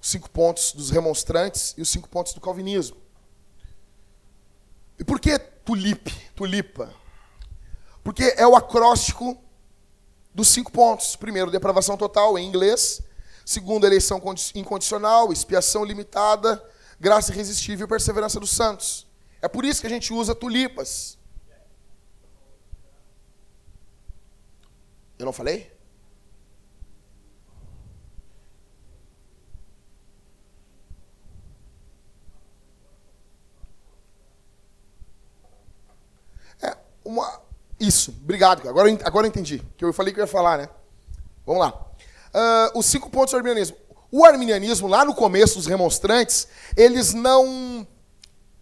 os 0.00 0.08
cinco 0.08 0.28
pontos 0.28 0.72
dos 0.72 0.90
remonstrantes 0.90 1.72
e 1.78 1.82
os 1.82 1.88
cinco 1.88 2.08
pontos 2.08 2.34
do 2.34 2.40
calvinismo. 2.40 2.96
E 4.98 5.04
por 5.04 5.20
que 5.20 5.38
tulipe, 5.38 6.12
tulipa? 6.34 6.92
Porque 8.06 8.34
é 8.36 8.46
o 8.46 8.54
acróstico 8.54 9.36
dos 10.32 10.46
cinco 10.46 10.70
pontos. 10.70 11.16
Primeiro, 11.16 11.50
depravação 11.50 11.96
total 11.96 12.38
em 12.38 12.46
inglês. 12.46 13.02
Segundo, 13.44 13.84
eleição 13.84 14.22
incondicional, 14.54 15.32
expiação 15.32 15.84
limitada, 15.84 16.62
graça 17.00 17.32
irresistível 17.32 17.84
e 17.84 17.88
perseverança 17.88 18.38
dos 18.38 18.50
santos. 18.50 19.08
É 19.42 19.48
por 19.48 19.64
isso 19.64 19.80
que 19.80 19.88
a 19.88 19.90
gente 19.90 20.12
usa 20.12 20.36
tulipas. 20.36 21.18
Eu 25.18 25.26
não 25.26 25.32
falei? 25.32 25.76
É 36.62 36.76
uma. 37.04 37.45
Isso, 37.78 38.14
obrigado. 38.22 38.66
Agora, 38.68 38.90
agora 39.04 39.26
eu 39.26 39.28
entendi. 39.28 39.62
Que 39.76 39.84
eu 39.84 39.92
falei 39.92 40.12
que 40.12 40.20
eu 40.20 40.24
ia 40.24 40.28
falar, 40.28 40.58
né? 40.58 40.68
Vamos 41.44 41.60
lá. 41.60 41.86
Uh, 42.34 42.78
os 42.78 42.86
cinco 42.86 43.10
pontos 43.10 43.32
do 43.32 43.36
arminianismo. 43.36 43.76
O 44.10 44.24
arminianismo, 44.24 44.88
lá 44.88 45.04
no 45.04 45.14
começo, 45.14 45.58
os 45.58 45.66
remonstrantes, 45.66 46.48
eles 46.76 47.12
não 47.12 47.86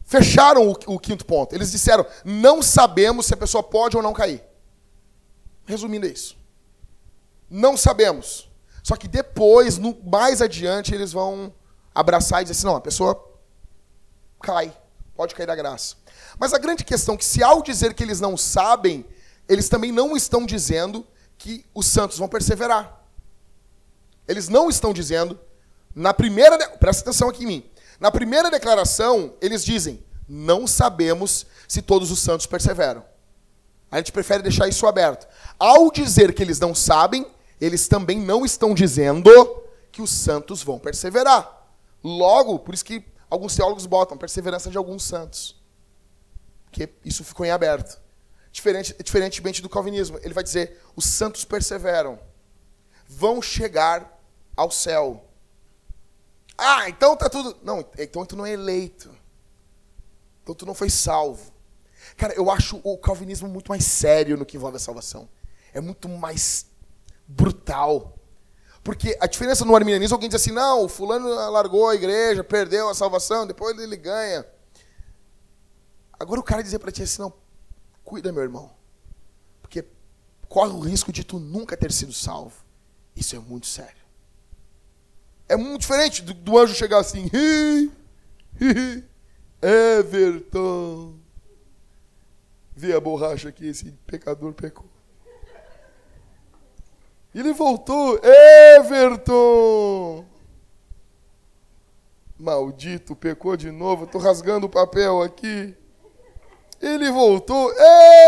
fecharam 0.04 0.68
o, 0.68 0.94
o 0.94 0.98
quinto 0.98 1.24
ponto. 1.24 1.54
Eles 1.54 1.70
disseram: 1.70 2.06
não 2.24 2.62
sabemos 2.62 3.26
se 3.26 3.34
a 3.34 3.36
pessoa 3.36 3.62
pode 3.62 3.96
ou 3.96 4.02
não 4.02 4.12
cair. 4.12 4.42
Resumindo, 5.64 6.06
é 6.06 6.10
isso. 6.10 6.36
Não 7.48 7.76
sabemos. 7.76 8.50
Só 8.82 8.96
que 8.96 9.08
depois, 9.08 9.78
no, 9.78 9.96
mais 10.04 10.42
adiante, 10.42 10.94
eles 10.94 11.12
vão 11.12 11.52
abraçar 11.94 12.42
e 12.42 12.44
dizer 12.44 12.52
assim: 12.52 12.66
não, 12.66 12.76
a 12.76 12.80
pessoa 12.80 13.32
cai, 14.40 14.76
pode 15.16 15.34
cair 15.34 15.46
da 15.46 15.54
graça. 15.54 15.96
Mas 16.38 16.52
a 16.52 16.58
grande 16.58 16.84
questão 16.84 17.14
é 17.14 17.18
que, 17.18 17.24
se 17.24 17.42
ao 17.42 17.62
dizer 17.62 17.94
que 17.94 18.02
eles 18.02 18.20
não 18.20 18.36
sabem, 18.36 19.04
eles 19.48 19.68
também 19.68 19.92
não 19.92 20.16
estão 20.16 20.46
dizendo 20.46 21.06
que 21.38 21.64
os 21.74 21.86
santos 21.86 22.18
vão 22.18 22.28
perseverar. 22.28 23.02
Eles 24.26 24.48
não 24.48 24.68
estão 24.70 24.92
dizendo, 24.92 25.38
na 25.94 26.14
primeira. 26.14 26.56
Presta 26.70 27.02
atenção 27.02 27.28
aqui 27.28 27.44
em 27.44 27.46
mim. 27.46 27.70
Na 28.00 28.10
primeira 28.10 28.50
declaração, 28.50 29.34
eles 29.40 29.64
dizem: 29.64 30.02
não 30.28 30.66
sabemos 30.66 31.46
se 31.68 31.82
todos 31.82 32.10
os 32.10 32.18
santos 32.18 32.46
perseveram. 32.46 33.04
A 33.90 33.98
gente 33.98 34.12
prefere 34.12 34.42
deixar 34.42 34.66
isso 34.66 34.86
aberto. 34.86 35.28
Ao 35.58 35.90
dizer 35.90 36.34
que 36.34 36.42
eles 36.42 36.58
não 36.58 36.74
sabem, 36.74 37.26
eles 37.60 37.86
também 37.86 38.18
não 38.18 38.44
estão 38.44 38.74
dizendo 38.74 39.30
que 39.92 40.02
os 40.02 40.10
santos 40.10 40.62
vão 40.62 40.78
perseverar. 40.78 41.62
Logo, 42.02 42.58
por 42.58 42.74
isso 42.74 42.84
que 42.84 43.04
alguns 43.30 43.54
teólogos 43.54 43.86
botam 43.86 44.18
perseverança 44.18 44.68
de 44.68 44.76
alguns 44.76 45.04
santos. 45.04 45.62
Porque 46.74 46.92
isso 47.04 47.22
ficou 47.22 47.46
em 47.46 47.52
aberto. 47.52 48.02
Diferente, 48.50 48.96
diferentemente 49.00 49.62
do 49.62 49.68
calvinismo, 49.68 50.18
ele 50.22 50.34
vai 50.34 50.42
dizer: 50.42 50.80
os 50.96 51.04
santos 51.04 51.44
perseveram, 51.44 52.18
vão 53.06 53.40
chegar 53.40 54.20
ao 54.56 54.72
céu. 54.72 55.24
Ah, 56.58 56.88
então 56.88 57.16
tá 57.16 57.28
tudo. 57.28 57.56
Não, 57.62 57.88
então 57.96 58.26
tu 58.26 58.34
não 58.34 58.44
é 58.44 58.52
eleito. 58.52 59.16
Então 60.42 60.52
tu 60.52 60.66
não 60.66 60.74
foi 60.74 60.90
salvo. 60.90 61.52
Cara, 62.16 62.34
eu 62.34 62.50
acho 62.50 62.80
o 62.82 62.98
calvinismo 62.98 63.48
muito 63.48 63.68
mais 63.68 63.84
sério 63.84 64.36
no 64.36 64.44
que 64.44 64.56
envolve 64.56 64.76
a 64.76 64.80
salvação. 64.80 65.28
É 65.72 65.80
muito 65.80 66.08
mais 66.08 66.66
brutal. 67.26 68.18
Porque 68.82 69.16
a 69.20 69.26
diferença 69.26 69.64
no 69.64 69.74
arminianismo, 69.74 70.16
alguém 70.16 70.28
diz 70.28 70.40
assim, 70.40 70.52
não, 70.52 70.84
o 70.84 70.88
fulano 70.88 71.28
largou 71.28 71.88
a 71.88 71.94
igreja, 71.94 72.44
perdeu 72.44 72.88
a 72.88 72.94
salvação, 72.94 73.46
depois 73.46 73.78
ele 73.78 73.96
ganha. 73.96 74.44
Agora 76.18 76.40
o 76.40 76.44
cara 76.44 76.62
dizer 76.62 76.78
para 76.78 76.92
ti 76.92 77.02
assim, 77.02 77.22
não, 77.22 77.32
cuida, 78.04 78.32
meu 78.32 78.42
irmão. 78.42 78.70
Porque 79.60 79.84
corre 80.48 80.72
o 80.72 80.80
risco 80.80 81.12
de 81.12 81.24
tu 81.24 81.38
nunca 81.38 81.76
ter 81.76 81.92
sido 81.92 82.12
salvo. 82.12 82.64
Isso 83.14 83.36
é 83.36 83.38
muito 83.38 83.66
sério. 83.66 84.04
É 85.48 85.56
muito 85.56 85.80
diferente 85.82 86.22
do, 86.22 86.32
do 86.32 86.58
anjo 86.58 86.74
chegar 86.74 86.98
assim, 86.98 87.30
hi, 87.32 87.92
hi, 88.60 89.04
Everton. 89.60 91.18
Vê 92.74 92.92
a 92.92 93.00
borracha 93.00 93.48
aqui, 93.48 93.66
esse 93.66 93.92
pecador 94.06 94.52
pecou. 94.52 94.88
Ele 97.34 97.52
voltou, 97.52 98.20
Everton. 98.76 100.24
Maldito, 102.38 103.16
pecou 103.16 103.56
de 103.56 103.70
novo. 103.70 104.04
Estou 104.04 104.20
rasgando 104.20 104.66
o 104.66 104.70
papel 104.70 105.22
aqui. 105.22 105.76
Ele 106.80 107.10
voltou, 107.10 107.72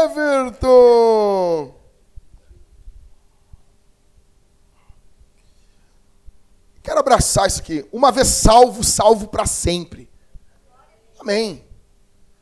Everton. 0.04 1.74
Quero 6.82 7.00
abraçar 7.00 7.48
isso 7.48 7.60
aqui. 7.60 7.84
Uma 7.92 8.12
vez 8.12 8.28
salvo, 8.28 8.84
salvo 8.84 9.26
para 9.28 9.44
sempre. 9.44 10.08
Amém. 11.18 11.64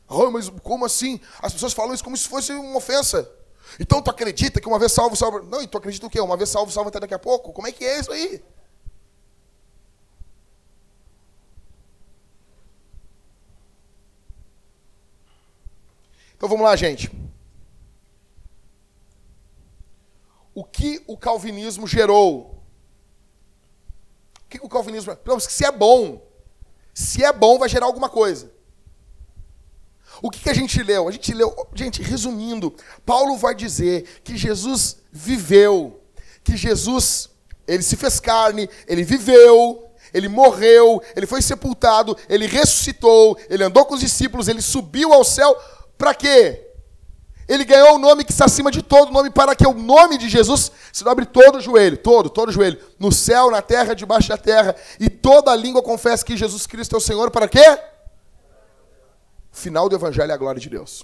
Oh, 0.07 0.29
mas 0.29 0.49
como 0.61 0.85
assim? 0.85 1.19
As 1.41 1.51
pessoas 1.51 1.73
falam 1.73 1.93
isso 1.93 2.03
como 2.03 2.15
se 2.15 2.27
fosse 2.27 2.53
uma 2.53 2.77
ofensa. 2.77 3.27
Então 3.79 4.01
tu 4.01 4.11
acredita 4.11 4.61
que 4.61 4.67
uma 4.67 4.77
vez 4.77 4.91
salvo, 4.91 5.15
salvo. 5.15 5.41
Não, 5.43 5.61
e 5.61 5.67
tu 5.67 5.77
acredita 5.77 6.05
o 6.05 6.09
quê? 6.09 6.21
Uma 6.21 6.37
vez 6.37 6.49
salvo, 6.49 6.71
salvo 6.71 6.89
até 6.89 6.99
daqui 6.99 7.13
a 7.15 7.19
pouco? 7.19 7.51
Como 7.51 7.67
é 7.67 7.71
que 7.71 7.83
é 7.83 7.99
isso 7.99 8.11
aí? 8.11 8.43
Então 16.35 16.49
vamos 16.49 16.65
lá, 16.65 16.75
gente. 16.75 17.11
O 20.53 20.63
que 20.63 21.03
o 21.07 21.17
calvinismo 21.17 21.87
gerou 21.87 22.55
o 24.45 24.49
que 24.49 24.59
o 24.61 24.69
calvinismo. 24.69 25.17
Se 25.39 25.65
é 25.65 25.71
bom, 25.71 26.21
se 26.93 27.23
é 27.23 27.33
bom, 27.33 27.57
vai 27.57 27.67
gerar 27.67 27.87
alguma 27.87 28.09
coisa. 28.09 28.51
O 30.21 30.29
que, 30.29 30.39
que 30.39 30.49
a 30.49 30.53
gente 30.53 30.81
leu? 30.81 31.07
A 31.07 31.11
gente 31.11 31.33
leu, 31.33 31.53
gente, 31.73 32.01
resumindo, 32.01 32.73
Paulo 33.05 33.35
vai 33.37 33.53
dizer 33.53 34.21
que 34.23 34.37
Jesus 34.37 34.97
viveu, 35.11 35.99
que 36.43 36.55
Jesus, 36.55 37.29
ele 37.67 37.83
se 37.83 37.97
fez 37.97 38.19
carne, 38.19 38.69
ele 38.87 39.03
viveu, 39.03 39.89
ele 40.13 40.29
morreu, 40.29 41.01
ele 41.15 41.25
foi 41.25 41.41
sepultado, 41.41 42.15
ele 42.29 42.47
ressuscitou, 42.47 43.37
ele 43.49 43.63
andou 43.63 43.83
com 43.85 43.95
os 43.95 43.99
discípulos, 43.99 44.47
ele 44.47 44.61
subiu 44.61 45.11
ao 45.11 45.25
céu, 45.25 45.53
para 45.97 46.13
quê? 46.13 46.61
Ele 47.47 47.63
ganhou 47.63 47.95
o 47.95 47.99
nome 47.99 48.23
que 48.23 48.31
está 48.31 48.45
acima 48.45 48.71
de 48.71 48.81
todo 48.81 49.11
nome, 49.11 49.29
para 49.29 49.55
que 49.55 49.67
o 49.67 49.73
nome 49.73 50.17
de 50.17 50.27
Jesus 50.27 50.71
se 50.91 51.03
dobre 51.03 51.25
todo 51.25 51.57
o 51.57 51.61
joelho, 51.61 51.95
todo, 51.95 52.29
todo 52.29 52.49
o 52.49 52.51
joelho, 52.51 52.79
no 52.97 53.11
céu, 53.11 53.51
na 53.51 53.61
terra, 53.61 53.93
debaixo 53.93 54.29
da 54.29 54.37
terra, 54.37 54.75
e 54.99 55.09
toda 55.09 55.55
língua 55.55 55.83
confesse 55.83 56.25
que 56.25 56.35
Jesus 56.35 56.65
Cristo 56.65 56.95
é 56.95 56.97
o 56.97 57.01
Senhor, 57.01 57.29
para 57.29 57.47
quê? 57.47 57.79
Final 59.51 59.87
do 59.87 59.95
Evangelho 59.95 60.31
é 60.31 60.33
a 60.33 60.37
glória 60.37 60.59
de 60.59 60.69
Deus. 60.69 61.03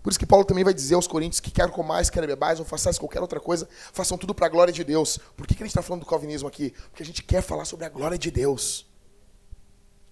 Por 0.00 0.10
isso 0.10 0.18
que 0.20 0.24
Paulo 0.24 0.44
também 0.44 0.62
vai 0.62 0.72
dizer 0.72 0.94
aos 0.94 1.08
coríntios 1.08 1.40
que 1.40 1.50
quer 1.50 1.68
comais, 1.68 2.08
quer 2.08 2.24
bebais, 2.24 2.60
ou 2.60 2.64
façais 2.64 2.96
qualquer 2.96 3.20
outra 3.20 3.40
coisa, 3.40 3.68
façam 3.92 4.16
tudo 4.16 4.32
para 4.32 4.46
a 4.46 4.48
glória 4.48 4.72
de 4.72 4.84
Deus. 4.84 5.18
Por 5.36 5.44
que, 5.44 5.54
que 5.56 5.64
a 5.64 5.66
gente 5.66 5.72
está 5.72 5.82
falando 5.82 6.02
do 6.02 6.06
calvinismo 6.06 6.46
aqui? 6.46 6.72
Porque 6.90 7.02
a 7.02 7.06
gente 7.06 7.24
quer 7.24 7.42
falar 7.42 7.64
sobre 7.64 7.84
a 7.84 7.88
glória 7.88 8.16
de 8.16 8.30
Deus. 8.30 8.86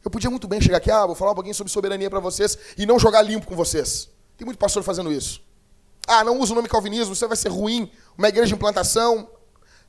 Eu 0.04 0.10
podia 0.10 0.28
muito 0.28 0.46
bem 0.46 0.60
chegar 0.60 0.76
aqui, 0.76 0.90
ah, 0.90 1.06
vou 1.06 1.14
falar 1.14 1.32
um 1.32 1.34
pouquinho 1.34 1.54
sobre 1.54 1.72
soberania 1.72 2.10
para 2.10 2.20
vocês 2.20 2.58
e 2.76 2.84
não 2.84 2.98
jogar 2.98 3.22
limpo 3.22 3.46
com 3.46 3.56
vocês. 3.56 4.10
Tem 4.36 4.44
muito 4.44 4.58
pastor 4.58 4.82
fazendo 4.82 5.10
isso. 5.10 5.42
Ah, 6.06 6.22
não 6.22 6.38
usa 6.38 6.52
o 6.52 6.56
nome 6.56 6.68
calvinismo, 6.68 7.14
você 7.14 7.26
vai 7.26 7.36
ser 7.36 7.48
ruim, 7.48 7.90
uma 8.18 8.28
igreja 8.28 8.48
de 8.48 8.54
implantação. 8.54 9.30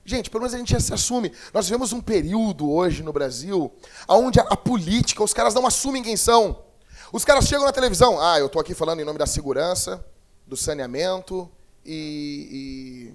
Gente, 0.05 0.30
pelo 0.30 0.41
menos 0.41 0.53
a 0.53 0.57
gente 0.57 0.82
se 0.82 0.93
assume. 0.93 1.34
Nós 1.53 1.66
vivemos 1.66 1.91
um 1.91 1.99
período 1.99 2.72
hoje 2.72 3.03
no 3.03 3.11
Brasil 3.11 3.74
onde 4.07 4.39
a, 4.39 4.43
a 4.43 4.55
política, 4.55 5.22
os 5.22 5.34
caras 5.34 5.53
não 5.53 5.68
assumem 5.68 6.01
quem 6.01 6.16
são. 6.16 6.63
Os 7.11 7.26
caras 7.26 7.45
chegam 7.45 7.66
na 7.66 7.74
televisão, 7.74 8.22
ah, 8.22 8.39
eu 8.39 8.45
estou 8.45 8.61
aqui 8.61 8.74
falando 8.74 9.01
em 9.01 9.05
nome 9.05 9.20
da 9.20 9.28
segurança, 9.28 10.05
do 10.47 10.55
saneamento 10.55 11.51
e, 11.86 13.11
e 13.11 13.13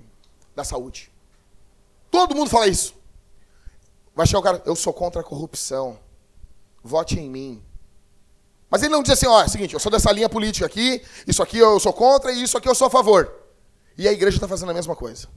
da 0.54 0.64
saúde. 0.64 1.10
Todo 2.10 2.34
mundo 2.34 2.50
fala 2.50 2.66
isso. 2.66 2.94
Vai 4.14 4.26
chegar 4.26 4.38
o 4.38 4.42
cara, 4.42 4.62
eu 4.66 4.76
sou 4.76 4.92
contra 4.92 5.22
a 5.22 5.24
corrupção. 5.24 5.98
Vote 6.82 7.18
em 7.18 7.28
mim. 7.28 7.62
Mas 8.70 8.82
ele 8.82 8.92
não 8.92 9.02
diz 9.02 9.12
assim, 9.12 9.26
ó, 9.26 9.42
é 9.42 9.46
o 9.46 9.48
seguinte, 9.48 9.74
eu 9.74 9.80
sou 9.80 9.90
dessa 9.90 10.12
linha 10.12 10.28
política 10.28 10.64
aqui, 10.64 11.02
isso 11.26 11.42
aqui 11.42 11.58
eu 11.58 11.80
sou 11.80 11.92
contra 11.92 12.30
e 12.30 12.42
isso 12.42 12.56
aqui 12.56 12.68
eu 12.68 12.74
sou 12.74 12.86
a 12.86 12.90
favor. 12.90 13.32
E 13.98 14.06
a 14.06 14.12
igreja 14.12 14.36
está 14.36 14.46
fazendo 14.46 14.70
a 14.70 14.74
mesma 14.74 14.94
coisa. 14.94 15.28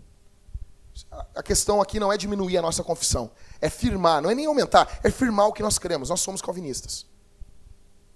A 1.35 1.41
questão 1.41 1.81
aqui 1.81 1.99
não 1.99 2.13
é 2.13 2.17
diminuir 2.17 2.57
a 2.57 2.61
nossa 2.61 2.83
confissão, 2.83 3.31
é 3.59 3.69
firmar, 3.69 4.21
não 4.21 4.29
é 4.29 4.35
nem 4.35 4.45
aumentar, 4.45 4.99
é 5.03 5.09
firmar 5.09 5.47
o 5.47 5.53
que 5.53 5.63
nós 5.63 5.79
queremos. 5.79 6.09
Nós 6.09 6.21
somos 6.21 6.41
calvinistas. 6.41 7.07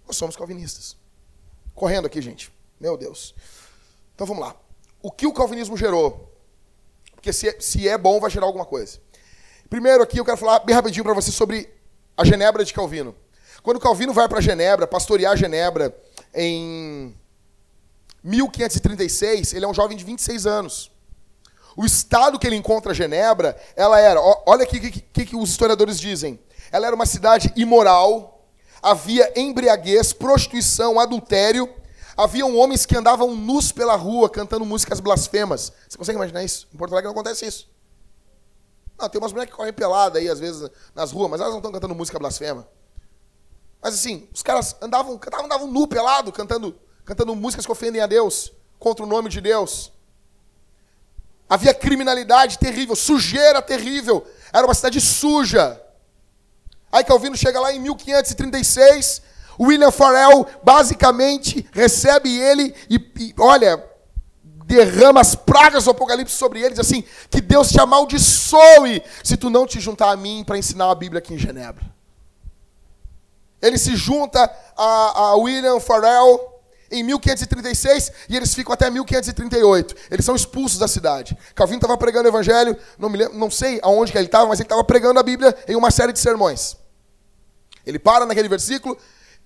Nós 0.05 0.15
somos 0.15 0.35
calvinistas. 0.35 0.95
Correndo 1.73 2.05
aqui, 2.05 2.21
gente. 2.21 2.53
Meu 2.79 2.95
Deus. 2.95 3.33
Então 4.13 4.27
vamos 4.27 4.43
lá. 4.43 4.55
O 5.01 5.11
que 5.11 5.25
o 5.25 5.33
calvinismo 5.33 5.75
gerou? 5.75 6.31
Porque 7.13 7.33
se 7.33 7.49
é, 7.49 7.59
se 7.59 7.87
é 7.87 7.97
bom, 7.97 8.19
vai 8.19 8.29
gerar 8.29 8.45
alguma 8.45 8.65
coisa. 8.65 8.99
Primeiro 9.69 10.03
aqui 10.03 10.19
eu 10.19 10.25
quero 10.25 10.37
falar 10.37 10.59
bem 10.59 10.75
rapidinho 10.75 11.03
para 11.03 11.13
você 11.13 11.31
sobre 11.31 11.76
a 12.17 12.25
Genebra 12.25 12.65
de 12.65 12.73
Calvino. 12.73 13.15
Quando 13.61 13.79
Calvino 13.79 14.11
vai 14.11 14.27
para 14.27 14.41
Genebra, 14.41 14.87
pastorear 14.87 15.37
Genebra 15.37 15.95
em 16.33 17.15
1536, 18.23 19.53
ele 19.53 19.65
é 19.65 19.67
um 19.67 19.73
jovem 19.73 19.95
de 19.95 20.03
26 20.03 20.47
anos. 20.47 20.91
O 21.75 21.85
estado 21.85 22.39
que 22.39 22.47
ele 22.47 22.55
encontra 22.55 22.93
Genebra, 22.93 23.55
ela 23.75 23.99
era, 23.99 24.19
olha 24.19 24.63
o 24.63 24.67
que, 24.67 24.89
que, 24.89 25.25
que 25.25 25.35
os 25.35 25.51
historiadores 25.51 25.99
dizem. 25.99 26.39
Ela 26.71 26.87
era 26.87 26.95
uma 26.95 27.05
cidade 27.05 27.53
imoral, 27.55 28.47
havia 28.81 29.31
embriaguez, 29.39 30.11
prostituição, 30.11 30.99
adultério, 30.99 31.69
haviam 32.15 32.57
homens 32.57 32.85
que 32.85 32.97
andavam 32.97 33.35
nus 33.35 33.71
pela 33.71 33.95
rua 33.95 34.27
cantando 34.27 34.65
músicas 34.65 34.99
blasfemas. 34.99 35.71
Você 35.87 35.97
consegue 35.97 36.17
imaginar 36.17 36.43
isso? 36.43 36.67
Em 36.73 36.77
Porto 36.77 36.93
Alegre 36.93 37.05
não 37.05 37.19
acontece 37.19 37.45
isso. 37.45 37.69
Não, 38.97 39.07
tem 39.07 39.21
umas 39.21 39.31
mulheres 39.31 39.51
que 39.51 39.57
correm 39.57 39.73
pelada 39.73 40.17
aí, 40.17 40.27
às 40.27 40.39
vezes, 40.39 40.69
nas 40.95 41.11
ruas, 41.11 41.29
mas 41.29 41.39
elas 41.39 41.51
não 41.51 41.59
estão 41.59 41.71
cantando 41.71 41.93
música 41.93 42.17
blasfema. 42.17 42.67
Mas 43.81 43.93
assim, 43.93 44.27
os 44.33 44.41
caras 44.41 44.75
andavam, 44.81 45.17
cantavam, 45.17 45.45
andavam 45.45 45.67
nu, 45.67 45.87
pelado, 45.87 46.31
cantando, 46.31 46.75
cantando 47.05 47.35
músicas 47.35 47.65
que 47.65 47.71
ofendem 47.71 48.01
a 48.01 48.07
Deus, 48.07 48.51
contra 48.79 49.05
o 49.05 49.07
nome 49.07 49.29
de 49.29 49.39
Deus. 49.39 49.91
Havia 51.47 51.73
criminalidade 51.73 52.57
terrível, 52.57 52.95
sujeira 52.95 53.61
terrível. 53.61 54.25
Era 54.51 54.65
uma 54.65 54.73
cidade 54.73 54.99
suja. 54.99 55.81
Aí 56.91 57.03
Calvino 57.03 57.37
chega 57.37 57.59
lá 57.59 57.71
em 57.71 57.79
1536, 57.79 59.21
William 59.59 59.91
Farel 59.91 60.47
basicamente 60.63 61.67
recebe 61.71 62.37
ele 62.37 62.73
e, 62.89 62.95
e 62.95 63.35
olha, 63.39 63.83
derrama 64.67 65.21
as 65.21 65.33
pragas 65.33 65.85
do 65.85 65.91
Apocalipse 65.91 66.35
sobre 66.35 66.59
ele, 66.59 66.71
diz 66.71 66.79
assim: 66.79 67.03
que 67.29 67.39
Deus 67.39 67.69
te 67.69 67.79
amaldiçoe 67.79 69.01
se 69.23 69.37
tu 69.37 69.49
não 69.49 69.65
te 69.65 69.79
juntar 69.79 70.11
a 70.11 70.17
mim 70.17 70.43
para 70.45 70.57
ensinar 70.57 70.91
a 70.91 70.95
Bíblia 70.95 71.19
aqui 71.19 71.33
em 71.33 71.37
Genebra. 71.39 71.85
Ele 73.61 73.77
se 73.77 73.95
junta 73.95 74.51
a, 74.75 75.19
a 75.19 75.35
William 75.37 75.79
Farel 75.79 76.61
em 76.91 77.01
1536 77.01 78.11
e 78.29 78.35
eles 78.35 78.53
ficam 78.53 78.73
até 78.73 78.89
1538. 78.89 79.95
Eles 80.11 80.25
são 80.25 80.35
expulsos 80.35 80.77
da 80.77 80.87
cidade. 80.87 81.35
Calvino 81.55 81.77
estava 81.77 81.97
pregando 81.97 82.25
o 82.25 82.31
evangelho, 82.31 82.77
não, 82.99 83.09
me 83.09 83.17
lembro, 83.17 83.37
não 83.37 83.49
sei 83.49 83.79
aonde 83.81 84.11
que 84.11 84.17
ele 84.17 84.27
estava, 84.27 84.47
mas 84.47 84.59
ele 84.59 84.65
estava 84.65 84.83
pregando 84.83 85.19
a 85.19 85.23
Bíblia 85.23 85.55
em 85.67 85.75
uma 85.75 85.89
série 85.89 86.11
de 86.11 86.19
sermões. 86.19 86.75
Ele 87.85 87.97
para 87.97 88.25
naquele 88.25 88.49
versículo, 88.49 88.97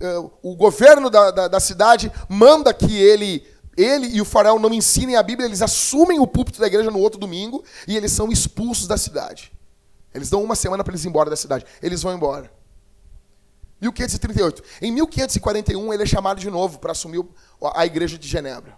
uh, 0.02 0.32
o 0.42 0.56
governo 0.56 1.10
da, 1.10 1.30
da, 1.32 1.48
da, 1.48 1.60
cidade 1.60 2.12
manda 2.28 2.74
que 2.74 3.00
ele, 3.00 3.48
ele 3.82 4.08
e 4.08 4.22
o 4.22 4.26
farol 4.26 4.60
não 4.60 4.74
ensinem 4.74 5.16
a 5.16 5.24
Bíblia, 5.24 5.48
eles 5.48 5.62
assumem 5.62 6.20
o 6.20 6.28
púlpito 6.28 6.60
da 6.60 6.68
igreja 6.68 6.92
no 6.92 7.00
outro 7.00 7.20
domingo 7.20 7.64
e 7.88 7.96
eles 7.96 8.12
são 8.12 8.32
expulsos 8.32 8.88
da 8.88 8.98
cidade. 8.98 9.52
Eles 10.14 10.30
dão 10.30 10.44
uma 10.44 10.56
semana 10.56 10.84
para 10.84 10.92
eles 10.92 11.06
ir 11.06 11.08
embora 11.08 11.30
da 11.30 11.36
cidade. 11.36 11.66
Eles 11.82 12.02
vão 12.02 12.14
embora. 12.14 12.52
1538. 13.82 14.64
Em 14.82 14.92
1541, 14.92 15.94
ele 15.94 16.04
é 16.04 16.06
chamado 16.06 16.40
de 16.40 16.50
novo 16.50 16.80
para 16.80 16.92
assumir 16.92 17.26
a 17.74 17.86
igreja 17.86 18.18
de 18.18 18.28
Genebra. 18.28 18.78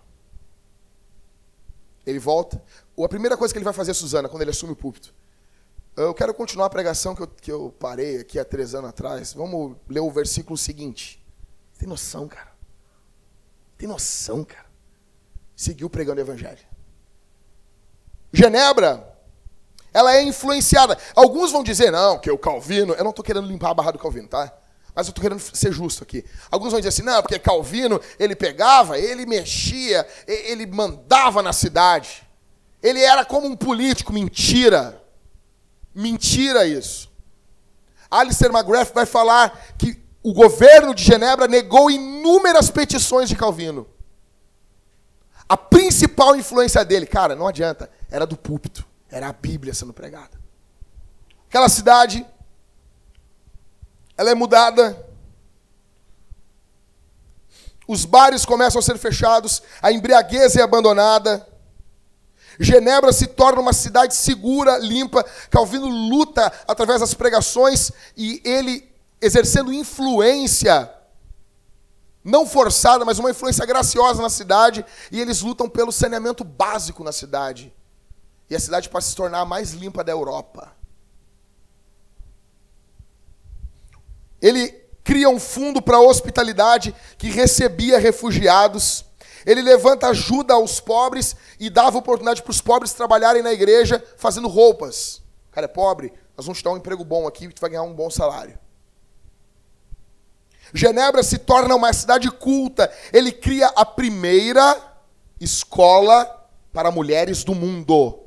Ele 2.05 2.19
volta. 2.19 2.61
A 2.97 3.09
primeira 3.09 3.35
coisa 3.35 3.53
que 3.53 3.57
ele 3.57 3.65
vai 3.65 3.73
fazer, 3.73 3.93
Suzana, 3.93 4.29
quando 4.29 4.41
ele 4.41 4.51
assume 4.51 4.73
o 4.73 4.75
púlpito. 4.75 5.13
Eu 5.95 6.13
quero 6.13 6.33
continuar 6.33 6.67
a 6.67 6.69
pregação 6.69 7.15
que 7.15 7.21
eu, 7.21 7.27
que 7.27 7.51
eu 7.51 7.75
parei 7.79 8.19
aqui 8.19 8.39
há 8.39 8.45
três 8.45 8.73
anos 8.73 8.89
atrás. 8.89 9.33
Vamos 9.33 9.77
ler 9.87 9.99
o 9.99 10.09
versículo 10.09 10.57
seguinte. 10.57 11.23
Tem 11.77 11.87
noção, 11.87 12.27
cara? 12.27 12.51
Tem 13.77 13.87
noção, 13.87 14.43
cara? 14.43 14.62
Seguiu 15.55 15.89
pregando 15.89 16.19
o 16.19 16.23
evangelho. 16.23 16.59
Genebra, 18.31 19.15
ela 19.93 20.15
é 20.15 20.23
influenciada. 20.23 20.97
Alguns 21.15 21.51
vão 21.51 21.63
dizer, 21.63 21.91
não, 21.91 22.17
que 22.17 22.31
o 22.31 22.37
Calvino. 22.37 22.93
Eu 22.93 23.03
não 23.03 23.11
estou 23.11 23.23
querendo 23.23 23.47
limpar 23.47 23.69
a 23.69 23.73
barra 23.73 23.91
do 23.91 23.99
Calvino, 23.99 24.27
tá? 24.27 24.51
Mas 24.95 25.07
eu 25.07 25.11
estou 25.11 25.21
querendo 25.21 25.39
ser 25.39 25.71
justo 25.71 26.03
aqui. 26.03 26.25
Alguns 26.51 26.71
vão 26.71 26.79
dizer 26.79 26.89
assim, 26.89 27.03
não, 27.03 27.21
porque 27.21 27.37
Calvino, 27.39 27.99
ele 28.19 28.35
pegava, 28.35 28.97
ele 28.97 29.25
mexia, 29.25 30.07
ele 30.27 30.65
mandava 30.65 31.41
na 31.41 31.53
cidade. 31.53 32.27
Ele 32.81 33.01
era 33.01 33.23
como 33.23 33.47
um 33.47 33.55
político, 33.55 34.11
mentira. 34.11 35.01
Mentira 35.93 36.65
isso. 36.65 37.11
Alistair 38.09 38.51
McGrath 38.51 38.93
vai 38.93 39.05
falar 39.05 39.73
que 39.77 39.99
o 40.21 40.33
governo 40.33 40.93
de 40.93 41.03
Genebra 41.03 41.47
negou 41.47 41.89
inúmeras 41.89 42.69
petições 42.69 43.29
de 43.29 43.35
Calvino. 43.35 43.87
A 45.53 45.57
principal 45.57 46.35
influência 46.35 46.83
dele, 46.83 47.05
cara, 47.05 47.35
não 47.35 47.47
adianta, 47.47 47.87
era 48.09 48.25
do 48.25 48.35
púlpito, 48.35 48.83
era 49.07 49.27
a 49.27 49.33
Bíblia 49.33 49.71
sendo 49.71 49.93
pregada. 49.93 50.31
Aquela 51.47 51.69
cidade 51.69 52.25
ela 54.17 54.31
é 54.31 54.33
mudada. 54.33 54.97
Os 57.87 58.03
bares 58.03 58.47
começam 58.47 58.79
a 58.79 58.81
ser 58.81 58.97
fechados, 58.97 59.61
a 59.79 59.91
embriaguez 59.91 60.55
é 60.55 60.63
abandonada. 60.63 61.47
Genebra 62.59 63.13
se 63.13 63.27
torna 63.27 63.61
uma 63.61 63.73
cidade 63.73 64.15
segura, 64.15 64.79
limpa. 64.79 65.23
Calvino 65.51 65.87
luta 65.87 66.51
através 66.67 66.99
das 66.99 67.13
pregações 67.13 67.91
e 68.17 68.41
ele 68.43 68.91
exercendo 69.21 69.71
influência, 69.71 70.91
não 72.23 72.45
forçada, 72.45 73.03
mas 73.03 73.19
uma 73.19 73.31
influência 73.31 73.65
graciosa 73.65 74.21
na 74.21 74.29
cidade, 74.29 74.85
e 75.11 75.19
eles 75.19 75.41
lutam 75.41 75.67
pelo 75.67 75.91
saneamento 75.91 76.43
básico 76.43 77.03
na 77.03 77.11
cidade. 77.11 77.73
E 78.49 78.55
a 78.55 78.59
cidade 78.59 78.89
pode 78.89 79.05
se 79.05 79.15
tornar 79.15 79.39
a 79.39 79.45
mais 79.45 79.71
limpa 79.71 80.03
da 80.03 80.11
Europa. 80.11 80.71
Ele 84.41 84.69
cria 85.03 85.29
um 85.29 85.39
fundo 85.39 85.81
para 85.81 85.97
a 85.97 86.01
hospitalidade 86.01 86.95
que 87.17 87.29
recebia 87.29 87.97
refugiados. 87.97 89.05
Ele 89.45 89.61
levanta 89.61 90.07
ajuda 90.07 90.53
aos 90.53 90.79
pobres 90.79 91.35
e 91.59 91.69
dava 91.69 91.97
oportunidade 91.97 92.41
para 92.41 92.51
os 92.51 92.61
pobres 92.61 92.93
trabalharem 92.93 93.43
na 93.43 93.51
igreja 93.51 94.03
fazendo 94.17 94.47
roupas. 94.47 95.21
O 95.49 95.53
cara 95.53 95.65
é 95.65 95.67
pobre, 95.67 96.13
nós 96.37 96.45
vamos 96.45 96.59
te 96.59 96.63
dar 96.63 96.71
um 96.71 96.77
emprego 96.77 97.03
bom 97.03 97.27
aqui 97.27 97.45
e 97.45 97.51
tu 97.51 97.59
vai 97.59 97.69
ganhar 97.69 97.83
um 97.83 97.93
bom 97.93 98.09
salário. 98.09 98.57
Genebra 100.73 101.21
se 101.21 101.37
torna 101.37 101.75
uma 101.75 101.93
cidade 101.93 102.29
culta. 102.31 102.91
Ele 103.11 103.31
cria 103.31 103.67
a 103.75 103.85
primeira 103.85 104.75
escola 105.39 106.49
para 106.71 106.89
mulheres 106.89 107.43
do 107.43 107.53
mundo. 107.53 108.19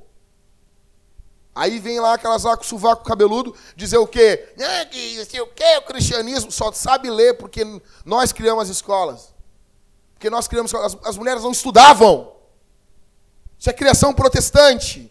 Aí 1.54 1.78
vem 1.78 1.98
lá 1.98 2.14
aquelas 2.14 2.44
lá 2.44 2.56
com 2.56 2.62
sovaco 2.62 3.02
cabeludo 3.02 3.56
dizer 3.74 3.96
o 3.96 4.06
quê? 4.06 4.52
Ah, 4.60 4.84
que 4.84 5.24
sei 5.24 5.40
o? 5.40 5.46
O 5.46 5.82
cristianismo 5.86 6.52
só 6.52 6.70
sabe 6.70 7.10
ler 7.10 7.38
porque 7.38 7.64
nós 8.04 8.30
criamos 8.30 8.64
as 8.64 8.68
escolas. 8.68 9.34
Porque 10.12 10.30
nós 10.30 10.46
criamos 10.46 10.72
as, 10.74 10.96
as 11.02 11.16
mulheres 11.16 11.42
não 11.42 11.52
estudavam. 11.52 12.32
Isso 13.58 13.70
é 13.70 13.72
criação 13.72 14.12
protestante. 14.12 15.10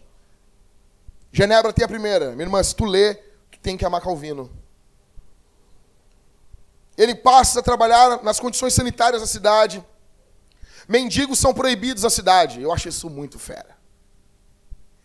Genebra 1.32 1.72
tem 1.72 1.84
a 1.84 1.88
primeira. 1.88 2.30
Minha 2.30 2.44
irmã, 2.44 2.62
se 2.62 2.74
tu 2.74 2.84
lê, 2.84 3.14
tu 3.50 3.58
tem 3.60 3.76
que 3.76 3.84
amar 3.84 4.00
Calvino. 4.00 4.50
Ele 6.96 7.14
passa 7.14 7.60
a 7.60 7.62
trabalhar 7.62 8.22
nas 8.22 8.40
condições 8.40 8.74
sanitárias 8.74 9.20
da 9.20 9.26
cidade. 9.26 9.84
Mendigos 10.88 11.38
são 11.38 11.52
proibidos 11.52 12.02
na 12.02 12.10
cidade. 12.10 12.62
Eu 12.62 12.72
acho 12.72 12.88
isso 12.88 13.10
muito 13.10 13.38
fera. 13.38 13.76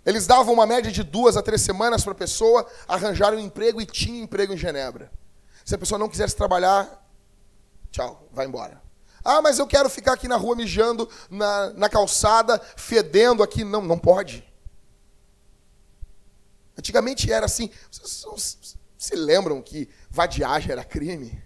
Eles 0.06 0.26
davam 0.26 0.54
uma 0.54 0.66
média 0.66 0.92
de 0.92 1.04
duas 1.04 1.38
a 1.38 1.44
três 1.44 1.62
semanas 1.62 2.04
para 2.04 2.14
a 2.14 2.16
pessoa 2.16 2.68
arranjar 2.88 3.34
um 3.34 3.40
emprego 3.40 3.82
e 3.82 3.86
tinha 3.86 4.24
emprego 4.24 4.54
em 4.54 4.58
Genebra. 4.58 5.12
Se 5.64 5.76
a 5.76 5.78
pessoa 5.78 6.00
não 6.00 6.10
quisesse 6.10 6.36
trabalhar, 6.36 7.06
tchau, 7.92 8.28
vai 8.32 8.48
embora. 8.48 8.82
Ah, 9.24 9.42
mas 9.42 9.60
eu 9.60 9.68
quero 9.68 9.90
ficar 9.90 10.14
aqui 10.14 10.28
na 10.28 10.38
rua 10.38 10.56
mijando, 10.56 11.08
na, 11.30 11.70
na 11.74 11.90
calçada, 11.90 12.60
fedendo 12.76 13.44
aqui. 13.44 13.64
Não, 13.64 13.82
não 13.82 14.00
pode. 14.00 14.44
Antigamente 16.78 17.32
era 17.32 17.46
assim. 17.46 17.70
Vocês 17.92 18.76
se 18.98 19.16
lembram 19.16 19.62
que 19.62 19.88
vadiagem 20.10 20.72
era 20.72 20.84
crime? 20.84 21.44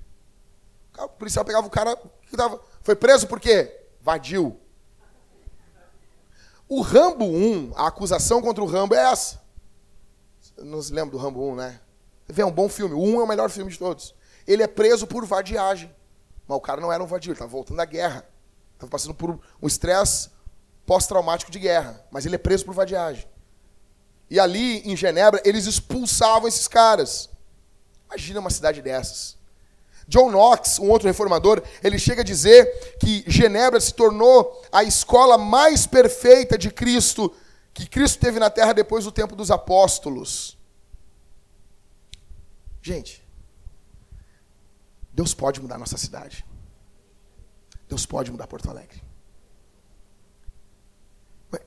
O 0.97 1.09
policial 1.09 1.43
pegava 1.43 1.67
o 1.67 1.69
cara 1.69 1.95
que 2.29 2.37
tava, 2.37 2.59
foi 2.81 2.95
preso 2.95 3.27
por 3.27 3.39
quê? 3.39 3.87
Vadiu. 4.01 4.59
O 6.67 6.81
Rambo 6.81 7.25
1, 7.25 7.73
a 7.75 7.87
acusação 7.87 8.41
contra 8.41 8.63
o 8.63 8.67
Rambo 8.67 8.95
é 8.95 9.11
essa. 9.11 9.41
Não 10.57 10.81
se 10.81 10.91
lembra 10.93 11.11
do 11.11 11.17
Rambo 11.17 11.47
1, 11.51 11.55
né? 11.55 11.79
Vê, 12.27 12.41
é 12.41 12.45
um 12.45 12.51
bom 12.51 12.67
filme. 12.67 12.95
O 12.95 13.01
1 13.01 13.21
é 13.21 13.23
o 13.23 13.27
melhor 13.27 13.49
filme 13.49 13.71
de 13.71 13.77
todos. 13.77 14.15
Ele 14.47 14.63
é 14.63 14.67
preso 14.67 15.05
por 15.05 15.25
vadiagem. 15.25 15.93
Mas 16.47 16.57
o 16.57 16.61
cara 16.61 16.81
não 16.81 16.91
era 16.91 17.03
um 17.03 17.07
vadio, 17.07 17.29
ele 17.29 17.35
estava 17.35 17.51
voltando 17.51 17.77
da 17.77 17.85
guerra. 17.85 18.27
Estava 18.73 18.89
passando 18.89 19.13
por 19.13 19.39
um 19.61 19.67
estresse 19.67 20.29
pós-traumático 20.85 21.51
de 21.51 21.59
guerra. 21.59 22.03
Mas 22.11 22.25
ele 22.25 22.35
é 22.35 22.39
preso 22.39 22.65
por 22.65 22.73
vadiagem. 22.73 23.27
E 24.29 24.39
ali, 24.39 24.79
em 24.79 24.95
Genebra, 24.95 25.41
eles 25.45 25.65
expulsavam 25.65 26.47
esses 26.47 26.67
caras. 26.67 27.29
Imagina 28.07 28.39
uma 28.39 28.49
cidade 28.49 28.81
dessas. 28.81 29.34
John 30.07 30.29
Knox, 30.29 30.79
um 30.79 30.89
outro 30.89 31.07
reformador, 31.07 31.63
ele 31.83 31.97
chega 31.97 32.21
a 32.21 32.25
dizer 32.25 32.97
que 32.99 33.23
Genebra 33.27 33.79
se 33.79 33.93
tornou 33.93 34.63
a 34.71 34.83
escola 34.83 35.37
mais 35.37 35.87
perfeita 35.87 36.57
de 36.57 36.69
Cristo 36.69 37.33
que 37.75 37.85
Cristo 37.85 38.19
teve 38.19 38.39
na 38.39 38.49
terra 38.49 38.71
depois 38.71 39.03
do 39.03 39.11
tempo 39.11 39.35
dos 39.35 39.51
apóstolos. 39.51 40.57
Gente, 42.81 43.21
Deus 45.11 45.33
pode 45.33 45.59
mudar 45.59 45.77
nossa 45.77 45.97
cidade. 45.97 46.45
Deus 47.89 48.05
pode 48.05 48.31
mudar 48.31 48.47
Porto 48.47 48.69
Alegre. 48.69 49.03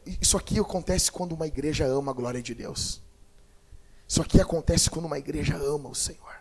Isso 0.07 0.39
aqui 0.39 0.59
acontece 0.59 1.12
quando 1.12 1.32
uma 1.32 1.47
igreja 1.47 1.84
ama 1.84 2.12
a 2.12 2.14
glória 2.14 2.41
de 2.41 2.55
Deus. 2.55 3.03
Isso 4.07 4.22
aqui 4.22 4.41
acontece 4.41 4.89
quando 4.89 5.05
uma 5.05 5.18
igreja 5.18 5.57
ama 5.59 5.91
o 5.91 5.95
Senhor. 5.95 6.36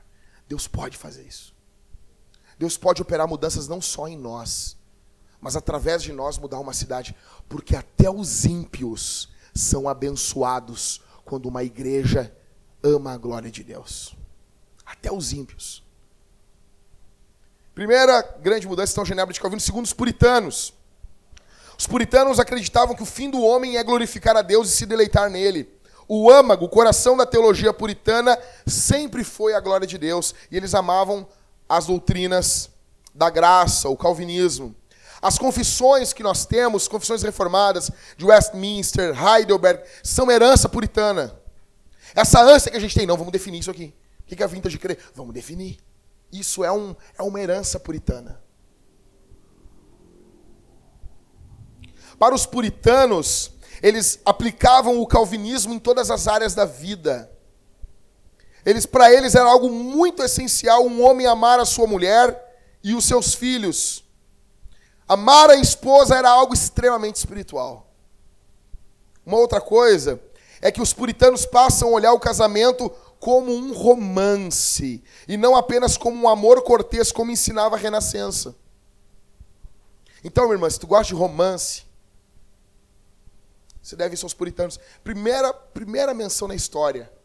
Deus 0.47 0.65
pode 0.65 0.97
fazer 0.97 1.23
isso. 1.23 1.56
Deus 2.57 2.77
pode 2.77 3.01
operar 3.01 3.27
mudanças 3.27 3.67
não 3.67 3.81
só 3.81 4.07
em 4.07 4.17
nós, 4.17 4.77
mas 5.39 5.55
através 5.55 6.01
de 6.01 6.11
nós 6.11 6.37
mudar 6.37 6.59
uma 6.59 6.73
cidade, 6.73 7.15
porque 7.47 7.75
até 7.75 8.09
os 8.09 8.45
ímpios 8.45 9.29
são 9.53 9.87
abençoados 9.87 11.01
quando 11.23 11.47
uma 11.47 11.63
igreja 11.63 12.33
ama 12.81 13.13
a 13.13 13.17
glória 13.17 13.51
de 13.51 13.63
Deus. 13.63 14.15
Até 14.85 15.11
os 15.11 15.33
ímpios. 15.33 15.83
Primeira 17.75 18.21
grande 18.41 18.67
mudança, 18.67 18.93
então, 18.93 19.05
Genebra 19.05 19.33
de 19.33 19.39
Calvino. 19.39 19.61
Segundo, 19.61 19.85
os 19.85 19.93
puritanos. 19.93 20.73
Os 21.77 21.85
puritanos 21.85 22.39
acreditavam 22.39 22.95
que 22.95 23.03
o 23.03 23.05
fim 23.05 23.29
do 23.29 23.41
homem 23.41 23.77
é 23.77 23.83
glorificar 23.83 24.35
a 24.35 24.41
Deus 24.41 24.69
e 24.69 24.71
se 24.71 24.85
deleitar 24.85 25.29
nele. 25.29 25.71
O 26.07 26.31
âmago, 26.31 26.65
o 26.65 26.69
coração 26.69 27.15
da 27.15 27.25
teologia 27.25 27.71
puritana, 27.71 28.39
sempre 28.65 29.23
foi 29.23 29.53
a 29.53 29.59
glória 29.59 29.85
de 29.85 29.97
Deus. 29.97 30.33
E 30.49 30.57
eles 30.57 30.73
amavam 30.73 31.27
as 31.67 31.85
doutrinas 31.85 32.69
da 33.13 33.29
graça, 33.29 33.89
o 33.89 33.97
calvinismo. 33.97 34.75
As 35.21 35.37
confissões 35.37 36.13
que 36.13 36.21
nós 36.21 36.45
temos, 36.45 36.87
confissões 36.87 37.23
reformadas 37.23 37.89
de 38.15 38.25
Westminster, 38.25 39.15
Heidelberg, 39.17 39.83
são 40.03 40.29
herança 40.29 40.69
puritana. 40.69 41.35
Essa 42.15 42.41
ânsia 42.41 42.71
que 42.71 42.77
a 42.77 42.79
gente 42.79 42.95
tem, 42.95 43.05
não, 43.05 43.17
vamos 43.17 43.31
definir 43.31 43.59
isso 43.59 43.71
aqui. 43.71 43.93
O 44.21 44.23
que 44.23 44.41
é 44.41 44.45
a 44.45 44.47
vintage 44.47 44.77
crer? 44.77 44.99
Vamos 45.15 45.33
definir. 45.33 45.79
Isso 46.31 46.63
é, 46.63 46.71
um, 46.71 46.95
é 47.17 47.23
uma 47.23 47.39
herança 47.39 47.79
puritana. 47.79 48.41
Para 52.19 52.35
os 52.35 52.45
puritanos, 52.45 53.51
eles 53.81 54.19
aplicavam 54.25 54.99
o 54.99 55.07
calvinismo 55.07 55.73
em 55.73 55.79
todas 55.79 56.09
as 56.09 56.27
áreas 56.27 56.53
da 56.53 56.65
vida. 56.65 57.31
Eles, 58.67 58.85
para 58.85 59.09
eles 59.13 59.33
era 59.33 59.45
algo 59.49 59.69
muito 59.69 60.21
essencial 60.21 60.85
um 60.85 61.01
homem 61.01 61.25
amar 61.25 61.57
a 61.57 61.63
sua 61.63 61.87
mulher 61.87 62.59
e 62.83 62.93
os 62.93 63.05
seus 63.05 63.33
filhos. 63.33 64.03
Amar 65.07 65.49
a 65.49 65.55
esposa 65.55 66.17
era 66.17 66.29
algo 66.29 66.53
extremamente 66.53 67.15
espiritual. 67.15 67.89
Uma 69.25 69.37
outra 69.37 69.61
coisa 69.61 70.21
é 70.61 70.69
que 70.69 70.81
os 70.81 70.91
puritanos 70.91 71.45
passam 71.45 71.87
a 71.87 71.91
olhar 71.93 72.11
o 72.11 72.19
casamento 72.19 72.89
como 73.21 73.53
um 73.53 73.73
romance 73.73 75.01
e 75.29 75.37
não 75.37 75.55
apenas 75.55 75.95
como 75.95 76.21
um 76.21 76.27
amor 76.27 76.61
cortês, 76.61 77.09
como 77.09 77.31
ensinava 77.31 77.77
a 77.77 77.79
Renascença. 77.79 78.53
Então, 80.25 80.43
minha 80.43 80.55
irmã, 80.55 80.69
se 80.69 80.77
tu 80.77 80.87
gosta 80.87 81.05
de 81.05 81.13
romance, 81.13 81.83
você 83.81 83.95
deve 83.95 84.17
ser 84.17 84.25
aos 84.25 84.33
puritanos. 84.33 84.77
Primeira, 85.05 85.53
primeira 85.53 86.13
menção 86.13 86.49
na 86.49 86.55
história 86.55 87.15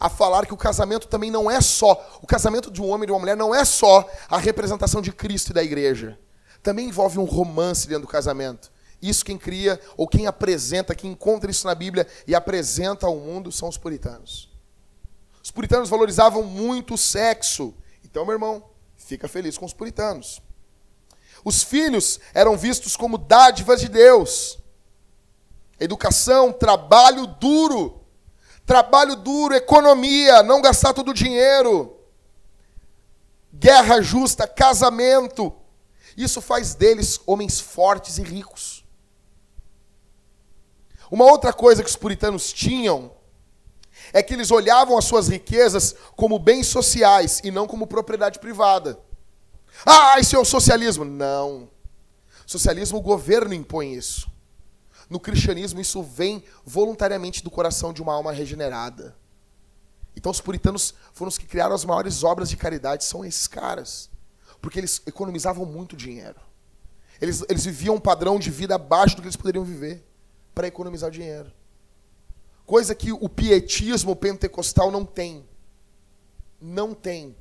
a 0.00 0.08
falar 0.08 0.46
que 0.46 0.54
o 0.54 0.56
casamento 0.56 1.06
também 1.06 1.30
não 1.30 1.50
é 1.50 1.60
só, 1.60 2.18
o 2.22 2.26
casamento 2.26 2.70
de 2.70 2.80
um 2.80 2.88
homem 2.88 3.04
e 3.04 3.06
de 3.06 3.12
uma 3.12 3.18
mulher 3.18 3.36
não 3.36 3.54
é 3.54 3.64
só 3.66 4.10
a 4.30 4.38
representação 4.38 5.02
de 5.02 5.12
Cristo 5.12 5.50
e 5.50 5.52
da 5.52 5.62
igreja. 5.62 6.18
Também 6.62 6.88
envolve 6.88 7.18
um 7.18 7.24
romance 7.24 7.86
dentro 7.86 8.06
do 8.06 8.08
casamento. 8.08 8.72
Isso 9.02 9.24
quem 9.24 9.36
cria, 9.36 9.78
ou 9.96 10.08
quem 10.08 10.26
apresenta, 10.26 10.94
quem 10.94 11.12
encontra 11.12 11.50
isso 11.50 11.66
na 11.66 11.74
Bíblia 11.74 12.06
e 12.26 12.34
apresenta 12.34 13.06
ao 13.06 13.16
mundo 13.16 13.52
são 13.52 13.68
os 13.68 13.76
puritanos. 13.76 14.50
Os 15.42 15.50
puritanos 15.50 15.88
valorizavam 15.88 16.42
muito 16.42 16.94
o 16.94 16.98
sexo. 16.98 17.74
Então, 18.04 18.24
meu 18.24 18.34
irmão, 18.34 18.64
fica 18.96 19.28
feliz 19.28 19.56
com 19.56 19.64
os 19.64 19.72
puritanos. 19.72 20.42
Os 21.44 21.62
filhos 21.62 22.20
eram 22.34 22.56
vistos 22.56 22.96
como 22.96 23.16
dádivas 23.16 23.80
de 23.80 23.88
Deus. 23.88 24.58
Educação, 25.78 26.52
trabalho 26.52 27.26
duro. 27.26 27.99
Trabalho 28.70 29.16
duro, 29.16 29.52
economia, 29.52 30.44
não 30.44 30.62
gastar 30.62 30.92
todo 30.92 31.10
o 31.10 31.12
dinheiro. 31.12 31.98
Guerra 33.52 34.00
justa, 34.00 34.46
casamento. 34.46 35.52
Isso 36.16 36.40
faz 36.40 36.72
deles 36.72 37.18
homens 37.26 37.58
fortes 37.58 38.16
e 38.18 38.22
ricos. 38.22 38.84
Uma 41.10 41.24
outra 41.24 41.52
coisa 41.52 41.82
que 41.82 41.88
os 41.88 41.96
puritanos 41.96 42.52
tinham 42.52 43.10
é 44.12 44.22
que 44.22 44.34
eles 44.34 44.52
olhavam 44.52 44.96
as 44.96 45.04
suas 45.04 45.26
riquezas 45.26 45.96
como 46.14 46.38
bens 46.38 46.68
sociais 46.68 47.40
e 47.42 47.50
não 47.50 47.66
como 47.66 47.88
propriedade 47.88 48.38
privada. 48.38 49.00
Ah, 49.84 50.20
isso 50.20 50.36
é 50.36 50.38
o 50.38 50.44
socialismo. 50.44 51.04
Não. 51.04 51.68
Socialismo, 52.46 52.98
o 52.98 53.02
governo 53.02 53.52
impõe 53.52 53.94
isso. 53.94 54.30
No 55.10 55.18
cristianismo, 55.18 55.80
isso 55.80 56.04
vem 56.04 56.44
voluntariamente 56.64 57.42
do 57.42 57.50
coração 57.50 57.92
de 57.92 58.00
uma 58.00 58.14
alma 58.14 58.30
regenerada. 58.30 59.16
Então, 60.16 60.30
os 60.30 60.40
puritanos 60.40 60.94
foram 61.12 61.28
os 61.28 61.36
que 61.36 61.46
criaram 61.46 61.74
as 61.74 61.84
maiores 61.84 62.22
obras 62.22 62.48
de 62.48 62.56
caridade, 62.56 63.04
são 63.04 63.24
esses 63.24 63.48
caras. 63.48 64.08
Porque 64.62 64.78
eles 64.78 65.02
economizavam 65.06 65.66
muito 65.66 65.96
dinheiro. 65.96 66.40
Eles, 67.20 67.44
eles 67.48 67.64
viviam 67.64 67.96
um 67.96 68.00
padrão 68.00 68.38
de 68.38 68.50
vida 68.50 68.76
abaixo 68.76 69.16
do 69.16 69.22
que 69.22 69.26
eles 69.26 69.36
poderiam 69.36 69.64
viver 69.64 70.06
para 70.54 70.68
economizar 70.68 71.10
dinheiro. 71.10 71.52
Coisa 72.64 72.94
que 72.94 73.10
o 73.12 73.28
pietismo 73.28 74.14
pentecostal 74.14 74.92
não 74.92 75.04
tem. 75.04 75.44
Não 76.60 76.94
tem. 76.94 77.34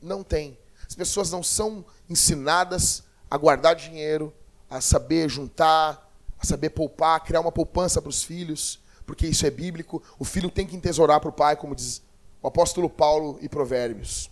Não 0.00 0.24
tem. 0.24 0.58
As 0.86 0.96
pessoas 0.96 1.30
não 1.30 1.44
são 1.44 1.84
ensinadas 2.10 3.04
a 3.30 3.36
guardar 3.36 3.76
dinheiro, 3.76 4.34
a 4.68 4.80
saber 4.80 5.28
juntar, 5.28 6.11
a 6.42 6.46
saber 6.46 6.70
poupar, 6.70 7.22
criar 7.22 7.40
uma 7.40 7.52
poupança 7.52 8.00
para 8.00 8.10
os 8.10 8.22
filhos, 8.22 8.80
porque 9.06 9.26
isso 9.26 9.46
é 9.46 9.50
bíblico. 9.50 10.02
O 10.18 10.24
filho 10.24 10.50
tem 10.50 10.66
que 10.66 10.76
entesourar 10.76 11.20
para 11.20 11.30
o 11.30 11.32
pai, 11.32 11.56
como 11.56 11.74
diz 11.74 12.02
o 12.42 12.48
apóstolo 12.48 12.90
Paulo 12.90 13.38
e 13.40 13.48
Provérbios. 13.48 14.30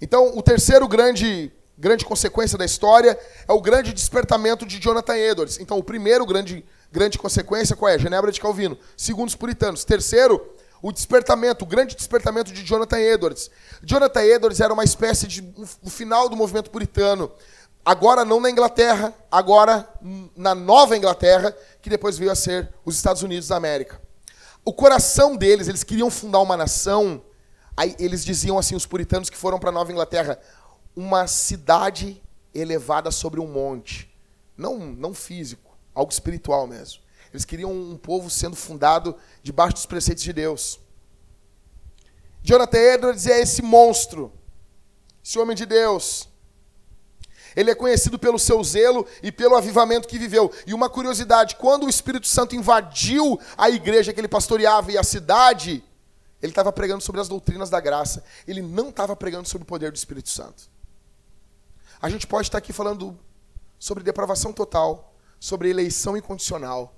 Então, 0.00 0.36
o 0.36 0.42
terceiro 0.42 0.86
grande 0.86 1.52
grande 1.78 2.06
consequência 2.06 2.56
da 2.56 2.64
história 2.64 3.18
é 3.46 3.52
o 3.52 3.60
grande 3.60 3.92
despertamento 3.92 4.64
de 4.64 4.78
Jonathan 4.78 5.16
Edwards. 5.16 5.58
Então, 5.60 5.76
o 5.78 5.82
primeiro 5.82 6.24
grande, 6.24 6.64
grande 6.90 7.18
consequência 7.18 7.76
qual 7.76 7.90
é? 7.90 7.98
Genebra 7.98 8.32
de 8.32 8.40
Calvino. 8.40 8.78
Segundo 8.96 9.28
os 9.28 9.36
puritanos. 9.36 9.84
Terceiro, 9.84 10.54
o 10.80 10.90
despertamento, 10.90 11.64
o 11.64 11.68
grande 11.68 11.94
despertamento 11.94 12.52
de 12.52 12.62
Jonathan 12.62 12.98
Edwards. 12.98 13.50
Jonathan 13.82 14.22
Edwards 14.22 14.60
era 14.60 14.72
uma 14.72 14.84
espécie 14.84 15.26
de 15.26 15.44
o 15.82 15.90
final 15.90 16.28
do 16.28 16.36
movimento 16.36 16.70
puritano. 16.70 17.30
Agora 17.86 18.24
não 18.24 18.40
na 18.40 18.50
Inglaterra, 18.50 19.14
agora 19.30 19.88
na 20.34 20.56
Nova 20.56 20.96
Inglaterra, 20.96 21.56
que 21.80 21.88
depois 21.88 22.18
veio 22.18 22.32
a 22.32 22.34
ser 22.34 22.74
os 22.84 22.96
Estados 22.96 23.22
Unidos 23.22 23.46
da 23.46 23.54
América. 23.54 24.02
O 24.64 24.72
coração 24.72 25.36
deles, 25.36 25.68
eles 25.68 25.84
queriam 25.84 26.10
fundar 26.10 26.40
uma 26.40 26.56
nação. 26.56 27.22
Aí 27.76 27.94
eles 28.00 28.24
diziam 28.24 28.58
assim, 28.58 28.74
os 28.74 28.86
puritanos 28.86 29.30
que 29.30 29.36
foram 29.36 29.60
para 29.60 29.68
a 29.68 29.72
Nova 29.72 29.92
Inglaterra, 29.92 30.36
uma 30.96 31.28
cidade 31.28 32.20
elevada 32.52 33.12
sobre 33.12 33.38
um 33.38 33.46
monte. 33.46 34.12
Não, 34.56 34.78
não 34.78 35.14
físico, 35.14 35.78
algo 35.94 36.10
espiritual 36.12 36.66
mesmo. 36.66 37.00
Eles 37.32 37.44
queriam 37.44 37.70
um 37.70 37.96
povo 37.96 38.28
sendo 38.28 38.56
fundado 38.56 39.14
debaixo 39.44 39.74
dos 39.74 39.86
preceitos 39.86 40.24
de 40.24 40.32
Deus. 40.32 40.80
Jonathan 42.42 42.78
Edwards 42.78 43.28
é 43.28 43.40
esse 43.40 43.62
monstro, 43.62 44.32
esse 45.24 45.38
homem 45.38 45.54
de 45.54 45.66
Deus. 45.66 46.28
Ele 47.56 47.70
é 47.70 47.74
conhecido 47.74 48.18
pelo 48.18 48.38
seu 48.38 48.62
zelo 48.62 49.06
e 49.22 49.32
pelo 49.32 49.56
avivamento 49.56 50.06
que 50.06 50.18
viveu. 50.18 50.52
E 50.66 50.74
uma 50.74 50.90
curiosidade: 50.90 51.56
quando 51.56 51.86
o 51.86 51.88
Espírito 51.88 52.28
Santo 52.28 52.54
invadiu 52.54 53.40
a 53.56 53.70
igreja 53.70 54.12
que 54.12 54.20
ele 54.20 54.28
pastoreava 54.28 54.92
e 54.92 54.98
a 54.98 55.02
cidade, 55.02 55.82
ele 56.42 56.52
estava 56.52 56.70
pregando 56.70 57.02
sobre 57.02 57.20
as 57.20 57.28
doutrinas 57.28 57.70
da 57.70 57.80
graça. 57.80 58.22
Ele 58.46 58.60
não 58.62 58.90
estava 58.90 59.16
pregando 59.16 59.48
sobre 59.48 59.64
o 59.64 59.66
poder 59.66 59.90
do 59.90 59.96
Espírito 59.96 60.28
Santo. 60.28 60.64
A 62.00 62.10
gente 62.10 62.26
pode 62.26 62.46
estar 62.46 62.58
aqui 62.58 62.72
falando 62.72 63.18
sobre 63.78 64.04
depravação 64.04 64.52
total, 64.52 65.14
sobre 65.40 65.70
eleição 65.70 66.16
incondicional. 66.16 66.94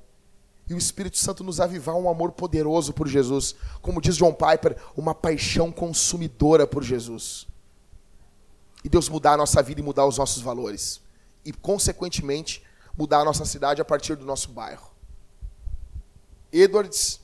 E 0.68 0.74
o 0.74 0.78
Espírito 0.78 1.16
Santo 1.16 1.42
nos 1.42 1.60
avivar 1.60 1.94
um 1.94 2.10
amor 2.10 2.32
poderoso 2.32 2.92
por 2.92 3.08
Jesus. 3.08 3.54
Como 3.80 4.02
diz 4.02 4.16
John 4.16 4.34
Piper, 4.34 4.76
uma 4.96 5.14
paixão 5.14 5.72
consumidora 5.72 6.66
por 6.66 6.82
Jesus. 6.82 7.47
E 8.88 8.90
Deus 8.90 9.10
mudar 9.10 9.34
a 9.34 9.36
nossa 9.36 9.62
vida 9.62 9.82
e 9.82 9.84
mudar 9.84 10.06
os 10.06 10.16
nossos 10.16 10.40
valores. 10.40 11.02
E, 11.44 11.52
consequentemente, 11.52 12.64
mudar 12.96 13.20
a 13.20 13.24
nossa 13.26 13.44
cidade 13.44 13.82
a 13.82 13.84
partir 13.84 14.16
do 14.16 14.24
nosso 14.24 14.48
bairro. 14.48 14.90
Edwards 16.50 17.20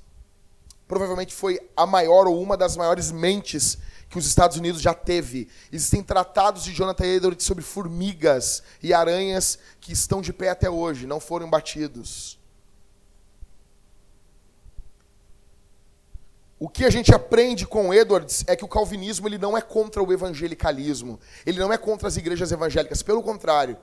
provavelmente 0.87 1.35
foi 1.35 1.59
a 1.75 1.87
maior 1.87 2.27
ou 2.27 2.39
uma 2.39 2.55
das 2.55 2.77
maiores 2.77 3.11
mentes 3.11 3.79
que 4.11 4.19
os 4.19 4.27
Estados 4.27 4.59
Unidos 4.59 4.83
já 4.83 4.93
teve. 4.93 5.49
Existem 5.73 6.03
tratados 6.03 6.65
de 6.65 6.73
Jonathan 6.75 7.07
Edwards 7.07 7.47
sobre 7.47 7.65
formigas 7.65 8.63
e 8.83 8.93
aranhas 8.93 9.59
que 9.81 9.91
estão 9.91 10.21
de 10.21 10.35
pé 10.35 10.51
até 10.51 10.69
hoje, 10.69 11.07
não 11.07 11.19
foram 11.19 11.49
batidos. 11.49 12.39
O 16.59 16.69
que 16.69 16.85
a 16.85 16.91
gente 16.91 17.13
aprende 17.13 17.67
com 17.67 17.93
Edwards 17.93 18.45
é 18.47 18.55
que 18.55 18.65
o 18.65 18.69
calvinismo 18.69 19.27
ele 19.27 19.39
não 19.39 19.57
é 19.59 19.61
contra 19.61 20.03
o 20.03 20.13
evangelicalismo, 20.13 21.19
ele 21.45 21.59
não 21.59 21.73
é 21.73 21.77
contra 21.77 22.07
as 22.09 22.17
igrejas 22.17 22.53
evangélicas, 22.53 23.03
pelo 23.03 23.23
contrário. 23.23 23.77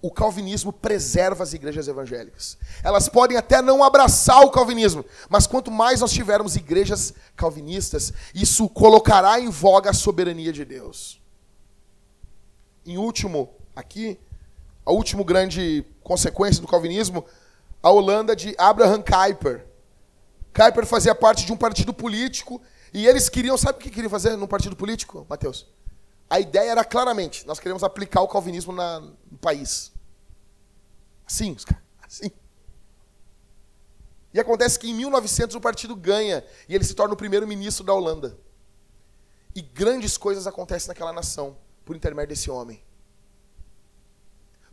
o 0.00 0.10
calvinismo 0.10 0.72
preserva 0.72 1.42
as 1.42 1.52
igrejas 1.52 1.88
evangélicas. 1.88 2.56
Elas 2.82 3.08
podem 3.08 3.36
até 3.36 3.60
não 3.60 3.82
abraçar 3.82 4.40
o 4.42 4.50
calvinismo, 4.50 5.04
mas 5.28 5.46
quanto 5.46 5.70
mais 5.70 6.00
nós 6.00 6.12
tivermos 6.12 6.56
igrejas 6.56 7.14
calvinistas, 7.36 8.12
isso 8.34 8.68
colocará 8.68 9.40
em 9.40 9.48
voga 9.48 9.90
a 9.90 9.94
soberania 9.94 10.52
de 10.52 10.64
Deus. 10.64 11.20
Em 12.86 12.96
último, 12.96 13.50
aqui, 13.74 14.18
a 14.84 14.92
última 14.92 15.22
grande 15.24 15.84
consequência 16.02 16.62
do 16.62 16.68
calvinismo, 16.68 17.24
a 17.82 17.90
Holanda 17.90 18.34
de 18.34 18.54
Abraham 18.56 19.02
Kuyper. 19.02 19.66
Kuyper 20.58 20.84
fazia 20.84 21.14
parte 21.14 21.46
de 21.46 21.52
um 21.52 21.56
partido 21.56 21.94
político 21.94 22.60
e 22.92 23.06
eles 23.06 23.28
queriam, 23.28 23.56
sabe 23.56 23.78
o 23.78 23.80
que 23.80 23.90
queriam 23.90 24.10
fazer 24.10 24.36
num 24.36 24.48
partido 24.48 24.74
político, 24.74 25.24
Mateus? 25.30 25.68
A 26.28 26.40
ideia 26.40 26.72
era 26.72 26.84
claramente, 26.84 27.46
nós 27.46 27.60
queremos 27.60 27.84
aplicar 27.84 28.22
o 28.22 28.28
calvinismo 28.28 28.72
na, 28.72 28.98
no 28.98 29.38
país. 29.40 29.92
Assim, 31.24 31.52
os 31.52 31.64
caras, 31.64 31.84
assim. 32.04 32.32
E 34.34 34.40
acontece 34.40 34.80
que 34.80 34.90
em 34.90 34.94
1900 34.94 35.54
o 35.54 35.60
partido 35.60 35.94
ganha 35.94 36.44
e 36.68 36.74
ele 36.74 36.84
se 36.84 36.94
torna 36.94 37.14
o 37.14 37.16
primeiro 37.16 37.46
ministro 37.46 37.84
da 37.84 37.94
Holanda. 37.94 38.36
E 39.54 39.62
grandes 39.62 40.16
coisas 40.16 40.46
acontecem 40.46 40.88
naquela 40.88 41.12
nação 41.12 41.56
por 41.84 41.94
intermédio 41.94 42.30
desse 42.30 42.50
homem. 42.50 42.82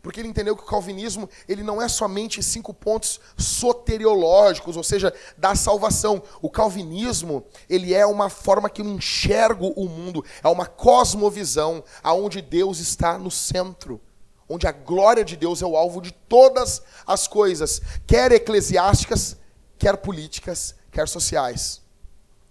Porque 0.06 0.20
ele 0.20 0.28
entendeu 0.28 0.54
que 0.54 0.62
o 0.62 0.66
calvinismo 0.66 1.28
ele 1.48 1.64
não 1.64 1.82
é 1.82 1.88
somente 1.88 2.40
cinco 2.40 2.72
pontos 2.72 3.18
soteriológicos, 3.36 4.76
ou 4.76 4.84
seja, 4.84 5.12
da 5.36 5.56
salvação. 5.56 6.22
O 6.40 6.48
calvinismo 6.48 7.44
ele 7.68 7.92
é 7.92 8.06
uma 8.06 8.30
forma 8.30 8.70
que 8.70 8.80
eu 8.80 8.86
enxergo 8.86 9.66
o 9.70 9.88
mundo, 9.88 10.24
é 10.44 10.46
uma 10.46 10.64
cosmovisão 10.64 11.82
aonde 12.04 12.40
Deus 12.40 12.78
está 12.78 13.18
no 13.18 13.32
centro, 13.32 14.00
onde 14.48 14.68
a 14.68 14.70
glória 14.70 15.24
de 15.24 15.34
Deus 15.34 15.60
é 15.60 15.66
o 15.66 15.76
alvo 15.76 16.00
de 16.00 16.12
todas 16.12 16.84
as 17.04 17.26
coisas, 17.26 17.82
quer 18.06 18.30
eclesiásticas, 18.30 19.36
quer 19.76 19.96
políticas, 19.96 20.76
quer 20.92 21.08
sociais. 21.08 21.82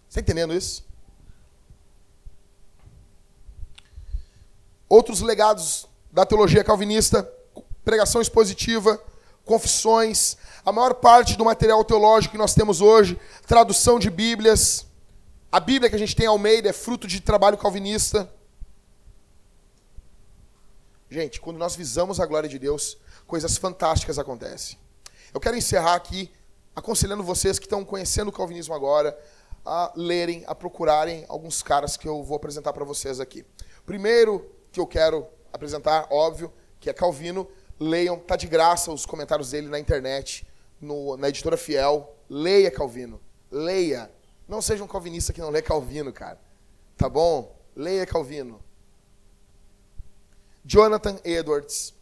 Está 0.09 0.19
entendendo 0.19 0.53
isso? 0.53 0.85
Outros 4.89 5.21
legados 5.21 5.87
da 6.11 6.25
teologia 6.25 6.65
calvinista 6.65 7.33
pregação 7.85 8.19
expositiva, 8.21 9.01
confissões, 9.45 10.35
a 10.65 10.71
maior 10.71 10.95
parte 10.95 11.37
do 11.37 11.45
material 11.45 11.85
teológico 11.85 12.31
que 12.31 12.37
nós 12.37 12.55
temos 12.55 12.81
hoje, 12.81 13.17
tradução 13.47 13.99
de 13.99 14.09
Bíblias. 14.09 14.87
A 15.51 15.59
Bíblia 15.59 15.89
que 15.89 15.95
a 15.95 15.99
gente 15.99 16.15
tem 16.15 16.25
Almeida 16.25 16.67
é 16.67 16.73
fruto 16.73 17.07
de 17.07 17.21
trabalho 17.21 17.57
calvinista. 17.57 18.29
Gente, 21.09 21.39
quando 21.39 21.57
nós 21.57 21.75
visamos 21.75 22.19
a 22.19 22.25
glória 22.25 22.49
de 22.49 22.57
Deus, 22.57 22.97
coisas 23.27 23.55
fantásticas 23.55 24.17
acontecem. 24.17 24.77
Eu 25.31 25.39
quero 25.39 25.55
encerrar 25.55 25.93
aqui 25.93 26.31
aconselhando 26.75 27.23
vocês 27.23 27.59
que 27.59 27.65
estão 27.65 27.85
conhecendo 27.85 28.29
o 28.29 28.33
calvinismo 28.33 28.73
agora 28.73 29.17
a 29.63 29.93
lerem, 29.95 30.43
a 30.47 30.53
procurarem 30.53 31.23
alguns 31.29 31.63
caras 31.63 31.95
que 31.95 32.07
eu 32.07 32.23
vou 32.23 32.35
apresentar 32.35 32.73
para 32.73 32.83
vocês 32.83 33.19
aqui. 33.19 33.45
Primeiro 33.85 34.49
que 34.71 34.79
eu 34.79 34.87
quero 34.87 35.27
apresentar, 35.53 36.07
óbvio, 36.11 36.51
que 36.79 36.89
é 36.89 36.93
Calvino, 36.93 37.47
Leiam, 37.79 38.17
tá 38.17 38.35
de 38.35 38.47
graça 38.47 38.91
os 38.91 39.05
comentários 39.05 39.51
dele 39.51 39.67
na 39.67 39.79
internet, 39.79 40.47
no, 40.79 41.17
na 41.17 41.29
editora 41.29 41.57
Fiel. 41.57 42.15
Leia 42.29 42.71
Calvino. 42.71 43.21
Leia. 43.51 44.11
Não 44.47 44.61
seja 44.61 44.83
um 44.83 44.87
calvinista 44.87 45.33
que 45.33 45.41
não 45.41 45.49
lê 45.49 45.61
Calvino, 45.61 46.11
cara. 46.11 46.39
Tá 46.97 47.09
bom? 47.09 47.55
Leia 47.75 48.05
Calvino. 48.05 48.61
Jonathan 50.63 51.19
Edwards. 51.23 51.93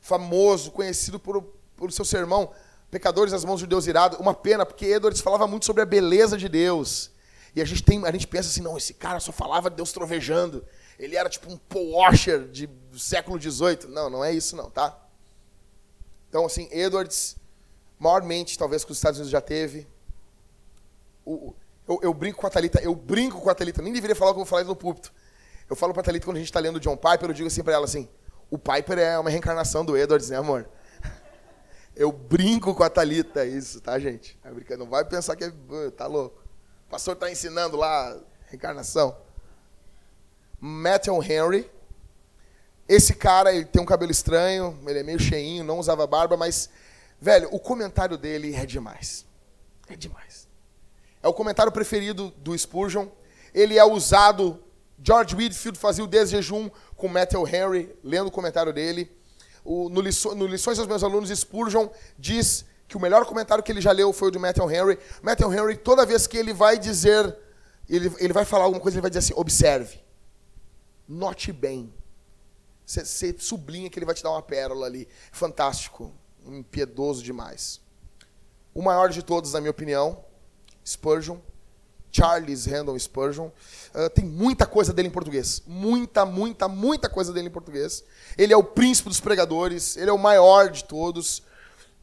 Famoso, 0.00 0.70
conhecido 0.70 1.18
por, 1.18 1.42
por 1.76 1.92
seu 1.92 2.04
sermão 2.04 2.50
Pecadores 2.90 3.32
às 3.32 3.44
mãos 3.44 3.60
de 3.60 3.66
Deus 3.66 3.86
irado. 3.86 4.16
Uma 4.16 4.34
pena, 4.34 4.66
porque 4.66 4.84
Edwards 4.86 5.20
falava 5.20 5.46
muito 5.46 5.64
sobre 5.64 5.82
a 5.82 5.86
beleza 5.86 6.36
de 6.36 6.48
Deus. 6.48 7.10
E 7.54 7.62
a 7.62 7.64
gente, 7.64 7.82
tem, 7.82 8.04
a 8.04 8.10
gente 8.10 8.26
pensa 8.26 8.48
assim, 8.48 8.62
não, 8.62 8.76
esse 8.76 8.94
cara 8.94 9.20
só 9.20 9.30
falava 9.30 9.70
de 9.70 9.76
Deus 9.76 9.92
trovejando. 9.92 10.64
Ele 10.98 11.16
era 11.16 11.28
tipo 11.28 11.50
um 11.50 11.56
Paul 11.56 11.92
Washer 11.92 12.48
de 12.48 12.66
do 12.90 12.98
século 12.98 13.40
XVIII. 13.40 13.88
Não, 13.88 14.10
não 14.10 14.24
é 14.24 14.32
isso 14.32 14.56
não, 14.56 14.70
tá? 14.70 14.96
Então, 16.28 16.46
assim, 16.46 16.68
Edwards, 16.70 17.36
maiormente, 17.98 18.58
talvez, 18.58 18.84
que 18.84 18.92
os 18.92 18.98
Estados 18.98 19.18
Unidos 19.18 19.30
já 19.30 19.40
teve. 19.40 19.86
O, 21.24 21.54
eu, 21.88 22.00
eu, 22.02 22.14
brinco 22.14 22.40
com 22.40 22.46
a 22.46 22.50
Thalita, 22.50 22.80
eu 22.80 22.94
brinco 22.94 23.40
com 23.40 23.50
a 23.50 23.54
Thalita, 23.54 23.82
nem 23.82 23.92
deveria 23.92 24.14
falar 24.14 24.30
o 24.30 24.34
que 24.34 24.40
eu 24.40 24.44
vou 24.44 24.50
falar 24.50 24.64
no 24.64 24.76
púlpito. 24.76 25.12
Eu 25.68 25.76
falo 25.76 25.92
pra 25.92 26.02
Thalita 26.02 26.24
quando 26.24 26.36
a 26.36 26.40
gente 26.40 26.48
está 26.48 26.60
lendo 26.60 26.80
John 26.80 26.96
Piper, 26.96 27.30
eu 27.30 27.34
digo 27.34 27.48
assim 27.48 27.62
para 27.62 27.74
ela 27.74 27.84
assim, 27.84 28.08
o 28.50 28.58
Piper 28.58 28.98
é 28.98 29.18
uma 29.18 29.30
reencarnação 29.30 29.84
do 29.84 29.96
Edwards, 29.96 30.30
né, 30.30 30.36
amor? 30.36 30.68
Eu 31.94 32.10
brinco 32.10 32.74
com 32.74 32.82
a 32.82 32.90
Thalita 32.90 33.44
isso, 33.44 33.80
tá, 33.80 33.98
gente? 33.98 34.38
É 34.42 34.76
não 34.76 34.86
vai 34.86 35.04
pensar 35.04 35.36
que 35.36 35.44
é, 35.44 35.50
tá 35.96 36.06
louco. 36.06 36.42
O 36.86 36.90
pastor 36.90 37.14
está 37.14 37.30
ensinando 37.30 37.76
lá 37.76 38.18
reencarnação. 38.46 39.16
Matthew 40.58 41.22
Henry, 41.22 41.70
esse 42.90 43.14
cara, 43.14 43.54
ele 43.54 43.64
tem 43.64 43.80
um 43.80 43.84
cabelo 43.86 44.10
estranho, 44.10 44.76
ele 44.84 44.98
é 44.98 45.02
meio 45.04 45.20
cheinho, 45.20 45.62
não 45.62 45.78
usava 45.78 46.04
barba, 46.08 46.36
mas, 46.36 46.68
velho, 47.20 47.48
o 47.52 47.60
comentário 47.60 48.18
dele 48.18 48.52
é 48.52 48.66
demais. 48.66 49.24
É 49.88 49.94
demais. 49.94 50.48
É 51.22 51.28
o 51.28 51.32
comentário 51.32 51.70
preferido 51.70 52.34
do 52.38 52.56
Spurgeon. 52.58 53.06
Ele 53.54 53.78
é 53.78 53.84
usado. 53.84 54.60
George 55.00 55.36
Whitfield 55.36 55.78
fazia 55.78 56.02
o 56.02 56.06
desjejum 56.08 56.68
com 56.96 57.06
Matthew 57.06 57.46
Henry, 57.46 57.94
lendo 58.02 58.26
o 58.26 58.32
comentário 58.32 58.72
dele. 58.72 59.08
O, 59.64 59.88
no, 59.88 60.00
liço, 60.00 60.34
no 60.34 60.48
Lições 60.48 60.76
aos 60.80 60.88
meus 60.88 61.04
alunos, 61.04 61.30
Spurgeon 61.30 61.88
diz 62.18 62.64
que 62.88 62.96
o 62.96 63.00
melhor 63.00 63.24
comentário 63.24 63.62
que 63.62 63.70
ele 63.70 63.80
já 63.80 63.92
leu 63.92 64.12
foi 64.12 64.28
o 64.28 64.30
de 64.32 64.38
Matthew 64.40 64.68
Henry. 64.68 64.98
Matthew 65.22 65.54
Henry, 65.54 65.76
toda 65.76 66.04
vez 66.04 66.26
que 66.26 66.36
ele 66.36 66.52
vai 66.52 66.76
dizer, 66.76 67.36
ele, 67.88 68.12
ele 68.18 68.32
vai 68.32 68.44
falar 68.44 68.64
alguma 68.64 68.82
coisa, 68.82 68.96
ele 68.96 69.02
vai 69.02 69.10
dizer 69.10 69.20
assim: 69.20 69.34
observe, 69.36 70.00
note 71.08 71.52
bem, 71.52 71.92
você 72.90 73.34
sublinha 73.38 73.88
que 73.88 73.98
ele 73.98 74.06
vai 74.06 74.14
te 74.14 74.22
dar 74.22 74.30
uma 74.30 74.42
pérola 74.42 74.86
ali. 74.86 75.06
Fantástico. 75.30 76.12
Impiedoso 76.44 77.22
demais. 77.22 77.80
O 78.74 78.82
maior 78.82 79.10
de 79.10 79.22
todos, 79.22 79.52
na 79.52 79.60
minha 79.60 79.70
opinião, 79.70 80.24
Spurgeon. 80.84 81.38
Charles 82.10 82.66
Randall 82.66 82.98
Spurgeon. 82.98 83.46
Uh, 83.94 84.10
tem 84.12 84.24
muita 84.24 84.66
coisa 84.66 84.92
dele 84.92 85.06
em 85.06 85.12
português. 85.12 85.62
Muita, 85.64 86.26
muita, 86.26 86.66
muita 86.66 87.08
coisa 87.08 87.32
dele 87.32 87.46
em 87.46 87.52
português. 87.52 88.02
Ele 88.36 88.52
é 88.52 88.56
o 88.56 88.64
príncipe 88.64 89.08
dos 89.08 89.20
pregadores. 89.20 89.96
Ele 89.96 90.10
é 90.10 90.12
o 90.12 90.18
maior 90.18 90.68
de 90.68 90.82
todos. 90.82 91.38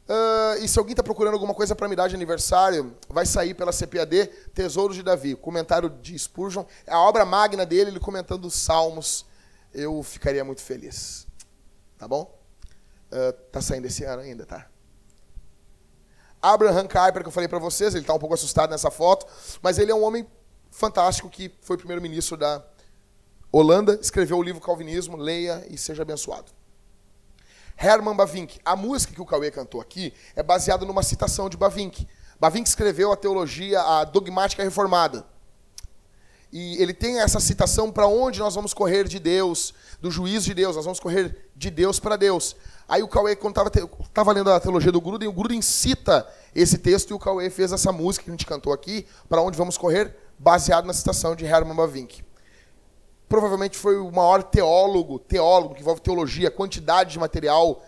Uh, 0.08 0.62
e 0.62 0.68
se 0.68 0.78
alguém 0.78 0.94
está 0.94 1.02
procurando 1.02 1.34
alguma 1.34 1.52
coisa 1.52 1.76
para 1.76 1.86
me 1.86 1.94
dar 1.94 2.08
de 2.08 2.14
aniversário, 2.14 2.96
vai 3.10 3.26
sair 3.26 3.52
pela 3.52 3.72
CPAD 3.72 4.30
Tesouro 4.54 4.94
de 4.94 5.02
Davi. 5.02 5.36
Comentário 5.36 5.90
de 5.90 6.18
Spurgeon. 6.18 6.64
É 6.86 6.94
a 6.94 7.00
obra 7.00 7.26
magna 7.26 7.66
dele, 7.66 7.90
ele 7.90 8.00
comentando 8.00 8.46
os 8.46 8.54
salmos 8.54 9.28
eu 9.72 10.02
ficaria 10.02 10.44
muito 10.44 10.62
feliz. 10.62 11.26
Tá 11.96 12.06
bom? 12.06 12.38
Uh, 13.10 13.32
tá 13.50 13.60
saindo 13.60 13.86
esse 13.86 14.04
ano 14.04 14.22
ainda, 14.22 14.44
tá? 14.46 14.68
Abraham 16.40 16.86
Kuyper, 16.86 17.22
que 17.22 17.28
eu 17.28 17.32
falei 17.32 17.48
para 17.48 17.58
vocês, 17.58 17.94
ele 17.94 18.02
está 18.02 18.14
um 18.14 18.18
pouco 18.18 18.34
assustado 18.34 18.70
nessa 18.70 18.90
foto, 18.90 19.26
mas 19.60 19.78
ele 19.78 19.90
é 19.90 19.94
um 19.94 20.04
homem 20.04 20.26
fantástico 20.70 21.28
que 21.28 21.52
foi 21.60 21.76
primeiro-ministro 21.76 22.36
da 22.36 22.64
Holanda, 23.50 23.98
escreveu 24.00 24.36
o 24.38 24.42
livro 24.42 24.60
Calvinismo, 24.60 25.16
leia 25.16 25.66
e 25.68 25.76
seja 25.76 26.02
abençoado. 26.02 26.52
Herman 27.76 28.14
Bavinck. 28.14 28.60
A 28.64 28.74
música 28.76 29.14
que 29.14 29.20
o 29.20 29.26
Cauê 29.26 29.50
cantou 29.50 29.80
aqui 29.80 30.12
é 30.34 30.42
baseada 30.42 30.84
numa 30.84 31.02
citação 31.02 31.48
de 31.48 31.56
Bavinck. 31.56 32.06
Bavinck 32.38 32.68
escreveu 32.68 33.12
a 33.12 33.16
teologia, 33.16 33.80
a 33.80 34.04
dogmática 34.04 34.62
reformada. 34.62 35.24
E 36.50 36.80
ele 36.82 36.94
tem 36.94 37.20
essa 37.20 37.40
citação 37.40 37.92
para 37.92 38.06
onde 38.06 38.38
nós 38.38 38.54
vamos 38.54 38.72
correr 38.72 39.06
de 39.06 39.18
Deus, 39.18 39.74
do 40.00 40.10
juízo 40.10 40.46
de 40.46 40.54
Deus, 40.54 40.76
nós 40.76 40.84
vamos 40.84 40.98
correr 40.98 41.50
de 41.54 41.70
Deus 41.70 42.00
para 42.00 42.16
Deus. 42.16 42.56
Aí 42.88 43.02
o 43.02 43.08
Cauê, 43.08 43.36
quando 43.36 43.54
estava 44.00 44.32
lendo 44.32 44.50
a 44.50 44.58
teologia 44.58 44.90
do 44.90 45.00
Gruden, 45.00 45.28
o 45.28 45.32
Gruden 45.32 45.60
cita 45.60 46.26
esse 46.54 46.78
texto 46.78 47.10
e 47.10 47.14
o 47.14 47.18
Cauê 47.18 47.50
fez 47.50 47.70
essa 47.70 47.92
música 47.92 48.24
que 48.24 48.30
a 48.30 48.32
gente 48.32 48.46
cantou 48.46 48.72
aqui, 48.72 49.06
para 49.28 49.42
onde 49.42 49.58
vamos 49.58 49.76
correr, 49.76 50.16
baseado 50.38 50.86
na 50.86 50.94
citação 50.94 51.36
de 51.36 51.44
Herman 51.44 51.76
Bavinck. 51.76 52.24
Provavelmente 53.28 53.76
foi 53.76 53.98
o 53.98 54.10
maior 54.10 54.42
teólogo, 54.42 55.18
teólogo 55.18 55.74
que 55.74 55.82
envolve 55.82 56.00
teologia, 56.00 56.50
quantidade 56.50 57.12
de 57.12 57.18
material, 57.18 57.84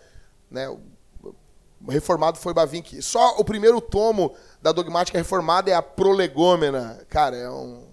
né? 0.50 0.68
O 0.68 1.90
reformado 1.90 2.36
foi 2.36 2.52
Bavinck. 2.52 3.00
Só 3.00 3.38
o 3.38 3.44
primeiro 3.44 3.80
tomo 3.80 4.34
da 4.60 4.70
dogmática 4.70 5.16
reformada 5.16 5.70
é 5.70 5.74
a 5.74 5.80
Prolegômena. 5.80 7.02
Cara, 7.08 7.34
é 7.34 7.48
um 7.50 7.89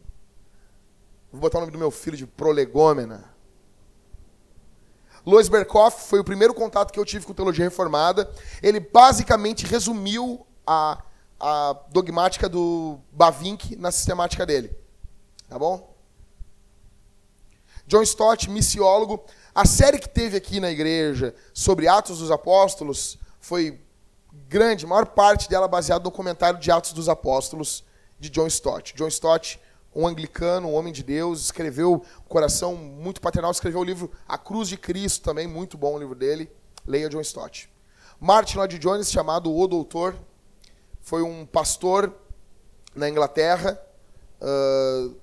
Vou 1.31 1.41
botar 1.41 1.57
o 1.57 1.61
nome 1.61 1.71
do 1.71 1.77
meu 1.77 1.91
filho 1.91 2.17
de 2.17 2.25
prolegômena. 2.25 3.35
Louis 5.25 5.49
Berkoff 5.49 6.07
foi 6.07 6.19
o 6.19 6.23
primeiro 6.23 6.53
contato 6.53 6.91
que 6.91 6.99
eu 6.99 7.03
tive 7.03 7.25
com 7.25 7.33
teologia 7.33 7.65
reformada. 7.65 8.31
Ele 8.63 8.79
basicamente 8.79 9.65
resumiu 9.65 10.47
a, 10.65 11.03
a 11.39 11.75
dogmática 11.89 12.47
do 12.47 12.97
Bavinck 13.11 13.75
na 13.75 13.91
sistemática 13.91 14.45
dele. 14.45 14.73
Tá 15.49 15.59
bom? 15.59 15.93
John 17.85 18.01
Stott, 18.03 18.49
missiólogo. 18.49 19.23
A 19.53 19.65
série 19.65 19.97
que 19.97 20.07
teve 20.09 20.37
aqui 20.37 20.59
na 20.59 20.69
igreja 20.69 21.35
sobre 21.53 21.87
Atos 21.87 22.19
dos 22.19 22.31
Apóstolos 22.31 23.17
foi 23.39 23.81
grande, 24.47 24.85
a 24.85 24.87
maior 24.87 25.07
parte 25.07 25.49
dela 25.49 25.67
baseada 25.67 26.03
no 26.03 26.11
comentário 26.11 26.59
de 26.59 26.71
Atos 26.71 26.93
dos 26.93 27.09
Apóstolos 27.09 27.83
de 28.19 28.29
John 28.29 28.47
Stott. 28.47 28.93
John 28.95 29.07
Stott, 29.07 29.59
um 29.97 30.05
anglicano, 30.05 30.67
um 30.67 30.75
homem 30.75 30.93
de 30.93 31.01
Deus, 31.01 31.41
escreveu 31.41 32.05
coração 32.29 32.75
muito 32.75 33.19
paternal, 33.19 33.49
escreveu 33.49 33.79
o 33.79 33.83
livro 33.83 34.11
A 34.27 34.37
Cruz 34.37 34.69
de 34.69 34.77
Cristo 34.77 35.23
também, 35.23 35.47
muito 35.47 35.75
bom 35.75 35.95
o 35.95 35.97
livro 35.97 36.13
dele. 36.13 36.51
Leia 36.85 37.09
John 37.09 37.19
Stott. 37.21 37.67
Martin 38.19 38.57
Lloyd 38.57 38.77
Jones, 38.77 39.11
chamado 39.11 39.51
O 39.51 39.67
Doutor, 39.67 40.15
foi 41.01 41.23
um 41.23 41.47
pastor 41.47 42.13
na 42.93 43.09
Inglaterra. 43.09 43.81
Uh, 44.39 45.15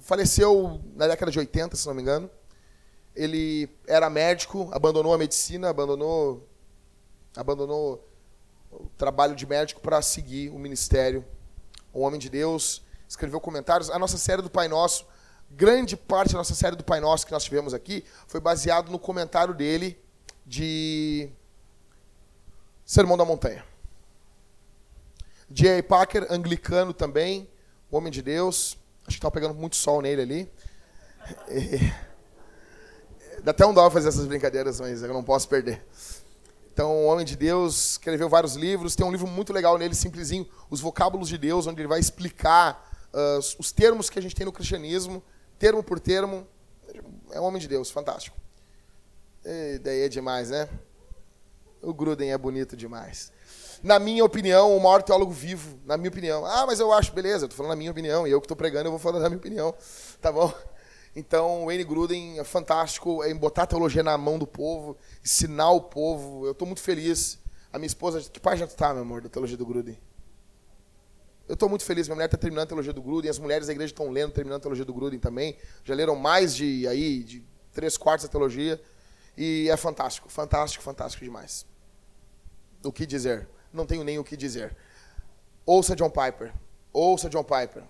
faleceu 0.00 0.80
na 0.94 1.06
década 1.06 1.30
de 1.30 1.38
80, 1.38 1.76
se 1.76 1.86
não 1.86 1.92
me 1.92 2.00
engano. 2.00 2.30
Ele 3.14 3.68
era 3.86 4.08
médico, 4.08 4.70
abandonou 4.72 5.12
a 5.12 5.18
medicina, 5.18 5.68
abandonou, 5.68 6.48
abandonou 7.36 8.08
o 8.72 8.86
trabalho 8.96 9.36
de 9.36 9.44
médico 9.44 9.82
para 9.82 10.00
seguir 10.00 10.48
o 10.48 10.58
ministério. 10.58 11.22
Um 11.94 12.02
homem 12.02 12.18
de 12.18 12.28
Deus, 12.28 12.82
escreveu 13.08 13.40
comentários. 13.40 13.90
A 13.90 13.98
nossa 13.98 14.18
série 14.18 14.42
do 14.42 14.50
Pai 14.50 14.68
Nosso, 14.68 15.06
grande 15.50 15.96
parte 15.96 16.32
da 16.32 16.38
nossa 16.38 16.54
série 16.54 16.76
do 16.76 16.84
Pai 16.84 17.00
Nosso 17.00 17.26
que 17.26 17.32
nós 17.32 17.44
tivemos 17.44 17.72
aqui, 17.72 18.04
foi 18.26 18.40
baseado 18.40 18.90
no 18.90 18.98
comentário 18.98 19.54
dele 19.54 19.98
de 20.46 21.28
Sermão 22.84 23.16
da 23.16 23.24
Montanha. 23.24 23.64
J.A. 25.50 25.82
Packer, 25.82 26.26
anglicano 26.30 26.92
também, 26.92 27.48
homem 27.90 28.12
de 28.12 28.20
Deus. 28.20 28.76
Acho 29.00 29.08
que 29.08 29.14
estava 29.14 29.32
pegando 29.32 29.54
muito 29.54 29.76
sol 29.76 30.02
nele 30.02 30.22
ali. 30.22 30.52
E... 31.48 32.08
Dá 33.42 33.52
até 33.52 33.64
um 33.64 33.72
dó 33.72 33.88
fazer 33.90 34.08
essas 34.08 34.26
brincadeiras, 34.26 34.80
mas 34.80 35.02
eu 35.02 35.14
não 35.14 35.22
posso 35.22 35.48
perder. 35.48 35.86
Então, 36.78 36.94
um 36.94 37.06
homem 37.08 37.26
de 37.26 37.34
Deus, 37.34 37.94
escreveu 37.94 38.28
vários 38.28 38.54
livros. 38.54 38.94
Tem 38.94 39.04
um 39.04 39.10
livro 39.10 39.26
muito 39.26 39.52
legal 39.52 39.76
nele, 39.76 39.96
simplesinho, 39.96 40.48
Os 40.70 40.80
Vocábulos 40.80 41.28
de 41.28 41.36
Deus, 41.36 41.66
onde 41.66 41.80
ele 41.80 41.88
vai 41.88 41.98
explicar 41.98 42.88
uh, 43.12 43.40
os 43.58 43.72
termos 43.72 44.08
que 44.08 44.16
a 44.16 44.22
gente 44.22 44.32
tem 44.32 44.46
no 44.46 44.52
cristianismo, 44.52 45.20
termo 45.58 45.82
por 45.82 45.98
termo. 45.98 46.46
É 47.32 47.40
um 47.40 47.42
homem 47.42 47.60
de 47.60 47.66
Deus, 47.66 47.90
fantástico. 47.90 48.36
E 49.44 49.80
daí 49.80 50.02
é 50.02 50.08
demais, 50.08 50.50
né? 50.50 50.68
O 51.82 51.92
Gruden 51.92 52.30
é 52.30 52.38
bonito 52.38 52.76
demais. 52.76 53.32
Na 53.82 53.98
minha 53.98 54.24
opinião, 54.24 54.76
o 54.76 54.80
maior 54.80 55.02
teólogo 55.02 55.32
vivo, 55.32 55.80
na 55.84 55.96
minha 55.96 56.10
opinião. 56.10 56.46
Ah, 56.46 56.64
mas 56.64 56.78
eu 56.78 56.92
acho, 56.92 57.10
beleza, 57.12 57.46
eu 57.46 57.48
tô 57.48 57.56
falando 57.56 57.70
na 57.70 57.76
minha 57.76 57.90
opinião, 57.90 58.24
e 58.24 58.30
eu 58.30 58.40
que 58.40 58.44
estou 58.44 58.56
pregando, 58.56 58.86
eu 58.86 58.92
vou 58.92 59.00
falar 59.00 59.18
da 59.18 59.28
minha 59.28 59.38
opinião. 59.38 59.74
Tá 60.20 60.30
bom? 60.30 60.54
Então, 61.18 61.64
o 61.64 61.66
Wayne 61.66 61.82
Gruden 61.82 62.38
é 62.38 62.44
fantástico 62.44 63.24
em 63.24 63.34
botar 63.34 63.64
a 63.64 63.66
teologia 63.66 64.04
na 64.04 64.16
mão 64.16 64.38
do 64.38 64.46
povo, 64.46 64.96
ensinar 65.20 65.72
o 65.72 65.80
povo. 65.80 66.46
Eu 66.46 66.52
estou 66.52 66.64
muito 66.64 66.80
feliz. 66.80 67.40
A 67.72 67.78
minha 67.78 67.88
esposa, 67.88 68.20
que 68.30 68.38
página 68.38 68.68
tu 68.68 68.76
tá, 68.76 68.94
meu 68.94 69.02
amor, 69.02 69.20
da 69.20 69.28
teologia 69.28 69.56
do 69.56 69.66
Gruden? 69.66 69.98
Eu 71.48 71.54
estou 71.54 71.68
muito 71.68 71.84
feliz, 71.84 72.06
minha 72.06 72.14
mulher 72.14 72.26
está 72.26 72.38
terminando 72.38 72.62
a 72.62 72.68
teologia 72.68 72.92
do 72.92 73.02
Gruden, 73.02 73.28
as 73.28 73.38
mulheres 73.40 73.66
da 73.66 73.72
igreja 73.72 73.92
estão 73.92 74.08
lendo, 74.10 74.30
terminando 74.30 74.58
a 74.58 74.60
teologia 74.60 74.84
do 74.84 74.94
Gruden 74.94 75.18
também. 75.18 75.56
Já 75.82 75.92
leram 75.92 76.14
mais 76.14 76.54
de 76.54 76.86
aí 76.86 77.24
de 77.24 77.44
três 77.72 77.96
quartos 77.96 78.28
da 78.28 78.30
teologia. 78.30 78.80
E 79.36 79.68
é 79.68 79.76
fantástico, 79.76 80.28
fantástico, 80.28 80.84
fantástico 80.84 81.24
demais. 81.24 81.66
O 82.84 82.92
que 82.92 83.04
dizer? 83.04 83.48
Não 83.72 83.84
tenho 83.84 84.04
nem 84.04 84.20
o 84.20 84.24
que 84.24 84.36
dizer. 84.36 84.76
Ouça 85.66 85.96
John 85.96 86.10
Piper. 86.10 86.54
Ouça 86.92 87.28
John 87.28 87.42
Piper. 87.42 87.82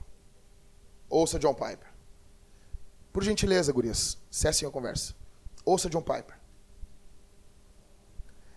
Ouça 1.11 1.39
John 1.39 1.53
Piper. 1.53 1.88
Por 3.13 3.23
gentileza, 3.23 3.73
gurias, 3.73 4.19
cessem 4.31 4.69
a 4.69 4.71
conversa. 4.71 5.15
Ouça 5.65 5.89
John 5.89 6.03
Piper. 6.03 6.39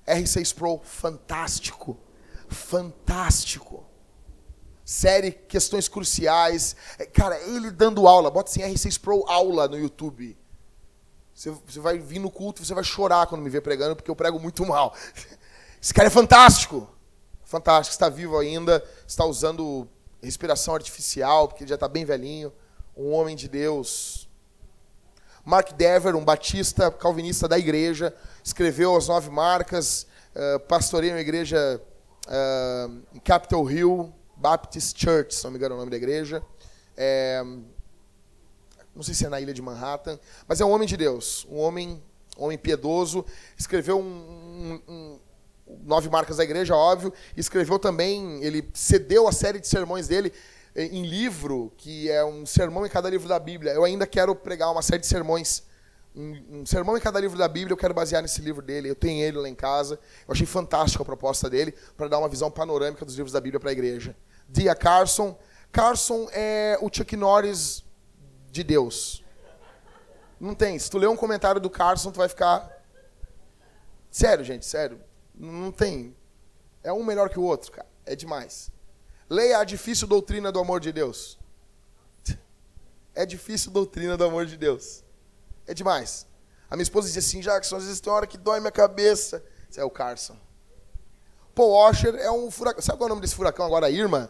R6 0.07 0.53
Pro, 0.53 0.79
fantástico. 0.83 1.97
Fantástico. 2.47 3.85
Série 4.83 5.31
Questões 5.31 5.87
Cruciais. 5.87 6.75
É, 6.97 7.05
cara, 7.05 7.39
ele 7.41 7.71
dando 7.71 8.07
aula. 8.07 8.29
Bota 8.29 8.49
assim 8.49 8.61
R6 8.61 8.99
Pro 8.99 9.23
aula 9.27 9.67
no 9.67 9.77
YouTube. 9.77 10.37
Você, 11.33 11.79
vai 11.79 11.97
vir 11.97 12.19
no 12.19 12.29
culto, 12.29 12.63
você 12.63 12.73
vai 12.73 12.83
chorar 12.83 13.25
quando 13.25 13.41
me 13.41 13.49
ver 13.49 13.61
pregando, 13.61 13.95
porque 13.95 14.11
eu 14.11 14.15
prego 14.15 14.39
muito 14.39 14.65
mal. 14.65 14.93
Esse 15.81 15.93
cara 15.93 16.07
é 16.07 16.11
fantástico. 16.11 16.87
Fantástico, 17.43 17.93
está 17.93 18.09
vivo 18.09 18.37
ainda, 18.37 18.83
está 19.07 19.25
usando 19.25 19.87
respiração 20.21 20.75
artificial, 20.75 21.47
porque 21.47 21.63
ele 21.63 21.69
já 21.69 21.75
está 21.75 21.87
bem 21.87 22.05
velhinho. 22.05 22.53
Um 22.95 23.11
homem 23.11 23.35
de 23.35 23.47
Deus. 23.47 24.29
Mark 25.43 25.73
Dever, 25.73 26.15
um 26.15 26.23
batista 26.23 26.91
calvinista 26.91 27.47
da 27.47 27.57
igreja, 27.57 28.13
escreveu 28.43 28.95
as 28.95 29.07
nove 29.07 29.29
marcas, 29.29 30.05
uh, 30.35 30.59
pastoreia 30.61 31.13
uma 31.13 31.19
igreja 31.19 31.81
uh, 32.27 33.01
em 33.13 33.19
Capitol 33.19 33.69
Hill, 33.69 34.13
Baptist 34.37 34.97
Church, 34.99 35.35
se 35.35 35.43
não 35.43 35.51
me 35.51 35.57
engano 35.57 35.73
é 35.73 35.77
o 35.77 35.79
nome 35.79 35.91
da 35.91 35.97
igreja. 35.97 36.43
É, 36.95 37.43
não 38.95 39.03
sei 39.03 39.13
se 39.13 39.25
é 39.25 39.29
na 39.29 39.39
ilha 39.39 39.53
de 39.53 39.61
Manhattan, 39.61 40.19
mas 40.47 40.59
é 40.59 40.65
um 40.65 40.71
homem 40.71 40.87
de 40.87 40.97
Deus, 40.97 41.47
um 41.49 41.57
homem, 41.57 42.01
um 42.37 42.45
homem 42.45 42.57
piedoso, 42.57 43.25
escreveu 43.57 43.99
um, 43.99 44.03
um, 44.03 44.81
um, 44.87 45.19
nove 45.83 46.09
marcas 46.09 46.37
da 46.37 46.43
igreja, 46.43 46.75
óbvio, 46.75 47.13
escreveu 47.37 47.79
também, 47.79 48.43
ele 48.43 48.69
cedeu 48.73 49.27
a 49.27 49.31
série 49.31 49.59
de 49.59 49.67
sermões 49.67 50.07
dele 50.07 50.33
em 50.75 51.05
livro, 51.05 51.71
que 51.77 52.09
é 52.09 52.23
um 52.23 52.45
sermão 52.45 52.85
em 52.85 52.89
cada 52.89 53.09
livro 53.09 53.27
da 53.27 53.39
Bíblia. 53.39 53.73
Eu 53.73 53.83
ainda 53.83 54.07
quero 54.07 54.35
pregar 54.35 54.71
uma 54.71 54.81
série 54.81 55.01
de 55.01 55.07
sermões, 55.07 55.63
um, 56.15 56.61
um 56.61 56.65
sermão 56.65 56.97
em 56.97 57.01
cada 57.01 57.19
livro 57.19 57.37
da 57.37 57.47
Bíblia, 57.47 57.73
eu 57.73 57.77
quero 57.77 57.93
basear 57.93 58.21
nesse 58.21 58.41
livro 58.41 58.61
dele, 58.61 58.89
eu 58.89 58.95
tenho 58.95 59.23
ele 59.23 59.37
lá 59.37 59.49
em 59.49 59.55
casa. 59.55 59.99
Eu 60.27 60.33
achei 60.33 60.45
fantástica 60.45 61.03
a 61.03 61.05
proposta 61.05 61.49
dele, 61.49 61.73
para 61.95 62.07
dar 62.07 62.19
uma 62.19 62.29
visão 62.29 62.49
panorâmica 62.49 63.05
dos 63.05 63.15
livros 63.15 63.33
da 63.33 63.41
Bíblia 63.41 63.59
para 63.59 63.69
a 63.69 63.73
igreja. 63.73 64.15
Dia 64.47 64.75
Carson. 64.75 65.37
Carson 65.71 66.27
é 66.33 66.77
o 66.81 66.89
Chuck 66.93 67.15
Norris 67.15 67.83
de 68.51 68.63
Deus. 68.63 69.23
Não 70.39 70.55
tem. 70.55 70.77
Se 70.77 70.89
tu 70.89 70.97
ler 70.97 71.07
um 71.07 71.15
comentário 71.15 71.61
do 71.61 71.69
Carson, 71.69 72.11
tu 72.11 72.17
vai 72.17 72.27
ficar. 72.27 72.69
Sério, 74.09 74.43
gente, 74.43 74.65
sério. 74.65 74.99
Não 75.33 75.71
tem. 75.71 76.15
É 76.83 76.91
um 76.91 77.03
melhor 77.03 77.29
que 77.29 77.39
o 77.39 77.43
outro, 77.43 77.71
cara. 77.71 77.87
É 78.05 78.15
demais. 78.15 78.71
Leia 79.31 79.59
a 79.59 79.63
difícil 79.63 80.09
doutrina 80.09 80.51
do 80.51 80.59
amor 80.59 80.81
de 80.81 80.91
Deus. 80.91 81.39
É 83.15 83.25
difícil 83.25 83.71
doutrina 83.71 84.17
do 84.17 84.25
amor 84.25 84.45
de 84.45 84.57
Deus. 84.57 85.05
É 85.65 85.73
demais. 85.73 86.27
A 86.69 86.75
minha 86.75 86.83
esposa 86.83 87.07
dizia 87.07 87.19
assim, 87.19 87.39
Jackson, 87.39 87.77
às 87.77 87.85
vezes 87.85 88.01
tem 88.01 88.11
hora 88.11 88.27
que 88.27 88.37
dói 88.37 88.59
minha 88.59 88.73
cabeça. 88.73 89.41
Esse 89.69 89.79
é 89.79 89.85
o 89.85 89.89
Carson. 89.89 90.35
Paul 91.55 91.71
Washer 91.71 92.13
é 92.15 92.29
um 92.29 92.51
furacão. 92.51 92.81
Sabe 92.81 92.97
qual 92.97 93.07
é 93.07 93.11
o 93.11 93.15
nome 93.15 93.21
desse 93.21 93.35
furacão 93.35 93.65
agora? 93.65 93.89
Irma? 93.89 94.29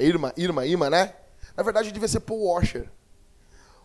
Irma, 0.00 0.34
Irma, 0.36 0.66
Irma, 0.66 0.90
né? 0.90 1.14
Na 1.56 1.62
verdade, 1.62 1.92
devia 1.92 2.08
ser 2.08 2.18
Paul 2.18 2.42
Washer. 2.42 2.90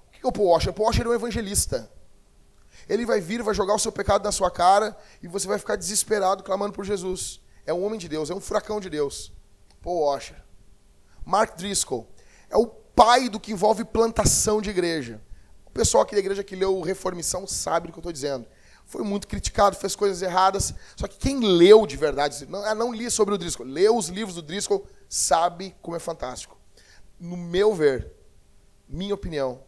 O 0.08 0.12
que 0.14 0.26
é 0.26 0.28
o 0.28 0.32
Paul 0.32 0.48
Washer? 0.48 0.74
Paul 0.74 0.88
Washer 0.88 1.06
é 1.06 1.10
um 1.10 1.14
evangelista. 1.14 1.92
Ele 2.88 3.06
vai 3.06 3.22
vir, 3.22 3.44
vai 3.44 3.54
jogar 3.54 3.76
o 3.76 3.80
seu 3.80 3.92
pecado 3.92 4.24
na 4.24 4.32
sua 4.32 4.50
cara 4.50 4.98
e 5.22 5.28
você 5.28 5.48
vai 5.48 5.60
ficar 5.60 5.76
desesperado 5.76 6.44
clamando 6.44 6.74
por 6.74 6.86
Jesus. 6.86 7.40
É 7.68 7.74
um 7.74 7.86
homem 7.86 8.00
de 8.00 8.10
Deus, 8.10 8.32
é 8.32 8.34
um 8.34 8.42
furacão 8.42 8.80
de 8.80 8.90
Deus. 8.90 9.32
Paul 9.82 10.02
Washer. 10.02 10.42
Mark 11.26 11.56
Driscoll. 11.58 12.08
É 12.50 12.58
o 12.58 12.68
pai 12.68 13.30
do 13.30 13.40
que 13.40 13.52
envolve 13.52 13.86
plantação 13.86 14.62
de 14.62 14.70
igreja. 14.70 15.22
O 15.66 15.70
pessoal 15.70 16.04
aqui 16.04 16.14
da 16.14 16.20
igreja 16.20 16.44
que 16.44 16.56
leu 16.56 16.82
Reformição 16.82 17.46
sabe 17.46 17.88
do 17.88 17.94
que 17.94 18.00
eu 18.00 18.02
estou 18.02 18.12
dizendo. 18.12 18.46
Foi 18.86 19.04
muito 19.04 19.28
criticado, 19.28 19.76
fez 19.76 19.96
coisas 19.96 20.22
erradas. 20.22 20.74
Só 20.96 21.08
que 21.08 21.18
quem 21.18 21.40
leu 21.40 21.86
de 21.86 21.96
verdade, 21.96 22.48
não, 22.48 22.66
ah, 22.66 22.74
não 22.74 22.92
li 22.92 23.10
sobre 23.12 23.36
o 23.36 23.38
Driscoll, 23.38 23.68
leu 23.68 23.96
os 23.96 24.08
livros 24.08 24.36
do 24.36 24.42
Driscoll, 24.42 24.86
sabe 25.08 25.76
como 25.82 25.96
é 25.96 26.00
fantástico. 26.00 26.58
No 27.20 27.38
meu 27.38 27.74
ver, 27.76 28.12
minha 28.88 29.14
opinião, 29.14 29.62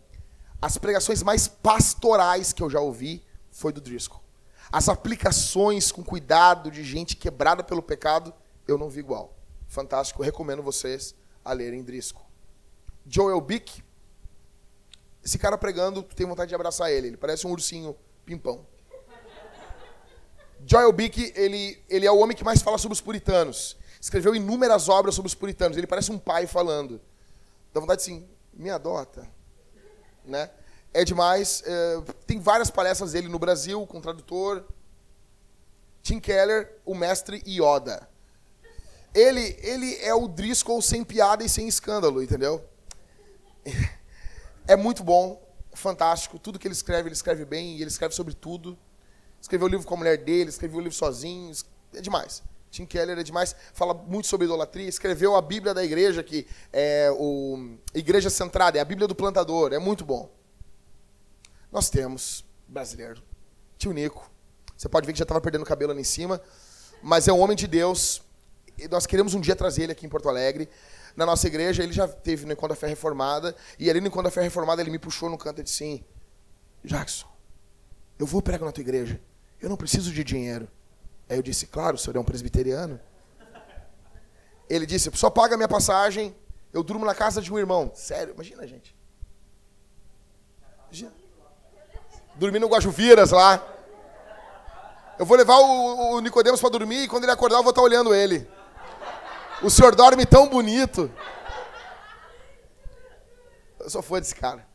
as 0.60 0.78
pregações 0.78 1.22
mais 1.22 1.48
pastorais 1.48 2.52
que 2.52 2.64
eu 2.64 2.70
já 2.70 2.80
ouvi 2.80 3.24
foi 3.52 3.72
do 3.72 3.80
Driscoll. 3.80 4.22
As 4.72 4.90
aplicações 4.90 5.92
com 5.92 6.04
cuidado 6.04 6.72
de 6.72 6.84
gente 6.84 7.16
quebrada 7.16 7.64
pelo 7.64 7.84
pecado, 7.84 8.34
eu 8.68 8.78
não 8.78 8.90
vi 8.90 9.02
igual. 9.02 9.38
Fantástico, 9.72 10.22
recomendo 10.22 10.62
vocês 10.62 11.16
a 11.44 11.52
lerem 11.54 11.82
Driscoll. 11.82 12.26
Joel 13.08 13.42
Bick, 13.42 13.84
esse 15.24 15.40
cara 15.40 15.58
pregando, 15.58 16.04
tu 16.04 16.16
tem 16.16 16.28
vontade 16.28 16.50
de 16.50 16.56
abraçar 16.56 16.92
ele, 16.92 17.08
ele 17.08 17.18
parece 17.18 17.48
um 17.48 17.52
ursinho 17.52 17.96
pimpão. 18.24 18.68
Joel 20.64 20.94
Bick, 20.94 21.34
ele, 21.36 21.82
ele 21.90 22.06
é 22.06 22.12
o 22.12 22.20
homem 22.20 22.38
que 22.38 22.44
mais 22.44 22.62
fala 22.62 22.78
sobre 22.78 22.94
os 22.94 23.02
puritanos 23.02 23.82
escreveu 24.02 24.34
inúmeras 24.34 24.90
obras 24.90 25.14
sobre 25.14 25.28
os 25.28 25.36
puritanos. 25.36 25.78
Ele 25.78 25.86
parece 25.86 26.12
um 26.12 26.18
pai 26.18 26.48
falando. 26.48 27.00
Dá 27.72 27.80
vontade 27.80 28.02
assim, 28.02 28.28
me 28.52 28.72
adota. 28.72 29.28
Né? 30.26 30.50
É 30.92 31.06
demais. 31.06 31.64
É, 31.66 32.02
tem 32.26 32.40
várias 32.40 32.72
palestras 32.72 33.12
dele 33.12 33.28
no 33.28 33.38
Brasil, 33.38 33.86
com 33.86 34.02
tradutor. 34.02 34.66
Tim 36.02 36.20
Keller, 36.20 36.80
o 36.84 36.96
mestre 36.96 37.44
Yoda. 37.46 38.10
Ele, 39.14 39.58
ele 39.62 39.96
é 39.98 40.14
o 40.14 40.28
Driscoll 40.28 40.82
sem 40.82 41.04
piada 41.04 41.44
e 41.44 41.50
sem 41.50 41.68
escândalo, 41.68 42.22
entendeu? 42.22 42.64
É 44.68 44.76
muito 44.76 45.04
bom, 45.04 45.42
fantástico. 45.74 46.38
Tudo 46.38 46.60
que 46.60 46.68
ele 46.68 46.74
escreve, 46.74 47.10
ele 47.10 47.16
escreve 47.16 47.44
bem 47.44 47.76
e 47.76 47.82
ele 47.82 47.90
escreve 47.90 48.14
sobre 48.14 48.34
tudo. 48.34 48.78
Escreveu 49.42 49.68
o 49.68 49.70
livro 49.70 49.86
com 49.88 49.96
a 49.96 49.98
mulher 49.98 50.18
dele, 50.18 50.50
escreveu 50.50 50.78
o 50.78 50.82
livro 50.82 50.96
sozinho. 50.96 51.52
É 51.94 52.00
demais. 52.00 52.44
Tim 52.70 52.86
Keller 52.86 53.20
é 53.20 53.24
demais. 53.24 53.56
Fala 53.74 53.94
muito 53.94 54.28
sobre 54.28 54.46
idolatria. 54.46 54.88
Escreveu 54.88 55.36
a 55.36 55.42
Bíblia 55.42 55.74
da 55.74 55.84
igreja, 55.84 56.24
que 56.24 56.48
é 56.72 57.12
o 57.12 57.76
Igreja 57.94 58.30
Centrada, 58.30 58.78
é 58.78 58.82
a 58.82 58.86
Bíblia 58.86 59.08
do 59.08 59.16
Plantador. 59.16 59.74
É 59.74 59.80
muito 59.80 60.06
bom. 60.06 60.32
Nós 61.72 61.90
temos, 61.90 62.46
brasileiro, 62.68 63.22
tio 63.78 63.92
Nico. 63.92 64.30
Você 64.78 64.88
pode 64.88 65.06
ver 65.06 65.14
que 65.14 65.20
já 65.20 65.24
estava 65.24 65.42
perdendo 65.42 65.66
cabelo 65.66 65.92
ali 65.92 66.02
em 66.02 66.06
cima. 66.06 66.42
Mas 67.04 67.28
é 67.28 67.34
um 67.34 67.40
homem 67.40 67.58
de 67.58 67.68
Deus. 67.68 68.22
Nós 68.90 69.06
queremos 69.06 69.34
um 69.34 69.42
dia 69.42 69.56
trazer 69.56 69.84
ele 69.84 69.92
aqui 69.92 70.06
em 70.06 70.10
Porto 70.10 70.30
Alegre 70.30 70.70
na 71.16 71.26
nossa 71.26 71.48
igreja, 71.48 71.84
ele 71.84 71.94
já 71.94 72.08
teve 72.08 72.46
no 72.46 72.54
Encontro 72.54 72.70
da 72.70 72.76
Fé 72.76 72.88
Reformada, 72.88 73.56
e 73.78 73.90
ali 73.90 74.00
no 74.00 74.08
Encontro 74.08 74.26
da 74.26 74.32
Fé 74.32 74.42
Reformada 74.42 74.82
ele 74.82 74.90
me 74.90 75.00
puxou 75.00 75.30
no 75.30 75.38
canto 75.38 75.60
e 75.60 75.64
disse 75.64 75.84
assim, 75.84 76.04
Jackson, 76.84 77.28
eu 78.18 78.26
vou 78.26 78.42
pregar 78.42 78.66
na 78.66 78.72
tua 78.72 78.82
igreja, 78.82 79.20
eu 79.62 79.70
não 79.70 79.78
preciso 79.78 80.12
de 80.12 80.24
dinheiro. 80.24 80.68
Aí 81.30 81.38
eu 81.38 81.44
disse, 81.44 81.68
claro, 81.68 81.96
o 81.96 82.00
senhor 82.00 82.18
é 82.18 82.20
um 82.20 82.24
presbiteriano. 82.24 83.00
Ele 84.70 84.86
disse, 84.86 85.10
só 85.14 85.30
paga 85.30 85.56
minha 85.56 85.68
passagem, 85.68 86.36
eu 86.74 86.84
durmo 86.84 87.06
na 87.06 87.14
casa 87.14 87.42
de 87.42 87.52
um 87.52 87.60
irmão. 87.60 87.92
Sério, 87.94 88.34
imagina, 88.34 88.66
gente. 88.66 88.96
Imagina. 90.86 91.14
Dormir 92.36 92.60
no 92.60 92.68
Guajuviras 92.68 93.32
lá. 93.32 93.66
Eu 95.20 95.26
vou 95.26 95.38
levar 95.38 95.58
o, 95.58 96.16
o 96.16 96.20
Nicodemos 96.22 96.60
para 96.60 96.70
dormir 96.70 97.04
e 97.04 97.08
quando 97.08 97.24
ele 97.24 97.32
acordar 97.32 97.58
eu 97.58 97.64
vou 97.64 97.70
estar 97.72 97.82
olhando 97.82 98.16
ele. 98.16 98.48
O 99.64 99.70
senhor 99.70 99.96
dorme 99.96 100.26
tão 100.26 100.50
bonito. 100.50 101.12
Eu 103.80 103.90
sou 103.90 104.02
fã 104.02 104.20
desse 104.20 104.34
cara. 104.34 104.68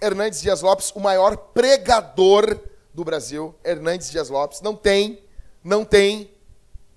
Hernandes 0.00 0.42
Dias 0.42 0.60
Lopes, 0.60 0.90
o 0.94 1.00
maior 1.00 1.36
pregador 1.36 2.60
do 2.92 3.02
Brasil. 3.04 3.54
Hernandes 3.64 4.10
Dias 4.10 4.28
Lopes. 4.28 4.60
Não 4.60 4.76
tem, 4.76 5.24
não 5.64 5.82
tem, 5.82 6.30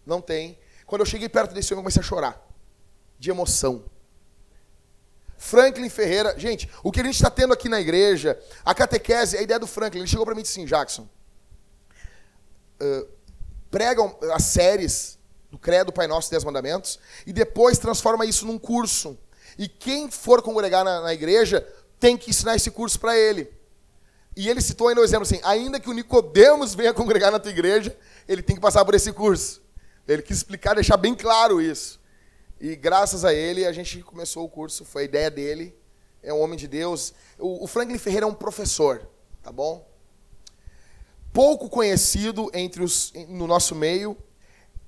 não 0.06 0.22
tem. 0.22 0.60
Quando 0.86 1.02
eu 1.02 1.06
cheguei 1.06 1.30
perto 1.30 1.54
desse 1.54 1.74
homem, 1.74 1.80
eu 1.80 1.84
comecei 1.84 2.02
a 2.02 2.06
chorar. 2.06 2.46
De 3.18 3.30
emoção. 3.30 3.86
Franklin 5.38 5.90
Ferreira. 5.90 6.38
Gente, 6.38 6.70
o 6.84 6.92
que 6.92 7.00
a 7.00 7.04
gente 7.04 7.16
está 7.16 7.30
tendo 7.30 7.54
aqui 7.54 7.70
na 7.70 7.80
igreja, 7.80 8.38
a 8.66 8.76
catequese, 8.76 9.38
a 9.38 9.42
ideia 9.42 9.60
do 9.60 9.68
Franklin, 9.68 10.00
ele 10.02 10.08
chegou 10.08 10.26
para 10.26 10.36
mim 10.36 10.42
e 10.42 10.44
disse 10.44 10.60
assim, 10.60 10.68
Jackson, 10.68 11.08
uh, 12.82 13.08
pregam 13.72 14.18
as 14.34 14.44
séries 14.44 15.19
do 15.52 15.58
Credo, 15.58 15.92
Pai 15.92 16.08
Nosso 16.08 16.30
e 16.30 16.32
Dez 16.32 16.44
Mandamentos, 16.44 17.00
e 17.26 17.34
depois 17.34 17.78
transforma 17.78 18.26
isso 18.26 18.46
num 18.46 18.60
curso. 18.60 19.18
E 19.58 19.68
quem 19.68 20.10
for 20.10 20.42
congregar 20.42 20.84
na, 20.84 21.02
na 21.02 21.14
igreja 21.14 21.68
tem 22.00 22.18
que 22.18 22.30
ensinar 22.30 22.56
esse 22.56 22.72
curso 22.72 23.00
para 23.00 23.18
ele. 23.18 23.52
E 24.36 24.48
ele 24.48 24.62
citou 24.62 24.88
ainda 24.88 25.02
o 25.02 25.04
exemplo 25.04 25.24
assim: 25.24 25.40
ainda 25.44 25.80
que 25.80 25.90
o 25.90 25.94
Nicodemos 25.94 26.74
venha 26.74 26.94
congregar 26.94 27.32
na 27.32 27.40
tua 27.40 27.52
igreja, 27.52 27.98
ele 28.28 28.42
tem 28.42 28.56
que 28.56 28.62
passar 28.62 28.86
por 28.86 28.94
esse 28.94 29.12
curso. 29.12 29.62
Ele 30.08 30.22
quis 30.22 30.38
explicar, 30.38 30.76
deixar 30.76 30.98
bem 30.98 31.14
claro 31.14 31.62
isso. 31.62 32.00
E 32.60 32.76
graças 32.76 33.24
a 33.24 33.34
ele, 33.34 33.66
a 33.66 33.72
gente 33.72 34.02
começou 34.02 34.46
o 34.46 34.50
curso, 34.50 34.84
foi 34.84 35.04
a 35.04 35.06
ideia 35.06 35.30
dele. 35.30 35.76
É 36.22 36.34
um 36.34 36.42
homem 36.42 36.58
de 36.58 36.68
Deus. 36.68 37.14
O, 37.38 37.64
o 37.64 37.68
Franklin 37.68 37.98
Ferreira 37.98 38.26
é 38.26 38.30
um 38.30 38.34
professor, 38.34 39.08
tá 39.42 39.52
bom? 39.52 39.88
Pouco 41.32 41.70
conhecido 41.70 42.50
entre 42.54 42.84
os, 42.84 43.14
no 43.28 43.46
nosso 43.46 43.76
meio, 43.76 44.18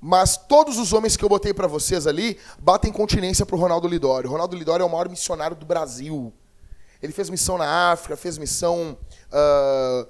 mas 0.02 0.36
todos 0.36 0.80
os 0.80 0.92
homens 0.94 1.16
que 1.16 1.24
eu 1.24 1.30
botei 1.30 1.54
para 1.54 1.68
vocês 1.68 2.08
ali 2.08 2.40
batem 2.60 2.92
continência 2.92 3.46
para 3.46 3.56
o 3.56 3.60
Ronaldo 3.60 3.88
Lidório. 3.88 4.28
O 4.28 4.32
Ronaldo 4.32 4.56
Lidório 4.56 4.82
é 4.82 4.86
o 4.86 4.90
maior 4.90 5.08
missionário 5.08 5.56
do 5.56 5.64
Brasil. 5.64 6.34
Ele 7.02 7.14
fez 7.14 7.30
missão 7.30 7.56
na 7.58 7.92
África, 7.92 8.18
fez 8.18 8.38
missão 8.40 8.98
uh, 9.32 10.08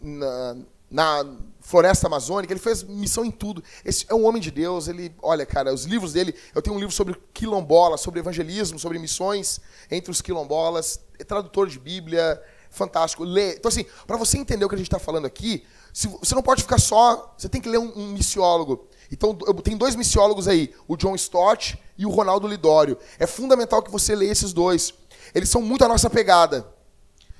na, 0.00 0.56
na, 0.88 1.36
floresta 1.60 2.06
amazônica, 2.06 2.52
ele 2.52 2.60
fez 2.60 2.84
missão 2.84 3.24
em 3.24 3.30
tudo. 3.32 3.62
Esse 3.84 4.06
é 4.08 4.14
um 4.14 4.24
homem 4.24 4.40
de 4.40 4.52
Deus. 4.52 4.86
Ele, 4.86 5.12
olha, 5.20 5.44
cara, 5.44 5.74
os 5.74 5.84
livros 5.84 6.12
dele. 6.12 6.32
Eu 6.54 6.62
tenho 6.62 6.76
um 6.76 6.78
livro 6.78 6.94
sobre 6.94 7.20
quilombola, 7.34 7.96
sobre 7.96 8.20
evangelismo, 8.20 8.78
sobre 8.78 8.96
missões 9.00 9.60
entre 9.90 10.12
os 10.12 10.22
quilombolas. 10.22 11.00
É 11.18 11.24
tradutor 11.24 11.68
de 11.68 11.80
Bíblia, 11.80 12.40
fantástico. 12.70 13.24
Lê. 13.24 13.56
Então, 13.56 13.68
assim, 13.68 13.84
para 14.06 14.16
você 14.16 14.38
entender 14.38 14.64
o 14.64 14.68
que 14.68 14.76
a 14.76 14.78
gente 14.78 14.86
está 14.86 15.00
falando 15.00 15.26
aqui, 15.26 15.66
se, 15.92 16.06
você 16.06 16.36
não 16.36 16.42
pode 16.42 16.62
ficar 16.62 16.78
só. 16.78 17.34
Você 17.36 17.48
tem 17.48 17.60
que 17.60 17.68
ler 17.68 17.78
um, 17.78 17.92
um 17.96 18.12
missiólogo. 18.12 18.86
Então, 19.10 19.36
tenho 19.62 19.78
dois 19.78 19.94
missiólogos 19.94 20.48
aí, 20.48 20.74
o 20.88 20.96
John 20.96 21.14
Stott 21.14 21.80
e 21.96 22.04
o 22.04 22.10
Ronaldo 22.10 22.48
Lidório. 22.48 22.98
É 23.18 23.26
fundamental 23.26 23.82
que 23.82 23.90
você 23.90 24.14
leia 24.14 24.32
esses 24.32 24.52
dois. 24.52 24.92
Eles 25.34 25.48
são 25.48 25.62
muito 25.62 25.84
a 25.84 25.88
nossa 25.88 26.10
pegada. 26.10 26.66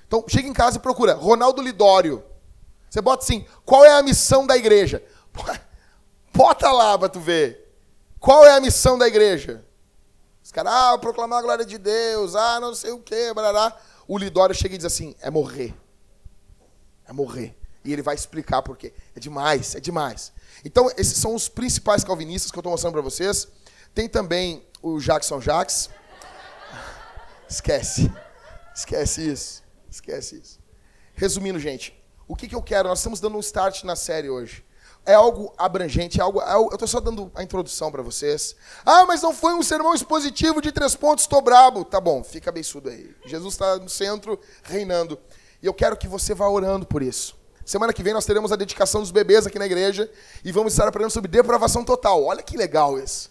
Então, 0.06 0.24
chega 0.28 0.48
em 0.48 0.52
casa 0.52 0.78
e 0.78 0.80
procura 0.80 1.14
Ronaldo 1.14 1.60
Lidório. 1.60 2.22
Você 2.88 3.00
bota 3.00 3.24
assim, 3.24 3.44
qual 3.64 3.84
é 3.84 3.92
a 3.92 4.02
missão 4.02 4.46
da 4.46 4.56
igreja? 4.56 5.02
Bota 6.32 6.70
lá 6.70 6.98
para 6.98 7.08
tu 7.08 7.18
ver. 7.18 7.66
Qual 8.20 8.44
é 8.44 8.52
a 8.52 8.60
missão 8.60 8.98
da 8.98 9.08
igreja? 9.08 9.64
Os 10.42 10.52
caras, 10.52 10.72
ah, 10.72 10.98
proclamar 10.98 11.38
a 11.38 11.42
glória 11.42 11.64
de 11.64 11.78
Deus, 11.78 12.34
ah, 12.34 12.60
não 12.60 12.74
sei 12.74 12.92
o 12.92 13.00
quê, 13.00 13.32
blá. 13.34 13.76
O 14.06 14.16
Lidório 14.16 14.54
chega 14.54 14.74
e 14.74 14.78
diz 14.78 14.84
assim, 14.84 15.14
é 15.20 15.30
morrer. 15.30 15.74
É 17.08 17.12
morrer. 17.12 17.56
E 17.86 17.92
ele 17.92 18.02
vai 18.02 18.16
explicar 18.16 18.62
por 18.62 18.76
quê. 18.76 18.92
É 19.14 19.20
demais, 19.20 19.76
é 19.76 19.80
demais. 19.80 20.32
Então, 20.64 20.90
esses 20.96 21.16
são 21.16 21.36
os 21.36 21.48
principais 21.48 22.02
calvinistas 22.02 22.50
que 22.50 22.58
eu 22.58 22.60
estou 22.60 22.72
mostrando 22.72 22.94
para 22.94 23.00
vocês. 23.00 23.46
Tem 23.94 24.08
também 24.08 24.66
o 24.82 24.98
Jackson 24.98 25.40
Jacques. 25.40 25.88
Esquece. 27.48 28.12
Esquece 28.74 29.30
isso. 29.30 29.62
Esquece 29.88 30.40
isso. 30.40 30.58
Resumindo, 31.14 31.60
gente, 31.60 31.96
o 32.26 32.34
que, 32.34 32.48
que 32.48 32.56
eu 32.56 32.62
quero? 32.62 32.88
Nós 32.88 32.98
estamos 32.98 33.20
dando 33.20 33.36
um 33.36 33.40
start 33.40 33.84
na 33.84 33.94
série 33.94 34.28
hoje. 34.28 34.64
É 35.04 35.14
algo 35.14 35.54
abrangente, 35.56 36.18
é 36.18 36.22
algo. 36.24 36.42
É 36.42 36.54
eu 36.54 36.70
estou 36.72 36.88
só 36.88 36.98
dando 36.98 37.30
a 37.36 37.42
introdução 37.44 37.92
para 37.92 38.02
vocês. 38.02 38.56
Ah, 38.84 39.06
mas 39.06 39.22
não 39.22 39.32
foi 39.32 39.54
um 39.54 39.62
sermão 39.62 39.94
expositivo 39.94 40.60
de 40.60 40.72
três 40.72 40.96
pontos, 40.96 41.22
estou 41.22 41.40
brabo. 41.40 41.84
Tá 41.84 42.00
bom, 42.00 42.24
fica 42.24 42.50
beiçudo 42.50 42.88
aí. 42.88 43.14
Jesus 43.24 43.54
está 43.54 43.76
no 43.76 43.88
centro, 43.88 44.40
reinando. 44.64 45.16
E 45.62 45.66
eu 45.66 45.72
quero 45.72 45.96
que 45.96 46.08
você 46.08 46.34
vá 46.34 46.48
orando 46.48 46.84
por 46.84 47.00
isso. 47.00 47.36
Semana 47.66 47.92
que 47.92 48.00
vem 48.00 48.14
nós 48.14 48.24
teremos 48.24 48.52
a 48.52 48.56
dedicação 48.56 49.00
dos 49.00 49.10
bebês 49.10 49.44
aqui 49.44 49.58
na 49.58 49.66
igreja 49.66 50.08
e 50.44 50.52
vamos 50.52 50.72
estar 50.72 50.86
aprendendo 50.86 51.10
sobre 51.10 51.28
depravação 51.28 51.84
total. 51.84 52.22
Olha 52.22 52.40
que 52.40 52.56
legal 52.56 52.96
isso. 52.96 53.28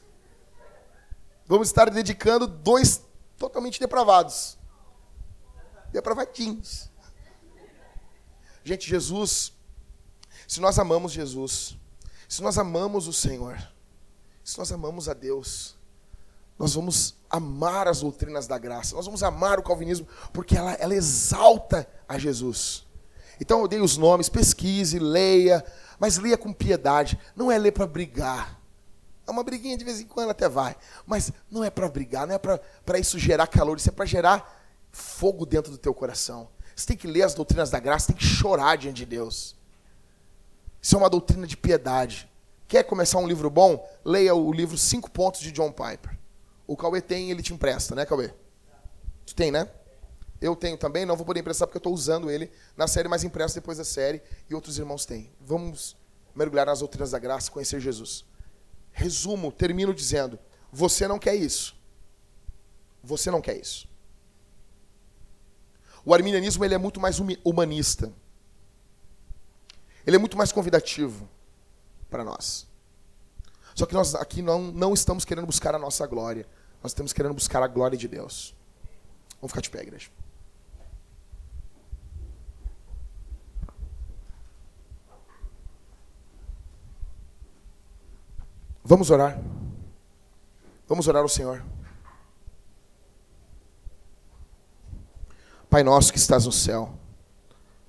Vamos 1.47 1.69
estar 1.69 1.89
dedicando 1.89 2.45
dois 2.45 3.01
totalmente 3.37 3.79
depravados. 3.79 4.57
Depravadinhos. 5.89 6.91
Gente, 8.61 8.89
Jesus, 8.89 9.53
se 10.45 10.59
nós 10.59 10.77
amamos 10.77 11.13
Jesus, 11.13 11.77
se 12.27 12.41
nós 12.41 12.57
amamos 12.57 13.07
o 13.07 13.13
Senhor, 13.13 13.57
se 14.43 14.57
nós 14.57 14.69
amamos 14.69 15.07
a 15.07 15.13
Deus, 15.13 15.77
nós 16.59 16.73
vamos 16.73 17.15
amar 17.29 17.87
as 17.87 18.01
doutrinas 18.01 18.47
da 18.47 18.57
graça, 18.57 18.97
nós 18.97 19.05
vamos 19.05 19.23
amar 19.23 19.59
o 19.59 19.63
calvinismo, 19.63 20.05
porque 20.33 20.57
ela, 20.57 20.73
ela 20.73 20.93
exalta 20.93 21.87
a 22.05 22.17
Jesus. 22.17 22.84
Então 23.39 23.61
eu 23.61 23.67
dei 23.67 23.79
os 23.79 23.97
nomes, 23.97 24.29
pesquise, 24.29 24.99
leia, 24.99 25.63
mas 25.99 26.17
leia 26.17 26.37
com 26.37 26.53
piedade. 26.53 27.19
Não 27.35 27.51
é 27.51 27.57
ler 27.57 27.71
para 27.71 27.87
brigar. 27.87 28.59
É 29.27 29.31
uma 29.31 29.43
briguinha 29.43 29.77
de 29.77 29.83
vez 29.83 29.99
em 29.99 30.05
quando 30.05 30.29
até 30.29 30.47
vai. 30.47 30.75
Mas 31.05 31.31
não 31.49 31.63
é 31.63 31.69
para 31.69 31.89
brigar, 31.89 32.27
não 32.27 32.35
é 32.35 32.37
para 32.37 32.99
isso 32.99 33.17
gerar 33.17 33.47
calor, 33.47 33.77
isso 33.77 33.89
é 33.89 33.91
para 33.91 34.05
gerar 34.05 34.63
fogo 34.91 35.45
dentro 35.45 35.71
do 35.71 35.77
teu 35.77 35.93
coração. 35.93 36.47
Você 36.75 36.87
tem 36.87 36.97
que 36.97 37.07
ler 37.07 37.23
as 37.23 37.33
doutrinas 37.33 37.69
da 37.69 37.79
graça, 37.79 38.07
tem 38.07 38.15
que 38.15 38.25
chorar 38.25 38.77
diante 38.77 38.97
de 38.97 39.05
Deus. 39.05 39.55
Isso 40.81 40.95
é 40.95 40.97
uma 40.97 41.09
doutrina 41.09 41.47
de 41.47 41.57
piedade. 41.57 42.29
Quer 42.67 42.83
começar 42.83 43.17
um 43.17 43.27
livro 43.27 43.49
bom? 43.49 43.87
Leia 44.03 44.35
o 44.35 44.51
livro 44.51 44.77
Cinco 44.77 45.09
Pontos 45.09 45.41
de 45.41 45.51
John 45.51 45.71
Piper. 45.71 46.17
O 46.67 46.75
Cauê 46.75 47.01
tem, 47.01 47.31
ele 47.31 47.41
te 47.41 47.53
empresta, 47.53 47.95
né, 47.95 48.05
Cauê? 48.05 48.31
Tu 49.25 49.33
tem, 49.33 49.51
né? 49.51 49.69
Eu 50.45 50.55
tenho 50.55 50.77
também, 50.77 51.07
não 51.07 51.15
vou 51.15 51.25
poder 51.25 51.39
emprestar 51.39 51.67
porque 51.67 51.77
eu 51.77 51.79
estou 51.79 51.91
usando 51.91 52.29
ele 52.29 52.51
na 52.77 52.87
série, 52.87 53.07
mas 53.07 53.23
empresto 53.23 53.55
depois 53.55 53.79
da 53.79 53.83
série 53.83 54.21
e 54.47 54.53
outros 54.53 54.77
irmãos 54.77 55.03
têm. 55.03 55.31
Vamos 55.41 55.97
mergulhar 56.35 56.67
nas 56.67 56.81
doutrinas 56.81 57.09
da 57.09 57.17
graça, 57.17 57.49
conhecer 57.49 57.79
Jesus. 57.79 58.23
Resumo, 58.91 59.51
termino 59.51 59.91
dizendo: 59.91 60.37
você 60.71 61.07
não 61.07 61.17
quer 61.17 61.33
isso. 61.33 61.75
Você 63.03 63.31
não 63.31 63.41
quer 63.41 63.57
isso. 63.57 63.87
O 66.05 66.13
arminianismo 66.13 66.63
ele 66.63 66.75
é 66.75 66.77
muito 66.77 66.99
mais 66.99 67.17
humanista. 67.43 68.13
Ele 70.05 70.15
é 70.15 70.19
muito 70.19 70.37
mais 70.37 70.51
convidativo 70.51 71.27
para 72.07 72.23
nós. 72.23 72.67
Só 73.73 73.87
que 73.87 73.95
nós 73.95 74.13
aqui 74.13 74.43
não, 74.43 74.61
não 74.71 74.93
estamos 74.93 75.25
querendo 75.25 75.47
buscar 75.47 75.73
a 75.73 75.79
nossa 75.79 76.05
glória. 76.05 76.47
Nós 76.83 76.91
estamos 76.91 77.11
querendo 77.13 77.33
buscar 77.33 77.63
a 77.63 77.67
glória 77.67 77.97
de 77.97 78.07
Deus. 78.07 78.55
Vamos 79.41 79.49
ficar 79.51 79.61
de 79.61 79.71
pé, 79.71 79.81
igreja. 79.81 80.11
Vamos 88.87 89.09
orar. 89.09 89.41
Vamos 90.87 91.07
orar 91.07 91.23
ao 91.23 91.27
Senhor. 91.27 91.65
Pai 95.67 95.81
nosso 95.81 96.13
que 96.13 96.19
estás 96.19 96.45
no 96.45 96.51
céu, 96.51 96.93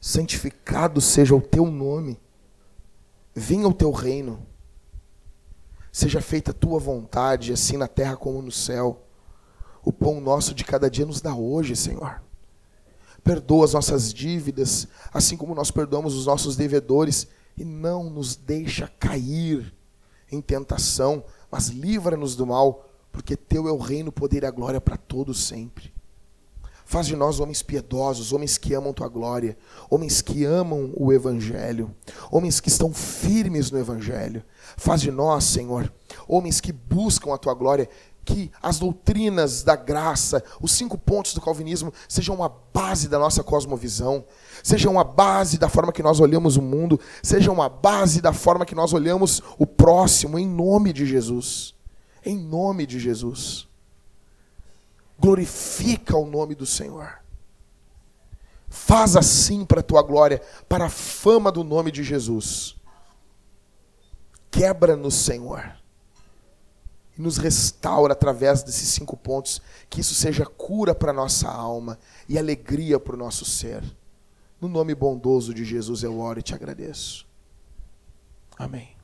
santificado 0.01 0.99
seja 1.03 1.35
o 1.37 1.41
teu 1.41 1.67
nome, 1.67 2.19
venha 3.35 3.69
o 3.69 3.75
teu 3.75 3.91
reino, 3.91 4.45
seja 5.93 6.23
feita 6.23 6.53
a 6.53 6.55
tua 6.55 6.81
vontade, 6.81 7.53
assim 7.53 7.77
na 7.77 7.87
terra 7.87 8.17
como 8.17 8.41
no 8.41 8.51
céu. 8.51 9.07
O 9.85 9.93
pão 9.93 10.19
nosso 10.19 10.55
de 10.55 10.65
cada 10.65 10.91
dia 10.91 11.05
nos 11.05 11.21
dá 11.21 11.35
hoje, 11.35 11.77
Senhor. 11.77 12.23
Perdoa 13.23 13.67
as 13.67 13.75
nossas 13.75 14.15
dívidas, 14.15 14.89
assim 15.13 15.37
como 15.37 15.55
nós 15.55 15.71
perdoamos 15.71 16.15
os 16.15 16.25
nossos 16.25 16.57
devedores, 16.57 17.29
e 17.55 17.65
não 17.67 18.09
nos 18.09 18.35
deixa 18.35 18.89
cair 18.99 19.76
em 20.31 20.41
tentação, 20.41 21.25
mas 21.51 21.69
livra-nos 21.69 22.35
do 22.35 22.47
mal, 22.47 22.89
porque 23.13 23.37
teu 23.37 23.69
é 23.69 23.73
o 23.73 23.79
reino, 23.79 24.11
o 24.11 24.13
poder 24.13 24.43
e 24.43 24.47
a 24.47 24.51
glória 24.51 24.81
para 24.81 24.97
todos 24.97 25.47
sempre. 25.47 25.95
Faz 26.85 27.09
de 27.09 27.17
nós 27.17 27.41
homens 27.41 27.63
piedosos, 27.63 28.33
homens 28.33 28.57
que 28.57 28.73
amam 28.73 28.93
tua 28.93 29.09
glória, 29.09 29.59
homens 29.91 30.23
que 30.23 30.45
amam 30.45 30.93
o 30.97 31.13
Evangelho, 31.13 31.93
homens 32.31 32.61
que 32.61 32.69
estão 32.69 32.95
firmes 32.95 33.73
no 33.73 33.79
Evangelho. 33.79 34.45
Faz 34.77 35.01
de 35.01 35.11
nós, 35.11 35.43
Senhor, 35.45 35.93
homens 36.29 36.61
que 36.61 36.73
buscam 36.73 37.35
a 37.35 37.39
tua 37.39 37.55
glória, 37.55 37.89
que 38.27 38.51
as 38.63 38.79
doutrinas 38.79 39.63
da 39.63 39.75
graça, 39.75 40.45
os 40.61 40.73
cinco 40.73 40.99
pontos 40.99 41.33
do 41.33 41.41
calvinismo, 41.41 41.91
sejam 42.07 42.35
uma 42.35 42.51
base 42.51 43.09
da 43.09 43.19
nossa 43.19 43.43
cosmovisão, 43.43 44.27
sejam 44.63 44.93
uma 44.93 45.05
base 45.05 45.57
da 45.57 45.71
forma 45.71 45.93
que 45.93 46.03
nós 46.03 46.21
olhamos 46.21 46.59
o 46.59 46.63
mundo, 46.63 47.01
sejam 47.23 47.55
uma 47.55 47.71
base 47.71 48.21
da 48.21 48.35
forma 48.35 48.67
que 48.67 48.75
nós 48.75 48.93
olhamos 48.93 49.41
o 49.57 49.67
próximo, 49.67 50.39
em 50.39 50.47
nome 50.47 50.93
de 50.93 51.07
Jesus. 51.07 51.75
Em 52.23 52.37
nome 52.37 52.85
de 52.85 52.99
Jesus 52.99 53.67
glorifica 55.19 56.17
o 56.17 56.27
nome 56.27 56.55
do 56.55 56.67
Senhor. 56.67 57.21
Faz 58.69 59.17
assim 59.17 59.65
para 59.65 59.81
a 59.81 59.83
tua 59.83 60.03
glória, 60.03 60.43
para 60.69 60.87
a 60.87 60.91
fama 60.91 61.51
do 61.51 61.65
nome 61.65 61.91
de 61.91 62.03
Jesus. 62.03 62.77
Quebra-nos, 64.51 65.15
Senhor. 65.15 65.77
E 67.17 67.23
nos 67.23 67.39
restaura 67.39 68.13
através 68.13 68.63
desses 68.63 68.89
cinco 68.89 69.17
pontos. 69.17 69.61
Que 69.89 70.01
isso 70.01 70.15
seja 70.15 70.45
cura 70.45 70.95
para 70.95 71.13
nossa 71.13 71.49
alma 71.49 71.99
e 72.29 72.39
alegria 72.39 72.99
para 72.99 73.15
o 73.15 73.19
nosso 73.19 73.45
ser. 73.45 73.83
No 74.61 74.69
nome 74.69 74.95
bondoso 74.95 75.53
de 75.53 75.65
Jesus 75.65 76.03
eu 76.03 76.19
oro 76.19 76.41
e 76.41 76.43
te 76.43 76.55
agradeço. 76.55 77.27
Amém. 78.59 78.96